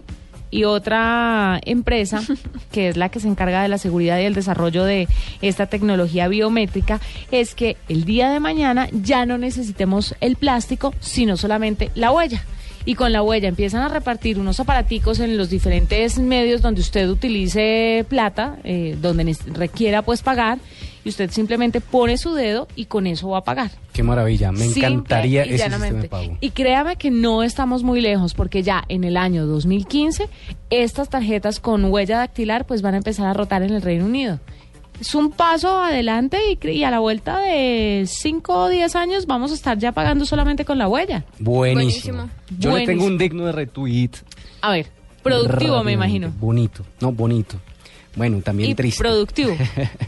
y 0.50 0.64
otra 0.64 1.60
empresa, 1.64 2.22
que 2.72 2.88
es 2.88 2.96
la 2.96 3.08
que 3.08 3.20
se 3.20 3.28
encarga 3.28 3.62
de 3.62 3.68
la 3.68 3.78
seguridad 3.78 4.18
y 4.20 4.24
el 4.24 4.34
desarrollo 4.34 4.84
de 4.84 5.08
esta 5.42 5.66
tecnología 5.66 6.28
biométrica, 6.28 7.00
es 7.30 7.54
que 7.54 7.76
el 7.88 8.04
día 8.04 8.30
de 8.30 8.40
mañana 8.40 8.88
ya 8.92 9.26
no 9.26 9.38
necesitemos 9.38 10.14
el 10.20 10.36
plástico, 10.36 10.94
sino 11.00 11.36
solamente 11.36 11.90
la 11.94 12.12
huella 12.12 12.44
y 12.84 12.94
con 12.94 13.12
la 13.12 13.22
huella 13.22 13.48
empiezan 13.48 13.82
a 13.82 13.88
repartir 13.88 14.38
unos 14.38 14.60
aparaticos 14.60 15.20
en 15.20 15.36
los 15.36 15.50
diferentes 15.50 16.18
medios 16.18 16.62
donde 16.62 16.80
usted 16.80 17.08
utilice 17.08 18.04
plata, 18.08 18.58
eh, 18.64 18.96
donde 19.00 19.36
requiera 19.52 20.02
pues 20.02 20.22
pagar, 20.22 20.58
y 21.04 21.08
usted 21.08 21.30
simplemente 21.30 21.80
pone 21.80 22.18
su 22.18 22.34
dedo 22.34 22.68
y 22.76 22.86
con 22.86 23.06
eso 23.06 23.30
va 23.30 23.38
a 23.38 23.44
pagar. 23.44 23.70
Qué 23.92 24.02
maravilla. 24.02 24.52
Me 24.52 24.64
Simple 24.64 24.86
encantaría 24.86 25.42
ese 25.42 25.70
sistema 25.70 25.90
de 25.90 26.08
pago. 26.08 26.36
Y 26.40 26.50
créame 26.50 26.96
que 26.96 27.10
no 27.10 27.42
estamos 27.42 27.82
muy 27.82 28.00
lejos, 28.00 28.34
porque 28.34 28.62
ya 28.62 28.84
en 28.88 29.04
el 29.04 29.16
año 29.16 29.46
2015 29.46 30.28
estas 30.70 31.08
tarjetas 31.08 31.60
con 31.60 31.84
huella 31.86 32.18
dactilar 32.18 32.66
pues 32.66 32.82
van 32.82 32.94
a 32.94 32.98
empezar 32.98 33.26
a 33.26 33.32
rotar 33.32 33.62
en 33.62 33.70
el 33.70 33.82
Reino 33.82 34.04
Unido. 34.04 34.38
Es 35.00 35.14
un 35.14 35.30
paso 35.30 35.80
adelante 35.80 36.38
y, 36.60 36.68
y 36.70 36.84
a 36.84 36.90
la 36.90 36.98
vuelta 36.98 37.38
de 37.38 38.04
5 38.06 38.52
o 38.64 38.68
10 38.68 38.96
años 38.96 39.26
vamos 39.26 39.52
a 39.52 39.54
estar 39.54 39.78
ya 39.78 39.92
pagando 39.92 40.24
solamente 40.26 40.64
con 40.64 40.78
la 40.78 40.88
huella. 40.88 41.24
Buenísimo. 41.38 42.28
Yo 42.58 42.76
le 42.76 42.84
tengo 42.86 43.04
un 43.04 43.16
digno 43.18 43.46
de 43.46 43.52
retweet. 43.52 44.10
A 44.60 44.72
ver, 44.72 44.88
productivo 45.22 45.82
me 45.84 45.92
imagino. 45.92 46.32
Bonito. 46.40 46.84
No, 47.00 47.12
bonito. 47.12 47.56
Bueno, 48.16 48.40
también 48.40 48.70
Y 48.70 48.74
triste. 48.74 48.98
productivo. 49.00 49.56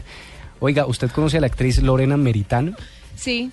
Oiga, 0.59 0.85
¿usted 0.85 1.09
conoce 1.11 1.37
a 1.37 1.41
la 1.41 1.47
actriz 1.47 1.81
Lorena 1.81 2.17
Meritano? 2.17 2.73
Sí. 3.15 3.49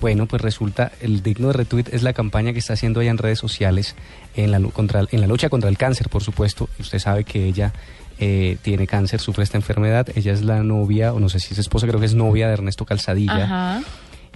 Bueno, 0.00 0.26
pues 0.26 0.42
resulta, 0.42 0.92
el 1.00 1.22
digno 1.22 1.46
de 1.48 1.52
retweet 1.54 1.84
es 1.92 2.02
la 2.02 2.12
campaña 2.12 2.52
que 2.52 2.58
está 2.58 2.72
haciendo 2.74 3.00
ella 3.00 3.12
en 3.12 3.18
redes 3.18 3.38
sociales 3.38 3.94
en 4.34 4.50
la, 4.50 4.60
contra, 4.60 5.04
en 5.10 5.20
la 5.20 5.26
lucha 5.26 5.48
contra 5.48 5.70
el 5.70 5.78
cáncer, 5.78 6.08
por 6.08 6.22
supuesto. 6.22 6.68
Usted 6.78 6.98
sabe 6.98 7.24
que 7.24 7.46
ella 7.46 7.72
eh, 8.24 8.56
tiene 8.62 8.86
cáncer, 8.86 9.18
sufre 9.18 9.42
esta 9.42 9.58
enfermedad. 9.58 10.06
Ella 10.14 10.32
es 10.32 10.42
la 10.42 10.62
novia, 10.62 11.12
o 11.12 11.18
no 11.18 11.28
sé 11.28 11.40
si 11.40 11.54
es 11.54 11.58
esposa, 11.58 11.88
creo 11.88 11.98
que 11.98 12.06
es 12.06 12.14
novia 12.14 12.46
de 12.46 12.52
Ernesto 12.52 12.84
Calzadilla. 12.84 13.44
Ajá. 13.44 13.82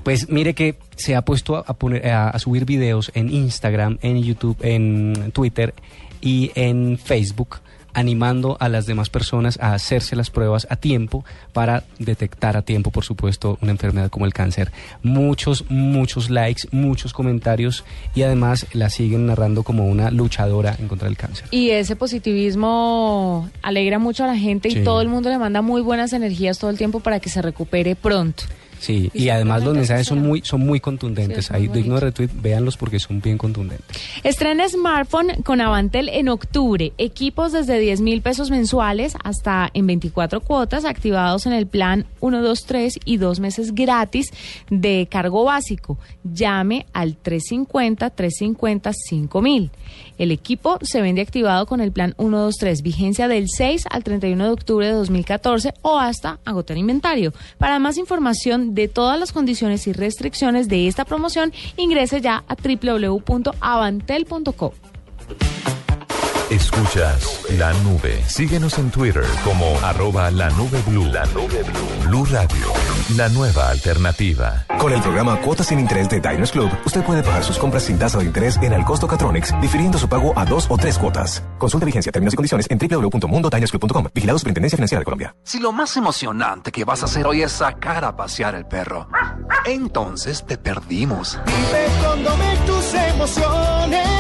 Pues 0.03 0.29
mire 0.29 0.55
que 0.55 0.77
se 0.97 1.15
ha 1.15 1.23
puesto 1.23 1.57
a, 1.57 1.61
a 1.67 1.75
poner, 1.75 2.09
a, 2.09 2.31
a 2.31 2.39
subir 2.41 2.65
videos 2.65 3.13
en 3.15 3.33
Instagram, 3.33 3.99
en 4.03 4.21
YouTube, 4.23 4.57
en 4.63 5.31
Twitter 5.33 5.73
y 6.21 6.51
en 6.55 6.99
Facebook 6.99 7.61
animando 7.97 8.57
a 8.61 8.69
las 8.69 8.87
demás 8.87 9.09
personas 9.11 9.59
a 9.61 9.73
hacerse 9.75 10.15
las 10.15 10.31
pruebas 10.31 10.67
a 10.71 10.77
tiempo 10.77 11.25
para 11.53 11.83
detectar 11.99 12.57
a 12.57 12.63
tiempo, 12.63 12.91
por 12.91 13.05
supuesto, 13.05 13.59
una 13.63 13.73
enfermedad 13.73 14.11
como 14.11 14.27
el 14.27 14.35
cáncer. 14.35 14.71
Muchos, 15.03 15.65
muchos 15.71 16.29
likes, 16.31 16.69
muchos 16.71 17.13
comentarios 17.13 17.85
y 18.15 18.23
además 18.23 18.67
la 18.75 18.91
siguen 18.91 19.27
narrando 19.27 19.63
como 19.63 19.87
una 19.87 20.11
luchadora 20.11 20.77
en 20.79 20.89
contra 20.89 21.09
del 21.09 21.17
cáncer. 21.17 21.49
Y 21.51 21.71
ese 21.71 21.97
positivismo 21.97 23.49
alegra 23.63 23.99
mucho 23.99 24.25
a 24.25 24.27
la 24.27 24.37
gente 24.37 24.71
Sí. 24.71 24.79
y 24.81 24.85
todo 24.85 25.01
el 25.01 25.09
mundo 25.09 25.31
le 25.31 25.39
manda 25.39 25.63
muy 25.63 25.81
buenas 25.81 26.13
energías 26.13 26.59
todo 26.59 26.71
el 26.71 26.77
tiempo 26.79 27.01
para 27.01 27.19
que 27.21 27.29
se 27.31 27.41
recupere 27.43 27.97
pronto. 27.97 28.45
Sí, 28.79 29.11
Y 29.15 29.27
y 29.27 29.31
además 29.31 29.65
los 29.65 29.75
mensajes 29.75 30.07
son 30.07 30.21
muy, 30.21 30.43
son 30.43 30.61
muy 30.61 30.79
contundentes. 30.81 31.47
Sí, 31.47 31.53
muy 31.53 31.69
digno 31.69 31.97
de 31.97 32.03
retweet, 32.03 32.31
véanlos 32.35 32.77
porque 32.77 33.01
son 33.01 33.21
bien 33.21 33.39
contundentes. 33.39 33.97
Estrena 34.23 34.69
smartphone 34.69 35.43
con 35.45 35.61
Avantel 35.61 36.09
en 36.09 36.29
octubre. 36.29 36.93
Equipos 36.99 37.53
desde 37.53 37.79
10 37.79 38.01
mil 38.01 38.23
pesos 38.23 38.51
mensuales 38.51 39.15
hasta 39.25 39.71
en 39.75 39.87
24 39.87 40.41
cuotas 40.41 40.85
activados 40.85 41.47
en 41.47 41.53
el 41.53 41.67
plan 41.67 42.07
1, 42.21 42.43
2, 42.43 42.67
3 42.67 43.01
y 43.05 43.17
dos 43.17 43.41
meses 43.41 43.75
gratis 43.75 44.33
de 44.71 45.09
cargo 45.11 45.45
básico. 45.45 45.99
Llame 46.23 46.87
al 46.93 47.17
350-350-5000. 47.23 49.43
mil. 49.43 49.71
El 50.19 50.31
equipo 50.31 50.79
se 50.83 51.01
vende 51.01 51.23
activado 51.23 51.67
con 51.67 51.81
el 51.81 51.93
plan 51.93 52.15
1, 52.17 52.39
2, 52.39 52.57
3, 52.57 52.83
vigencia 52.83 53.29
del 53.29 53.49
6 53.49 53.85
al 53.91 54.03
31 54.05 54.45
de 54.45 54.51
octubre 54.51 54.87
de 54.87 54.93
2014 54.93 55.75
o 55.83 55.99
hasta 55.99 56.39
agotar 56.45 56.79
inventario. 56.79 57.33
Para 57.59 57.79
más 57.79 57.99
información 57.99 58.75
de 58.75 58.89
todas 58.89 59.19
las 59.19 59.33
condiciones 59.33 59.87
y 59.87 59.93
restricciones 59.93 60.69
de 60.69 60.89
esta 60.89 61.05
promoción, 61.05 61.53
ingrese 61.77 62.21
ya 62.21 62.45
a 62.49 62.57
www.avantel.co. 62.57 64.75
Escuchas 66.51 67.41
la 67.59 67.73
nube. 67.83 68.23
Síguenos 68.25 68.79
en 68.79 68.91
Twitter 68.93 69.25
como 69.45 69.67
arroba 69.85 70.31
la 70.31 70.49
nube 70.51 70.81
blue. 70.87 71.05
La 71.07 71.25
nube 71.27 71.65
blue. 71.65 72.09
Blue 72.09 72.25
Radio, 72.27 72.67
la 73.17 73.29
nueva 73.31 73.71
alternativa. 73.71 74.65
Con 74.79 74.93
el 74.93 75.03
programa 75.03 75.41
Cuotas 75.41 75.67
sin 75.67 75.81
Interés 75.81 76.09
de 76.09 76.21
Diners 76.21 76.53
Club, 76.53 76.71
usted 76.85 77.03
puede 77.03 77.25
pagar 77.25 77.43
sus 77.43 77.59
compras 77.59 77.83
sin 77.83 77.99
tasa 77.99 78.19
de 78.19 78.25
interés 78.27 78.59
en 78.59 78.73
el 78.73 78.85
costo 78.85 79.09
Catronics, 79.09 79.61
difiriendo 79.61 79.99
su 79.99 80.09
pago 80.09 80.39
a 80.39 80.45
dos 80.45 80.67
o 80.69 80.79
tres 80.79 80.99
cuotas. 80.99 81.43
Consulta 81.59 81.85
vigencia, 81.85 82.13
términos 82.13 82.35
y 82.35 82.37
condiciones 82.37 82.69
en 82.71 82.79
www.mundodinersclub.com. 82.79 84.07
Vigilado 84.15 84.39
Superintendencia 84.39 84.77
Financiera 84.77 85.01
de 85.01 85.05
Colombia. 85.05 85.35
Si 85.43 85.59
lo 85.59 85.73
más 85.73 85.97
emocionante 85.97 86.71
que 86.71 86.85
vas 86.85 87.03
a 87.03 87.07
hacer 87.07 87.27
hoy 87.27 87.43
es 87.43 87.51
sacar 87.51 88.05
a 88.05 88.15
pasear 88.15 88.55
el 88.55 88.67
perro, 88.67 89.09
entonces 89.65 90.47
te 90.47 90.57
perdimos. 90.57 91.41
Vive 91.45 91.87
con 92.05 92.67
tus 92.67 92.95
emociones. 92.95 94.16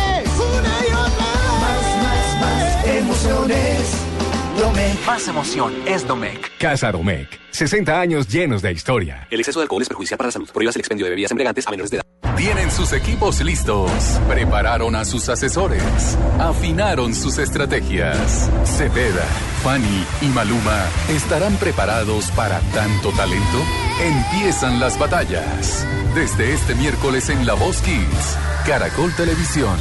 Más 5.07 5.29
emoción 5.29 5.73
es 5.87 6.05
Domec. 6.05 6.51
Casa 6.59 6.91
Domecq. 6.91 7.39
60 7.53 8.01
años 8.01 8.27
llenos 8.27 8.61
de 8.61 8.73
historia. 8.73 9.29
El 9.31 9.39
exceso 9.39 9.61
de 9.61 9.63
alcohol 9.63 9.81
es 9.81 9.89
perjudicial 9.89 10.19
para 10.19 10.29
la 10.29 10.33
salud. 10.33 10.51
Prohíbas 10.53 10.75
el 10.75 10.81
expendio 10.81 11.07
de 11.07 11.11
bebidas 11.11 11.31
embriagantes 11.31 11.65
a 11.65 11.71
menores 11.71 11.93
de 11.93 11.99
edad. 11.99 12.37
Tienen 12.37 12.73
sus 12.73 12.93
equipos 12.93 13.41
listos, 13.41 13.91
prepararon 14.29 14.97
a 14.97 15.05
sus 15.05 15.29
asesores, 15.29 16.19
afinaron 16.41 17.15
sus 17.15 17.39
estrategias. 17.39 18.51
Cepeda, 18.65 19.25
Fanny 19.63 20.05
y 20.23 20.27
Maluma 20.27 20.85
estarán 21.09 21.57
preparados 21.57 22.33
para 22.33 22.59
tanto 22.75 23.11
talento. 23.13 23.63
Empiezan 24.03 24.81
las 24.81 24.99
batallas. 24.99 25.87
Desde 26.17 26.53
este 26.53 26.75
miércoles 26.75 27.31
en 27.31 27.47
La 27.47 27.55
Voz 27.55 27.81
Kids, 27.81 28.37
Caracol 28.67 29.15
Televisión, 29.15 29.79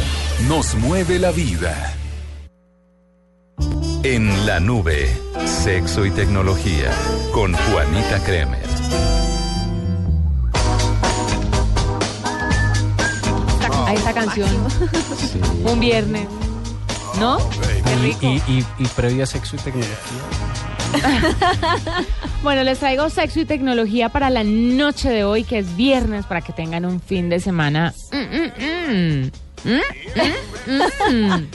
nos 0.48 0.76
mueve 0.76 1.18
la 1.18 1.32
vida. 1.32 1.96
En 4.08 4.46
la 4.46 4.60
nube, 4.60 5.10
sexo 5.48 6.06
y 6.06 6.12
tecnología, 6.12 6.92
con 7.34 7.54
Juanita 7.56 8.20
Kremer. 8.24 8.64
A 13.88 13.94
esta 13.96 14.14
canción. 14.14 14.48
Un 15.66 15.80
viernes. 15.80 16.28
¿No? 17.20 17.40
Qué 17.50 17.94
Y, 17.94 17.96
rico. 17.96 18.20
y, 18.28 18.60
y, 18.60 18.66
y 18.78 18.88
previo 18.96 19.24
a 19.24 19.26
sexo 19.26 19.56
y 19.56 19.60
tecnología. 19.60 19.96
Bueno, 22.44 22.62
les 22.62 22.78
traigo 22.78 23.10
sexo 23.10 23.40
y 23.40 23.46
tecnología 23.46 24.10
para 24.10 24.30
la 24.30 24.44
noche 24.44 25.10
de 25.10 25.24
hoy, 25.24 25.44
que 25.44 25.58
es 25.58 25.76
viernes, 25.76 26.28
para 26.28 26.42
que 26.42 26.54
tengan 26.54 26.86
un 26.86 27.02
fin 27.02 27.28
de 27.28 27.40
semana. 27.40 27.92
Mm, 28.12 29.32
mm, 29.68 29.72
mm. 29.72 31.48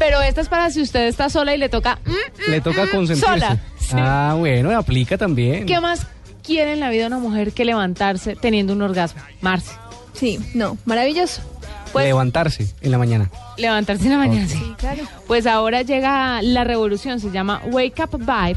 Pero 0.00 0.20
esta 0.22 0.40
es 0.40 0.48
para 0.48 0.70
si 0.70 0.80
usted 0.82 1.06
está 1.06 1.28
sola 1.28 1.54
y 1.54 1.58
le 1.58 1.68
toca. 1.68 1.98
mm, 2.04 2.10
mm, 2.10 2.50
Le 2.50 2.60
toca 2.62 2.86
mm, 2.86 2.90
consentirse. 2.90 3.30
Sola. 3.30 3.58
Sí. 3.78 3.94
Ah, 3.96 4.34
bueno, 4.36 4.76
aplica 4.76 5.16
también. 5.18 5.66
¿Qué 5.66 5.78
más 5.78 6.06
quiere 6.42 6.72
en 6.72 6.80
la 6.80 6.88
vida 6.90 7.06
una 7.06 7.18
mujer 7.18 7.52
que 7.52 7.64
levantarse 7.64 8.34
teniendo 8.34 8.72
un 8.72 8.82
orgasmo? 8.82 9.20
Marce. 9.42 9.72
Sí, 10.14 10.40
no, 10.54 10.76
maravilloso. 10.86 11.42
Pues- 11.92 12.06
Levantarse 12.06 12.66
en 12.80 12.90
la 12.92 12.98
mañana. 12.98 13.30
Levantarse 13.58 14.04
en 14.04 14.10
la 14.12 14.16
mañana, 14.18 14.46
sí. 14.48 14.74
Claro. 14.78 15.02
Pues 15.26 15.46
ahora 15.46 15.82
llega 15.82 16.40
la 16.40 16.64
revolución, 16.64 17.20
se 17.20 17.30
llama 17.30 17.60
Wake 17.70 18.02
Up 18.04 18.18
Vibe. 18.18 18.56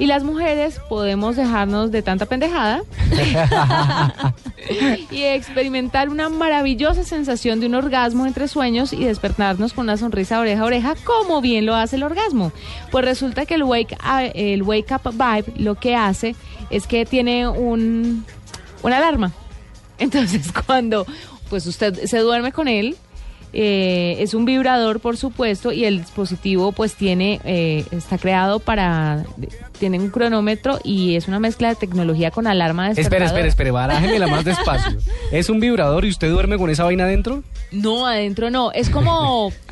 Y 0.00 0.06
las 0.06 0.24
mujeres 0.24 0.80
podemos 0.88 1.36
dejarnos 1.36 1.92
de 1.92 2.00
tanta 2.02 2.24
pendejada 2.26 2.82
y 5.10 5.22
experimentar 5.24 6.08
una 6.08 6.28
maravillosa 6.28 7.04
sensación 7.04 7.60
de 7.60 7.66
un 7.66 7.74
orgasmo 7.74 8.26
entre 8.26 8.48
sueños 8.48 8.92
y 8.92 9.04
despertarnos 9.04 9.72
con 9.74 9.84
una 9.84 9.96
sonrisa 9.96 10.40
oreja 10.40 10.62
a 10.62 10.66
oreja, 10.66 10.94
como 11.04 11.40
bien 11.40 11.66
lo 11.66 11.74
hace 11.74 11.96
el 11.96 12.02
orgasmo. 12.02 12.50
Pues 12.90 13.04
resulta 13.04 13.44
que 13.46 13.54
el 13.54 13.62
Wake, 13.62 13.94
Up- 14.02 14.32
el 14.34 14.62
wake 14.62 14.90
Up 14.92 15.12
Vibe 15.12 15.52
lo 15.62 15.74
que 15.74 15.94
hace 15.94 16.34
es 16.70 16.86
que 16.86 17.04
tiene 17.04 17.46
un, 17.46 18.24
una 18.82 18.96
alarma. 18.96 19.32
Entonces, 19.98 20.50
cuando 20.66 21.06
pues 21.50 21.66
usted 21.66 22.06
se 22.06 22.18
duerme 22.20 22.52
con 22.52 22.68
él, 22.68 22.96
eh, 23.52 24.16
es 24.20 24.34
un 24.34 24.44
vibrador, 24.44 25.00
por 25.00 25.16
supuesto, 25.16 25.72
y 25.72 25.84
el 25.84 25.98
dispositivo 25.98 26.72
pues 26.72 26.94
tiene, 26.94 27.40
eh, 27.44 27.84
está 27.90 28.18
creado 28.18 28.60
para, 28.60 29.24
tiene 29.78 29.98
un 29.98 30.10
cronómetro 30.10 30.78
y 30.84 31.16
es 31.16 31.28
una 31.28 31.40
mezcla 31.40 31.68
de 31.68 31.74
tecnología 31.76 32.30
con 32.30 32.46
alarma 32.46 32.90
Espera, 32.90 33.02
despertadora. 33.04 33.26
espera, 33.26 33.48
espera, 33.48 33.72
barájemela 33.72 34.26
más 34.26 34.44
despacio. 34.44 34.98
¿Es 35.32 35.50
un 35.50 35.60
vibrador 35.60 36.04
y 36.04 36.10
usted 36.10 36.30
duerme 36.30 36.58
con 36.58 36.70
esa 36.70 36.84
vaina 36.84 37.04
adentro? 37.04 37.42
No, 37.72 38.06
adentro 38.06 38.50
no, 38.50 38.72
es 38.72 38.90
como... 38.90 39.52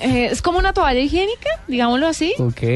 eh, 0.00 0.28
es 0.30 0.42
como 0.42 0.58
una 0.58 0.72
toalla 0.72 1.00
higiénica, 1.00 1.48
digámoslo 1.68 2.06
así. 2.06 2.34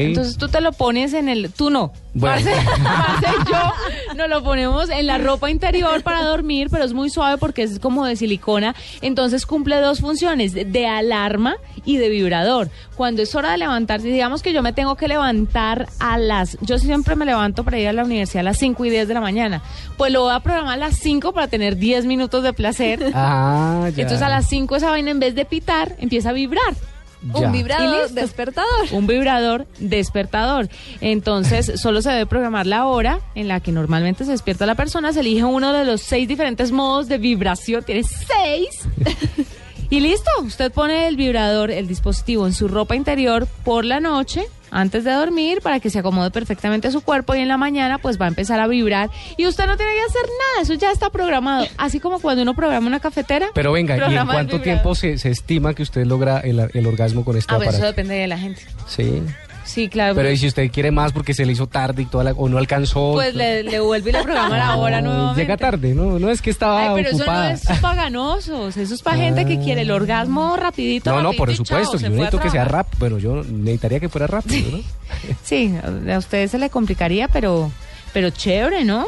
Entonces 0.09 0.37
tú 0.37 0.47
te 0.49 0.61
lo 0.61 0.71
pones 0.71 1.13
en 1.13 1.29
el... 1.29 1.51
Tú 1.51 1.69
no. 1.69 1.91
Bueno. 2.13 2.43
Marce, 2.43 2.79
Marce 2.81 3.27
y 3.27 3.51
yo 3.51 3.73
nos 4.15 4.29
lo 4.29 4.43
ponemos 4.43 4.89
en 4.89 5.05
la 5.05 5.19
ropa 5.19 5.49
interior 5.51 6.01
para 6.01 6.23
dormir, 6.23 6.67
pero 6.71 6.83
es 6.83 6.93
muy 6.93 7.09
suave 7.11 7.37
porque 7.37 7.61
es 7.63 7.79
como 7.79 8.05
de 8.05 8.15
silicona. 8.15 8.75
Entonces 9.01 9.45
cumple 9.45 9.79
dos 9.79 9.99
funciones, 9.99 10.53
de- 10.53 10.65
de 10.65 10.87
alarma 10.87 11.55
y 11.85 11.97
de 11.97 12.09
vibrador. 12.09 12.69
Cuando 12.95 13.21
es 13.21 13.33
hora 13.35 13.51
de 13.51 13.57
levantarse, 13.59 14.07
digamos 14.07 14.41
que 14.41 14.53
yo 14.53 14.61
me 14.63 14.73
tengo 14.73 14.95
que 14.95 15.07
levantar 15.07 15.87
a 15.99 16.17
las... 16.17 16.57
Yo 16.61 16.79
siempre 16.79 17.15
me 17.15 17.25
levanto 17.25 17.63
para 17.63 17.77
ir 17.77 17.87
a 17.87 17.93
la 17.93 18.03
universidad 18.03 18.41
a 18.41 18.43
las 18.43 18.57
5 18.57 18.85
y 18.85 18.89
10 18.89 19.07
de 19.07 19.13
la 19.13 19.21
mañana. 19.21 19.61
Pues 19.97 20.11
lo 20.11 20.23
voy 20.23 20.33
a 20.33 20.39
programar 20.39 20.73
a 20.73 20.77
las 20.77 20.95
5 20.97 21.31
para 21.33 21.47
tener 21.47 21.77
10 21.77 22.05
minutos 22.05 22.43
de 22.43 22.53
placer. 22.53 23.11
Ah, 23.13 23.87
ya. 23.95 24.01
Entonces 24.01 24.21
a 24.21 24.29
las 24.29 24.49
5 24.49 24.75
esa 24.75 24.89
vaina 24.89 25.11
en 25.11 25.19
vez 25.19 25.35
de 25.35 25.45
pitar 25.45 25.95
empieza 25.99 26.29
a 26.29 26.33
vibrar. 26.33 26.73
Ya. 27.21 27.47
Un 27.47 27.51
vibrador 27.51 28.09
despertador. 28.11 28.87
Un 28.91 29.07
vibrador 29.07 29.67
despertador. 29.79 30.69
Entonces, 31.01 31.73
solo 31.81 32.01
se 32.01 32.11
debe 32.11 32.25
programar 32.25 32.65
la 32.65 32.85
hora 32.85 33.19
en 33.35 33.47
la 33.47 33.59
que 33.59 33.71
normalmente 33.71 34.25
se 34.25 34.31
despierta 34.31 34.65
la 34.65 34.75
persona. 34.75 35.13
Se 35.13 35.19
elige 35.19 35.43
uno 35.43 35.73
de 35.73 35.85
los 35.85 36.01
seis 36.01 36.27
diferentes 36.27 36.71
modos 36.71 37.07
de 37.07 37.17
vibración. 37.17 37.83
Tiene 37.83 38.03
seis. 38.03 38.87
Y 39.91 40.01
listo, 40.01 40.29
usted 40.43 40.71
pone 40.71 41.07
el 41.07 41.15
vibrador, 41.15 41.71
el 41.71 41.87
dispositivo 41.87 42.45
en 42.45 42.53
su 42.53 42.67
ropa 42.67 42.95
interior 42.95 43.47
por 43.63 43.85
la 43.85 43.99
noche, 43.99 44.45
antes 44.69 45.03
de 45.03 45.11
dormir, 45.11 45.61
para 45.63 45.79
que 45.79 45.89
se 45.89 45.97
acomode 45.97 46.29
perfectamente 46.29 46.87
a 46.87 46.91
su 46.91 47.01
cuerpo 47.01 47.33
y 47.33 47.39
en 47.39 47.47
la 47.47 47.57
mañana 47.57 47.97
pues 47.97 48.21
va 48.21 48.25
a 48.25 48.27
empezar 48.27 48.59
a 48.59 48.67
vibrar. 48.67 49.09
Y 49.35 49.47
usted 49.47 49.65
no 49.65 49.77
tiene 49.77 49.93
que 49.93 50.01
hacer 50.01 50.21
nada, 50.21 50.61
eso 50.61 50.75
ya 50.75 50.91
está 50.91 51.09
programado. 51.09 51.65
Así 51.77 51.99
como 51.99 52.19
cuando 52.19 52.43
uno 52.43 52.53
programa 52.53 52.85
una 52.85 52.99
cafetera. 52.99 53.47
Pero 53.55 53.71
venga, 53.71 53.97
¿y 53.97 54.13
en 54.15 54.27
cuánto 54.27 54.61
tiempo 54.61 54.93
se, 54.93 55.17
se 55.17 55.31
estima 55.31 55.73
que 55.73 55.81
usted 55.81 56.05
logra 56.05 56.39
el, 56.41 56.69
el 56.71 56.85
orgasmo 56.85 57.25
con 57.25 57.35
este 57.35 57.51
Ah, 57.51 57.57
pues 57.57 57.69
eso 57.69 57.77
aparato? 57.77 57.95
depende 57.95 58.13
de 58.13 58.27
la 58.27 58.37
gente. 58.37 58.61
Sí. 58.87 59.23
Sí, 59.69 59.87
claro. 59.87 60.15
Pero 60.15 60.31
¿y 60.31 60.35
si 60.37 60.47
usted 60.47 60.71
quiere 60.71 60.89
más 60.89 61.11
porque 61.13 61.35
se 61.35 61.45
le 61.45 61.51
hizo 61.51 61.67
tarde 61.67 62.01
y 62.01 62.05
toda 62.05 62.23
la, 62.23 62.31
o 62.31 62.49
no 62.49 62.57
alcanzó? 62.57 63.11
Pues 63.13 63.35
le, 63.35 63.61
le 63.61 63.79
vuelve 63.79 64.09
y 64.09 64.13
le 64.13 64.23
programa 64.23 64.57
la 64.57 64.75
hora 64.77 64.99
nuevamente. 64.99 65.41
Llega 65.41 65.57
tarde, 65.57 65.93
¿no? 65.93 66.17
No 66.17 66.31
es 66.31 66.41
que 66.41 66.49
estaba 66.49 66.95
Ay, 66.95 67.03
pero 67.03 67.15
ocupada. 67.15 67.51
eso 67.53 67.65
no 67.69 67.75
es 67.75 67.79
para 67.79 67.95
ganosos, 68.03 68.77
eso 68.77 68.93
es 68.95 69.01
para 69.03 69.17
gente 69.17 69.45
que 69.45 69.59
quiere 69.59 69.81
el 69.81 69.91
orgasmo 69.91 70.57
rapidito. 70.57 71.11
No, 71.11 71.21
no, 71.21 71.33
por 71.33 71.49
chao, 71.49 71.57
supuesto. 71.57 71.99
se 71.99 72.05
Yo 72.05 72.09
necesito 72.09 72.39
que 72.39 72.49
sea 72.49 72.65
rápido. 72.65 72.97
Bueno, 72.99 73.19
yo 73.19 73.43
necesitaría 73.43 73.99
que 73.99 74.09
fuera 74.09 74.25
rápido, 74.25 74.71
¿no? 74.77 74.83
Sí, 75.43 75.71
a 76.11 76.17
ustedes 76.17 76.49
se 76.49 76.57
le 76.57 76.71
complicaría, 76.71 77.27
pero, 77.27 77.71
pero 78.11 78.31
chévere, 78.31 78.85
¿no? 78.85 79.05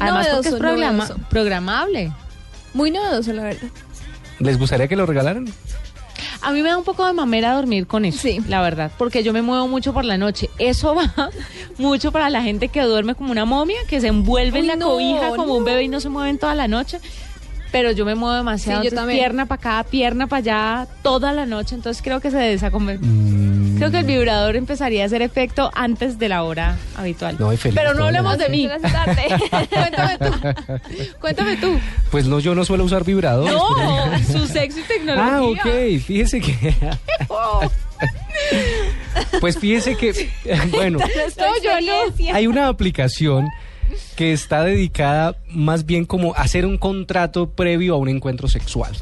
Además 0.00 0.26
porque 0.26 0.48
es 0.48 0.54
Novedoso, 0.54 0.58
programa, 0.58 1.04
novedoso. 1.04 1.28
programable. 1.30 2.12
Muy 2.74 2.90
novedoso, 2.90 3.32
la 3.32 3.44
verdad. 3.44 3.68
¿Les 4.40 4.58
gustaría 4.58 4.88
que 4.88 4.96
lo 4.96 5.06
regalaran? 5.06 5.46
A 6.42 6.52
mí 6.52 6.62
me 6.62 6.68
da 6.68 6.78
un 6.78 6.84
poco 6.84 7.06
de 7.06 7.12
mamera 7.12 7.54
dormir 7.54 7.86
con 7.86 8.04
eso, 8.04 8.28
la 8.48 8.60
verdad, 8.62 8.90
porque 8.98 9.22
yo 9.22 9.32
me 9.32 9.42
muevo 9.42 9.68
mucho 9.68 9.92
por 9.92 10.04
la 10.04 10.18
noche. 10.18 10.50
Eso 10.58 10.94
va 10.96 11.30
mucho 11.78 12.12
para 12.12 12.30
la 12.30 12.42
gente 12.42 12.68
que 12.68 12.82
duerme 12.82 13.14
como 13.14 13.32
una 13.32 13.44
momia, 13.44 13.78
que 13.88 14.00
se 14.00 14.08
envuelve 14.08 14.58
en 14.60 14.66
la 14.66 14.76
no, 14.76 14.90
cobija 14.90 15.30
como 15.36 15.54
un 15.56 15.64
bebé 15.64 15.84
y 15.84 15.88
no 15.88 16.00
se 16.00 16.08
mueven 16.08 16.38
toda 16.38 16.54
la 16.54 16.68
noche. 16.68 17.00
Pero 17.70 17.92
yo 17.92 18.06
me 18.06 18.14
muevo 18.14 18.34
demasiado, 18.34 18.80
Sí, 18.80 18.84
yo 18.86 18.88
entonces, 18.88 18.96
también. 18.98 19.18
pierna 19.18 19.44
para 19.46 19.78
acá, 19.80 19.90
pierna 19.90 20.26
para 20.26 20.38
allá, 20.38 20.88
toda 21.02 21.32
la 21.32 21.44
noche, 21.44 21.74
entonces 21.74 22.02
creo 22.02 22.18
que 22.18 22.30
se 22.30 22.38
desacome. 22.38 22.96
Mm. 22.98 23.57
Creo 23.78 23.90
que 23.90 23.98
el 24.00 24.04
vibrador 24.04 24.56
empezaría 24.56 25.02
a 25.04 25.06
hacer 25.06 25.22
efecto 25.22 25.70
antes 25.74 26.18
de 26.18 26.28
la 26.28 26.42
hora 26.42 26.76
habitual. 26.96 27.36
No, 27.38 27.50
feliz 27.56 27.74
Pero 27.76 27.94
no 27.94 28.04
hablemos 28.04 28.36
de 28.38 28.48
mí. 28.48 28.68
Cuéntame 29.50 30.18
tú. 30.18 30.34
Cuéntame 31.20 31.56
tú. 31.56 31.78
Pues 32.10 32.26
no, 32.26 32.40
yo 32.40 32.54
no 32.54 32.64
suelo 32.64 32.84
usar 32.84 33.04
vibradores. 33.04 33.52
No, 33.54 33.68
pero- 33.76 34.40
su 34.40 34.46
sexo 34.46 34.80
y 34.80 34.82
tecnología. 34.82 35.36
Ah, 35.36 35.42
ok. 35.42 36.00
Fíjese 36.04 36.40
que... 36.40 36.74
Pues 39.40 39.58
fíjese 39.58 39.96
que... 39.96 40.30
Bueno, 40.70 40.98
No, 40.98 41.62
yo 41.62 41.80
no. 41.80 42.34
hay 42.34 42.46
una 42.46 42.68
aplicación 42.68 43.48
que 44.16 44.32
está 44.32 44.62
dedicada 44.64 45.36
más 45.48 45.86
bien 45.86 46.04
como 46.04 46.34
a 46.34 46.38
hacer 46.42 46.66
un 46.66 46.78
contrato 46.78 47.50
previo 47.50 47.94
a 47.94 47.98
un 47.98 48.08
encuentro 48.08 48.48
sexual. 48.48 48.92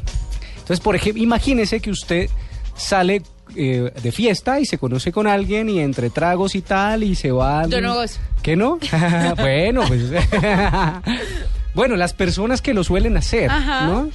Entonces, 0.53 0.79
por 0.79 0.95
ejemplo, 0.95 1.21
imagínese 1.21 1.79
que 1.81 1.91
usted 1.91 2.29
sale 2.75 3.21
eh, 3.57 3.91
de 4.01 4.11
fiesta 4.11 4.59
y 4.59 4.65
se 4.65 4.77
conoce 4.77 5.11
con 5.11 5.27
alguien 5.27 5.67
y 5.69 5.79
entre 5.79 6.09
tragos 6.09 6.55
y 6.55 6.61
tal 6.61 7.03
y 7.03 7.15
se 7.15 7.31
van... 7.31 7.69
Yo 7.71 7.81
no 7.81 7.95
gozo. 7.95 8.19
¿Qué 8.41 8.55
no? 8.55 8.77
bueno, 9.37 9.81
pues... 9.87 10.03
bueno, 11.73 11.95
las 11.95 12.13
personas 12.13 12.61
que 12.61 12.73
lo 12.73 12.83
suelen 12.83 13.17
hacer, 13.17 13.49
Ajá. 13.51 13.85
¿no? 13.87 14.09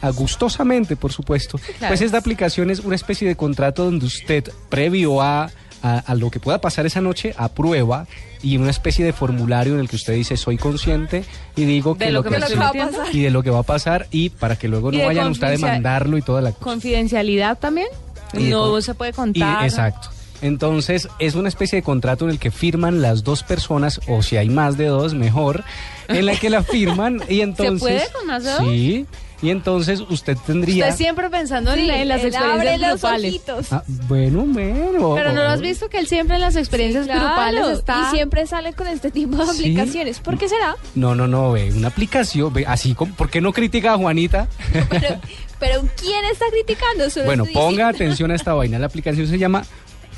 a- 0.00 0.10
gustosamente, 0.10 0.96
por 0.96 1.12
supuesto. 1.12 1.58
Claro. 1.78 1.88
Pues 1.92 2.00
esta 2.02 2.18
aplicación 2.18 2.70
es 2.70 2.80
una 2.80 2.94
especie 2.94 3.26
de 3.26 3.36
contrato 3.36 3.84
donde 3.84 4.06
usted, 4.06 4.44
previo 4.68 5.20
a, 5.22 5.50
a, 5.82 5.98
a 5.98 6.14
lo 6.14 6.30
que 6.30 6.38
pueda 6.40 6.60
pasar 6.60 6.86
esa 6.86 7.00
noche, 7.00 7.34
aprueba 7.36 8.06
y 8.42 8.56
una 8.56 8.70
especie 8.70 9.04
de 9.04 9.12
formulario 9.12 9.74
en 9.74 9.80
el 9.80 9.88
que 9.88 9.96
usted 9.96 10.14
dice 10.14 10.36
soy 10.36 10.56
consciente 10.58 11.24
y 11.56 11.64
digo 11.64 11.94
De 11.94 12.06
que 12.06 12.12
lo 12.12 12.22
que 12.24 12.30
me 12.30 12.36
hace- 12.38 12.54
estoy 12.54 12.58
metiendo. 12.66 12.98
y 13.12 13.20
de 13.22 13.30
lo 13.30 13.42
que 13.42 13.50
va 13.50 13.60
a 13.60 13.64
pasar 13.64 14.06
y 14.10 14.30
para 14.30 14.56
que 14.56 14.66
luego 14.68 14.90
no 14.92 15.04
vayan 15.04 15.28
usted 15.30 15.46
a 15.46 15.50
demandarlo 15.50 16.18
y 16.18 16.22
toda 16.22 16.40
la 16.42 16.50
cosa. 16.52 16.64
Confidencialidad 16.64 17.58
también. 17.58 17.86
Y 18.34 18.44
no 18.50 18.70
con- 18.70 18.82
se 18.82 18.94
puede 18.94 19.10
Y- 19.10 19.14
contar. 19.14 19.64
exacto. 19.64 20.08
Entonces, 20.40 21.08
es 21.20 21.36
una 21.36 21.48
especie 21.48 21.76
de 21.76 21.82
contrato 21.84 22.24
en 22.24 22.32
el 22.32 22.38
que 22.40 22.50
firman 22.50 23.00
las 23.00 23.22
dos 23.22 23.44
personas, 23.44 24.00
o 24.08 24.22
si 24.22 24.36
hay 24.36 24.48
más 24.48 24.76
de 24.76 24.86
dos, 24.86 25.14
mejor, 25.14 25.62
en 26.08 26.26
la 26.26 26.34
que 26.36 26.50
la 26.50 26.64
firman 26.64 27.20
y 27.28 27.40
entonces... 27.42 27.80
puede 27.80 28.12
con 28.12 28.26
más 28.26 28.42
de 28.42 28.50
dos? 28.50 28.60
Sí, 28.60 29.06
y 29.40 29.50
entonces 29.50 30.00
usted 30.00 30.36
tendría... 30.44 30.86
Usted 30.86 30.96
siempre 30.96 31.30
pensando 31.30 31.72
en, 31.72 31.78
Sí, 31.80 31.90
en 31.90 32.08
las 32.08 32.24
experiencias 32.24 32.80
los 32.80 32.90
grupales. 33.00 33.40
Ah, 33.70 33.84
bueno, 34.08 34.44
bueno. 34.46 35.14
Pero 35.14 35.32
no 35.32 35.44
lo 35.44 35.48
has 35.48 35.60
visto 35.60 35.88
que 35.88 35.98
él 35.98 36.08
siempre 36.08 36.34
en 36.36 36.40
las 36.42 36.56
experiencias 36.56 37.06
Claro, 37.06 37.20
grupales 37.26 37.78
está. 37.78 38.08
Y 38.08 38.16
siempre 38.16 38.44
sale 38.48 38.72
con 38.72 38.88
este 38.88 39.12
tipo 39.12 39.36
de 39.36 39.44
Sí. 39.52 39.60
aplicaciones. 39.60 40.18
¿Por 40.18 40.38
qué 40.38 40.48
será? 40.48 40.74
No, 40.96 41.14
no, 41.14 41.28
no, 41.28 41.52
ve, 41.52 41.72
una 41.72 41.86
aplicación, 41.88 42.52
ve, 42.52 42.64
así 42.66 42.94
como... 42.94 43.14
¿Por 43.14 43.30
qué 43.30 43.40
no 43.40 43.52
critica 43.52 43.92
a 43.94 43.96
Juanita? 43.96 44.48
Pero, 44.90 45.20
pero 45.62 45.80
¿quién 45.96 46.24
está 46.24 46.46
criticando? 46.50 47.08
Solo 47.08 47.26
Bueno, 47.26 47.44
estoy 47.44 47.54
ponga 47.54 47.68
diciendo. 47.70 47.96
atención 47.96 48.30
a 48.32 48.34
esta 48.34 48.52
vaina. 48.52 48.80
La 48.80 48.86
aplicación 48.86 49.28
se 49.28 49.38
llama 49.38 49.64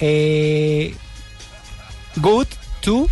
eh, 0.00 0.94
Good 2.16 2.46
to 2.80 3.06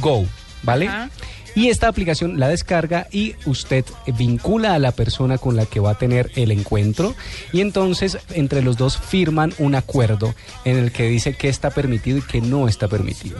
Go, 0.00 0.26
¿vale? 0.62 0.88
Ajá. 0.88 1.10
Y 1.54 1.68
esta 1.68 1.86
aplicación 1.88 2.40
la 2.40 2.48
descarga 2.48 3.06
y 3.12 3.34
usted 3.44 3.84
vincula 4.16 4.74
a 4.74 4.78
la 4.78 4.92
persona 4.92 5.36
con 5.36 5.56
la 5.56 5.66
que 5.66 5.78
va 5.78 5.90
a 5.90 5.98
tener 5.98 6.32
el 6.36 6.50
encuentro 6.50 7.14
y 7.52 7.60
entonces 7.60 8.18
entre 8.30 8.62
los 8.62 8.76
dos 8.76 8.98
firman 8.98 9.52
un 9.58 9.74
acuerdo 9.74 10.34
en 10.64 10.78
el 10.78 10.90
que 10.90 11.04
dice 11.04 11.34
qué 11.36 11.48
está 11.48 11.70
permitido 11.70 12.18
y 12.18 12.22
qué 12.22 12.40
no 12.40 12.66
está 12.66 12.88
permitido. 12.88 13.38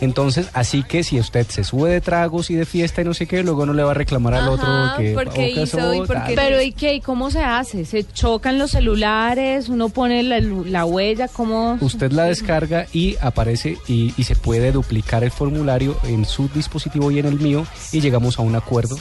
Entonces, 0.00 0.48
así 0.52 0.82
que 0.82 1.02
si 1.02 1.18
usted 1.18 1.46
se 1.48 1.64
sube 1.64 1.90
de 1.90 2.00
tragos 2.00 2.50
y 2.50 2.54
de 2.54 2.66
fiesta 2.66 3.02
y 3.02 3.04
no 3.04 3.14
sé 3.14 3.26
qué, 3.26 3.42
luego 3.42 3.66
no 3.66 3.72
le 3.72 3.82
va 3.82 3.92
a 3.92 3.94
reclamar 3.94 4.34
al 4.34 4.48
otro 4.48 4.68
que 4.96 5.14
porque 5.14 5.30
o 5.30 5.32
que 5.32 5.62
hizo 5.62 5.94
y 5.94 6.06
porque-. 6.06 6.34
Pero 6.34 6.60
¿y 6.62 6.72
qué? 6.72 6.94
¿Y 6.94 7.00
cómo 7.00 7.30
se 7.30 7.40
hace? 7.40 7.84
¿Se 7.84 8.04
chocan 8.04 8.58
los 8.58 8.72
celulares? 8.72 9.68
¿Uno 9.68 9.88
pone 9.88 10.22
la, 10.22 10.40
la 10.40 10.84
huella? 10.84 11.28
¿Cómo? 11.28 11.78
Usted 11.80 12.12
la 12.12 12.24
descarga 12.24 12.86
y 12.92 13.16
aparece 13.20 13.78
y, 13.86 14.14
y 14.16 14.24
se 14.24 14.36
puede 14.36 14.72
duplicar 14.72 15.24
el 15.24 15.30
formulario 15.30 15.96
en 16.04 16.24
su 16.24 16.48
dispositivo 16.48 17.10
y 17.10 17.18
en 17.18 17.26
el 17.26 17.38
mío 17.38 17.66
y 17.92 18.00
llegamos 18.00 18.38
a 18.38 18.42
un 18.42 18.56
acuerdo 18.56 18.96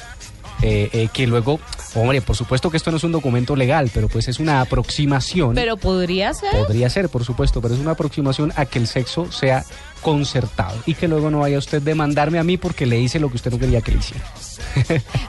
eh, 0.62 0.90
eh, 0.92 1.10
que 1.14 1.28
luego, 1.28 1.60
hombre, 1.96 2.22
por 2.22 2.36
supuesto 2.36 2.70
que 2.70 2.78
esto 2.78 2.92
no 2.92 2.98
es 2.98 3.04
un 3.04 3.12
documento 3.12 3.56
legal, 3.56 3.92
pero 3.94 4.08
pues 4.08 4.28
es 4.28 4.40
una 4.40 4.62
aproximación. 4.62 5.56
Pero 5.56 5.78
podría 5.78 6.34
ser. 6.34 6.52
Podría 6.52 6.90
ser, 6.90 7.10
por 7.10 7.24
supuesto, 7.24 7.62
pero 7.62 7.76
es 7.76 7.80
una 7.80 7.92
aproximación 7.92 8.52
a 8.56 8.66
que 8.66 8.80
el 8.80 8.88
sexo 8.88 9.32
sea 9.32 9.64
concertado 10.02 10.78
y 10.86 10.94
que 10.94 11.08
luego 11.08 11.30
no 11.30 11.40
vaya 11.40 11.58
usted 11.58 11.82
a 11.82 11.86
demandarme 11.86 12.40
a 12.40 12.44
mí 12.44 12.58
porque 12.58 12.86
le 12.86 13.00
hice 13.00 13.20
lo 13.20 13.30
que 13.30 13.36
usted 13.36 13.52
no 13.52 13.60
quería 13.60 13.82
que 13.82 13.92
le 13.92 13.98
hiciera. 14.00 14.26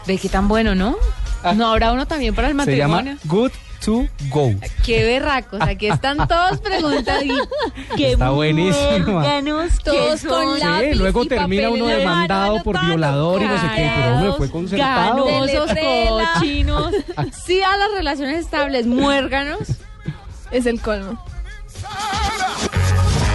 Ve 0.07 0.19
qué 0.19 0.29
tan 0.29 0.49
bueno, 0.49 0.75
¿no? 0.75 0.97
No 1.55 1.69
habrá 1.69 1.93
uno 1.93 2.07
también 2.07 2.35
para 2.35 2.49
el 2.49 2.61
Se 2.65 2.77
llama 2.77 2.97
matrimonio. 2.97 3.19
Good 3.25 3.53
to 3.85 4.09
Go. 4.31 4.55
Qué 4.85 5.05
berracos. 5.05 5.61
Aquí 5.61 5.89
están 5.89 6.29
todos 6.29 6.61
preguntando. 6.61 7.35
Qué 7.97 8.13
Está 8.13 8.29
que 8.29 9.81
Todos 9.85 10.23
con 10.23 10.59
lápiz 10.59 10.93
Sí, 10.93 10.95
luego 10.95 11.25
y 11.25 11.29
termina 11.29 11.69
papel 11.69 11.83
uno 11.83 11.87
demandado 11.91 12.63
por 12.63 12.81
violador 12.87 13.43
y 13.43 13.45
no 13.47 13.61
sé 13.61 13.67
qué, 13.75 13.93
pero 13.97 14.15
hombre, 14.15 14.33
fue 14.33 14.51
concertado. 14.51 15.25
Ganosos, 15.25 15.71
cochinos. 16.35 16.95
Sí 17.45 17.63
a 17.63 17.77
las 17.77 17.91
relaciones 17.93 18.41
estables, 18.41 18.87
muérganos. 18.87 19.69
Es 20.51 20.67
el 20.67 20.81
colmo. 20.81 21.23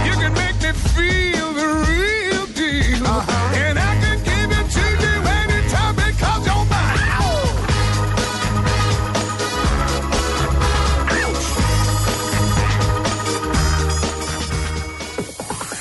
You 0.04 0.12
can 0.12 0.32
make 0.34 0.60
me 0.60 0.72
feel 0.72 1.52
the 1.54 1.66
real 1.86 2.46
deal. 2.54 3.06
And 3.06 3.56
I 3.56 3.63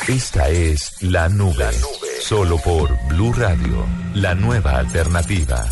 Esta 0.08 0.50
es 0.50 1.02
La 1.02 1.30
Nube. 1.30 1.72
Solo 2.20 2.58
por 2.58 2.90
Blue 3.08 3.32
Radio, 3.32 3.86
la 4.14 4.36
nueva 4.36 4.78
alternativa. 4.80 5.66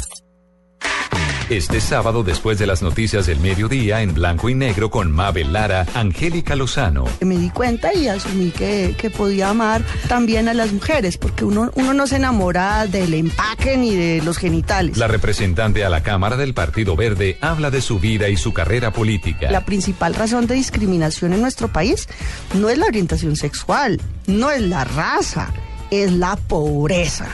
Este 1.49 1.81
sábado, 1.81 2.23
después 2.23 2.57
de 2.59 2.65
las 2.65 2.81
noticias 2.81 3.25
del 3.25 3.39
mediodía, 3.41 4.01
en 4.01 4.13
blanco 4.13 4.49
y 4.49 4.55
negro 4.55 4.89
con 4.89 5.11
Mabel 5.11 5.51
Lara, 5.51 5.85
Angélica 5.95 6.55
Lozano, 6.55 7.05
Me 7.19 7.37
di 7.37 7.49
cuenta 7.49 7.93
y 7.93 8.07
asumí 8.07 8.51
que, 8.51 8.95
que 8.97 9.09
podía 9.09 9.49
amar 9.49 9.83
también 10.07 10.47
a 10.47 10.53
las 10.53 10.71
mujeres, 10.71 11.17
porque 11.17 11.43
uno, 11.43 11.69
uno 11.75 11.93
no 11.93 12.07
se 12.07 12.15
enamora 12.15 12.87
del 12.87 13.13
empaque 13.13 13.75
ni 13.75 13.93
de 13.93 14.21
los 14.23 14.37
genitales. 14.37 14.97
la 14.97 15.07
representante 15.07 15.83
a 15.83 15.89
la 15.89 16.03
Cámara 16.03 16.37
del 16.37 16.53
Partido 16.53 16.95
Verde, 16.95 17.37
habla 17.41 17.69
de 17.69 17.81
su 17.81 17.99
vida 17.99 18.29
y 18.29 18.37
su 18.37 18.53
carrera 18.53 18.93
política. 18.93 19.51
La 19.51 19.65
principal 19.65 20.13
razón 20.13 20.47
de 20.47 20.55
discriminación 20.55 21.33
en 21.33 21.41
nuestro 21.41 21.67
país 21.67 22.07
no 22.53 22.69
es 22.69 22.77
la 22.77 22.85
orientación 22.85 23.35
sexual, 23.35 23.99
no 24.25 24.51
es 24.51 24.61
la 24.61 24.85
raza, 24.85 25.49
es 25.89 26.13
la 26.13 26.37
pobreza. 26.37 27.27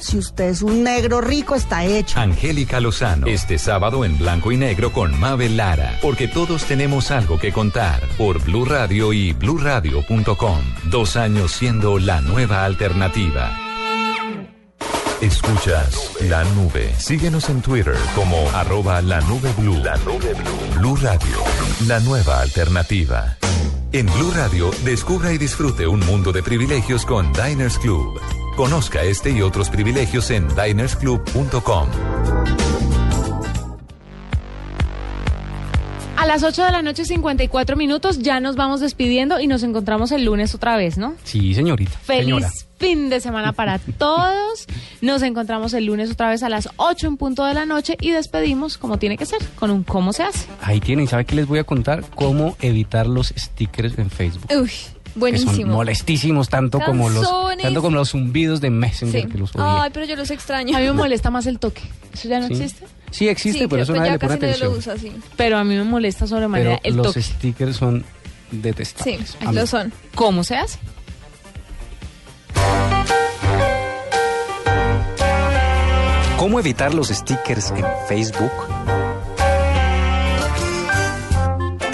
Si 0.00 0.18
usted 0.18 0.50
es 0.50 0.62
un 0.62 0.82
negro 0.82 1.20
rico, 1.20 1.54
está 1.54 1.84
hecho. 1.84 2.18
Angélica 2.18 2.80
Lozano, 2.80 3.26
este 3.26 3.58
sábado 3.58 4.04
en 4.04 4.18
blanco 4.18 4.52
y 4.52 4.56
negro 4.56 4.92
con 4.92 5.18
Mabel 5.18 5.56
Lara, 5.56 5.98
porque 6.02 6.28
todos 6.28 6.64
tenemos 6.64 7.10
algo 7.10 7.38
que 7.38 7.52
contar 7.52 8.00
por 8.16 8.42
Blue 8.42 8.64
Radio 8.64 9.12
y 9.12 9.32
bluradio.com. 9.32 10.60
Dos 10.90 11.16
años 11.16 11.52
siendo 11.52 11.98
la 11.98 12.20
nueva 12.20 12.64
alternativa. 12.64 13.58
Escuchas 15.20 16.10
La 16.28 16.44
Nube. 16.44 16.92
Síguenos 16.98 17.48
en 17.48 17.62
Twitter 17.62 17.96
como 18.14 18.36
arroba 18.50 19.00
la 19.00 19.20
nube. 19.22 19.48
La 19.82 19.96
nube 19.98 20.34
blue. 20.34 20.78
Blue 20.78 20.96
Radio, 20.96 21.38
la 21.86 22.00
nueva 22.00 22.40
alternativa. 22.40 23.38
En 23.92 24.06
Blue 24.06 24.32
Radio, 24.34 24.70
descubra 24.84 25.32
y 25.32 25.38
disfrute 25.38 25.86
un 25.86 26.00
mundo 26.00 26.32
de 26.32 26.42
privilegios 26.42 27.06
con 27.06 27.32
Diners 27.32 27.78
Club. 27.78 28.20
Conozca 28.56 29.02
este 29.02 29.30
y 29.30 29.42
otros 29.42 29.68
privilegios 29.68 30.30
en 30.30 30.46
dinersclub.com. 30.48 31.88
A 36.16 36.26
las 36.26 36.42
8 36.42 36.64
de 36.64 36.72
la 36.72 36.80
noche, 36.80 37.04
54 37.04 37.76
minutos, 37.76 38.20
ya 38.20 38.40
nos 38.40 38.56
vamos 38.56 38.80
despidiendo 38.80 39.40
y 39.40 39.46
nos 39.46 39.62
encontramos 39.62 40.10
el 40.12 40.24
lunes 40.24 40.54
otra 40.54 40.76
vez, 40.76 40.96
¿no? 40.96 41.14
Sí, 41.24 41.52
señorita. 41.52 41.98
Feliz 41.98 42.24
señora. 42.24 42.50
fin 42.78 43.10
de 43.10 43.20
semana 43.20 43.52
para 43.52 43.78
todos. 43.98 44.66
Nos 45.02 45.20
encontramos 45.22 45.74
el 45.74 45.84
lunes 45.86 46.10
otra 46.12 46.30
vez 46.30 46.42
a 46.42 46.48
las 46.48 46.70
8 46.76 47.08
en 47.08 47.16
punto 47.18 47.44
de 47.44 47.52
la 47.54 47.66
noche 47.66 47.96
y 48.00 48.12
despedimos 48.12 48.78
como 48.78 48.98
tiene 48.98 49.18
que 49.18 49.26
ser, 49.26 49.40
con 49.56 49.70
un 49.70 49.82
cómo 49.82 50.12
se 50.14 50.22
hace. 50.22 50.46
Ahí 50.62 50.80
tienen, 50.80 51.08
¿sabe 51.08 51.24
qué 51.26 51.34
les 51.34 51.46
voy 51.46 51.58
a 51.58 51.64
contar? 51.64 52.04
Cómo 52.14 52.56
evitar 52.60 53.06
los 53.06 53.34
stickers 53.36 53.98
en 53.98 54.08
Facebook. 54.08 54.46
Uy, 54.56 54.70
Que 55.14 55.20
son 55.20 55.20
buenísimo. 55.20 55.74
molestísimos 55.74 56.48
tanto 56.48 56.80
como 56.80 57.08
los 57.08 57.26
tanto 57.62 57.82
como 57.82 57.96
los 57.96 58.10
zumbidos 58.10 58.60
de 58.60 58.70
Messenger 58.70 59.22
Sí. 59.22 59.28
que 59.28 59.38
los 59.38 59.54
odio. 59.54 59.82
Ay, 59.82 59.90
pero 59.94 60.06
yo 60.06 60.16
los 60.16 60.30
extraño. 60.30 60.76
A 60.76 60.80
mí 60.80 60.86
me 60.86 60.92
molesta 60.92 61.30
más 61.30 61.46
el 61.46 61.58
toque. 61.60 61.82
¿Eso 62.12 62.28
ya 62.28 62.40
no 62.40 62.48
Sí. 62.48 62.54
existe? 62.54 62.86
Sí 63.12 63.28
existe, 63.28 63.60
Sí, 63.60 63.66
pero 63.68 63.82
eso 63.82 63.92
pues 63.92 64.00
nadie 64.00 64.12
le 64.12 64.18
pone 64.18 64.34
atención. 64.34 64.72
lo 64.72 64.76
usa, 64.78 64.98
sí. 64.98 65.12
Pero 65.36 65.56
a 65.58 65.62
mí 65.64 65.76
me 65.76 65.84
molesta 65.84 66.26
sobremanera 66.26 66.80
Pero 66.82 66.90
el 66.90 66.96
los 66.96 67.06
toque. 67.08 67.22
stickers 67.22 67.76
son 67.76 68.00
Sí, 68.50 68.56
detestables. 68.58 69.36
Mí. 69.40 69.54
lo 69.54 69.66
son. 69.68 69.92
¿Cómo 70.16 70.42
se 70.42 70.56
hace? 70.56 70.78
¿Cómo 76.38 76.60
evitar 76.60 76.92
los 76.92 77.08
stickers 77.08 77.70
en 77.70 77.84
Facebook? 78.08 78.50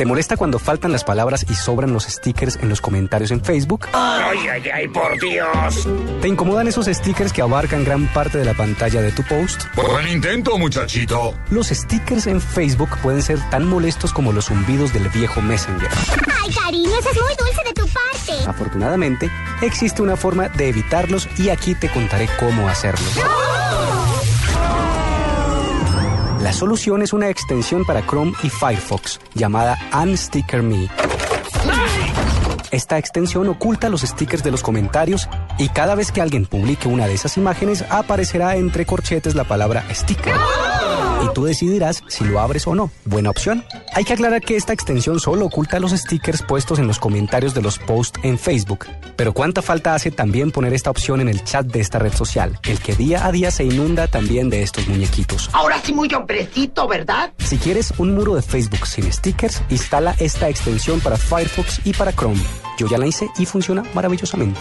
¿Te 0.01 0.07
molesta 0.07 0.39
cuando 0.39 0.59
faltan 0.59 0.93
las 0.93 1.05
palabras 1.05 1.45
y 1.51 1.55
sobran 1.55 1.93
los 1.93 2.05
stickers 2.05 2.57
en 2.63 2.71
los 2.71 2.81
comentarios 2.81 3.33
en 3.33 3.45
Facebook? 3.45 3.87
Ay, 3.93 4.39
ay, 4.51 4.63
ay, 4.73 4.89
por 4.89 5.21
Dios. 5.21 5.87
¿Te 6.23 6.29
incomodan 6.29 6.69
esos 6.69 6.87
stickers 6.87 7.35
que 7.35 7.43
abarcan 7.43 7.85
gran 7.85 8.11
parte 8.15 8.39
de 8.39 8.47
la 8.47 8.55
pantalla 8.55 9.03
de 9.03 9.13
tu 9.13 9.23
post? 9.25 9.65
Buen 9.75 10.09
intento, 10.09 10.57
muchachito. 10.57 11.35
Los 11.51 11.67
stickers 11.67 12.29
en 12.29 12.41
Facebook 12.41 12.97
pueden 13.03 13.21
ser 13.21 13.39
tan 13.51 13.67
molestos 13.67 14.15
como 14.15 14.33
los 14.33 14.47
zumbidos 14.47 14.91
del 14.95 15.07
viejo 15.11 15.43
Messenger. 15.43 15.91
Ay, 16.43 16.51
cariño, 16.51 16.99
eso 16.99 17.11
es 17.11 17.21
muy 17.21 17.35
dulce 17.39 17.63
de 17.67 17.75
tu 17.75 17.87
parte. 17.87 18.49
Afortunadamente, 18.49 19.31
existe 19.61 20.01
una 20.01 20.17
forma 20.17 20.49
de 20.49 20.71
evitarlos 20.71 21.29
y 21.37 21.51
aquí 21.51 21.75
te 21.75 21.91
contaré 21.91 22.27
cómo 22.39 22.71
hacerlo. 22.71 23.05
La 26.41 26.55
solución 26.55 27.03
es 27.03 27.13
una 27.13 27.29
extensión 27.29 27.85
para 27.85 28.01
Chrome 28.07 28.33
y 28.43 28.49
Firefox 28.49 29.21
llamada 29.35 29.79
Unsticker 29.93 30.63
Me. 30.63 30.89
Esta 32.71 32.97
extensión 32.97 33.47
oculta 33.49 33.91
los 33.91 34.01
stickers 34.01 34.43
de 34.43 34.51
los 34.51 34.63
comentarios 34.63 35.29
y 35.59 35.69
cada 35.69 35.95
vez 35.95 36.11
que 36.13 36.23
alguien 36.23 36.47
publique 36.47 36.89
una 36.89 37.07
de 37.07 37.15
esas 37.15 37.37
imágenes 37.37 37.85
aparecerá 37.91 38.57
entre 38.57 38.87
corchetes 38.87 39.35
la 39.35 39.45
palabra 39.45 39.85
sticker. 39.93 40.35
Y 41.25 41.33
tú 41.33 41.45
decidirás 41.45 42.03
si 42.09 42.25
lo 42.25 42.41
abres 42.41 42.67
o 42.67 42.75
no. 42.75 42.91
Buena 43.05 43.31
opción. 43.31 43.65
Hay 43.95 44.05
que 44.05 44.13
aclarar 44.13 44.41
que 44.41 44.57
esta 44.57 44.73
extensión 44.73 45.21
solo 45.21 45.47
oculta 45.47 45.81
los 45.81 45.93
stickers 45.93 46.43
puestos 46.43 46.79
en 46.79 46.87
los 46.87 46.99
comentarios 46.99 47.55
de 47.55 47.63
los 47.63 47.79
posts 47.79 48.21
en 48.23 48.39
Facebook. 48.39 48.87
Pero 49.17 49.33
cuánta 49.33 49.63
falta 49.63 49.95
hace 49.95 50.11
también 50.11 50.51
poner 50.51 50.73
esta 50.73 50.91
opción 50.91 51.21
en 51.21 51.29
el 51.29 51.45
chat 51.45 51.67
de 51.67 51.81
esta 51.81 51.99
red 51.99 52.13
social, 52.13 52.59
el 52.65 52.79
que 52.81 52.95
día 52.95 53.27
a 53.27 53.33
día 53.33 53.51
se 53.51 53.65
inunda 53.65 54.07
también 54.07 54.51
de 54.51 54.63
estos 54.63 54.89
muñequitos. 54.89 55.51
Ahora 55.53 55.81
sí 55.83 55.93
muy 55.93 56.13
hombrecito, 56.15 56.89
¿verdad? 56.89 57.33
Si 57.39 57.59
quieres 57.59 57.93
un 57.99 58.15
muro 58.15 58.35
de 58.35 58.43
Facebook 58.43 58.87
sin 58.87 59.13
stickers, 59.13 59.63
instala 59.69 60.15
esta 60.19 60.49
extensión 60.49 61.01
para 61.01 61.17
Firefox 61.17 61.81
y 61.85 61.93
para 61.93 62.13
Chrome. 62.13 62.41
Yo 62.79 62.89
ya 62.89 62.99
la 62.99 63.07
hice 63.07 63.29
y 63.39 63.45
funciona 63.45 63.85
maravillosamente. 63.95 64.61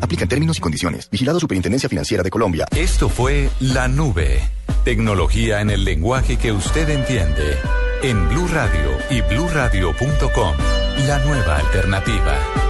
Aplican 0.00 0.28
términos 0.28 0.58
y 0.58 0.60
condiciones. 0.60 1.08
Vigilado 1.10 1.40
Superintendencia 1.40 1.88
Financiera 1.88 2.22
de 2.22 2.30
Colombia. 2.30 2.66
Esto 2.76 3.08
fue 3.08 3.50
La 3.60 3.88
Nube. 3.88 4.40
Tecnología 4.84 5.60
en 5.60 5.70
el 5.70 5.84
lenguaje 5.84 6.36
que 6.36 6.52
usted 6.52 6.88
entiende. 6.88 7.56
En 8.02 8.28
Blue 8.28 8.48
Radio 8.48 8.96
y 9.10 9.20
bluradio.com. 9.22 10.54
La 11.06 11.18
nueva 11.24 11.58
alternativa. 11.58 12.67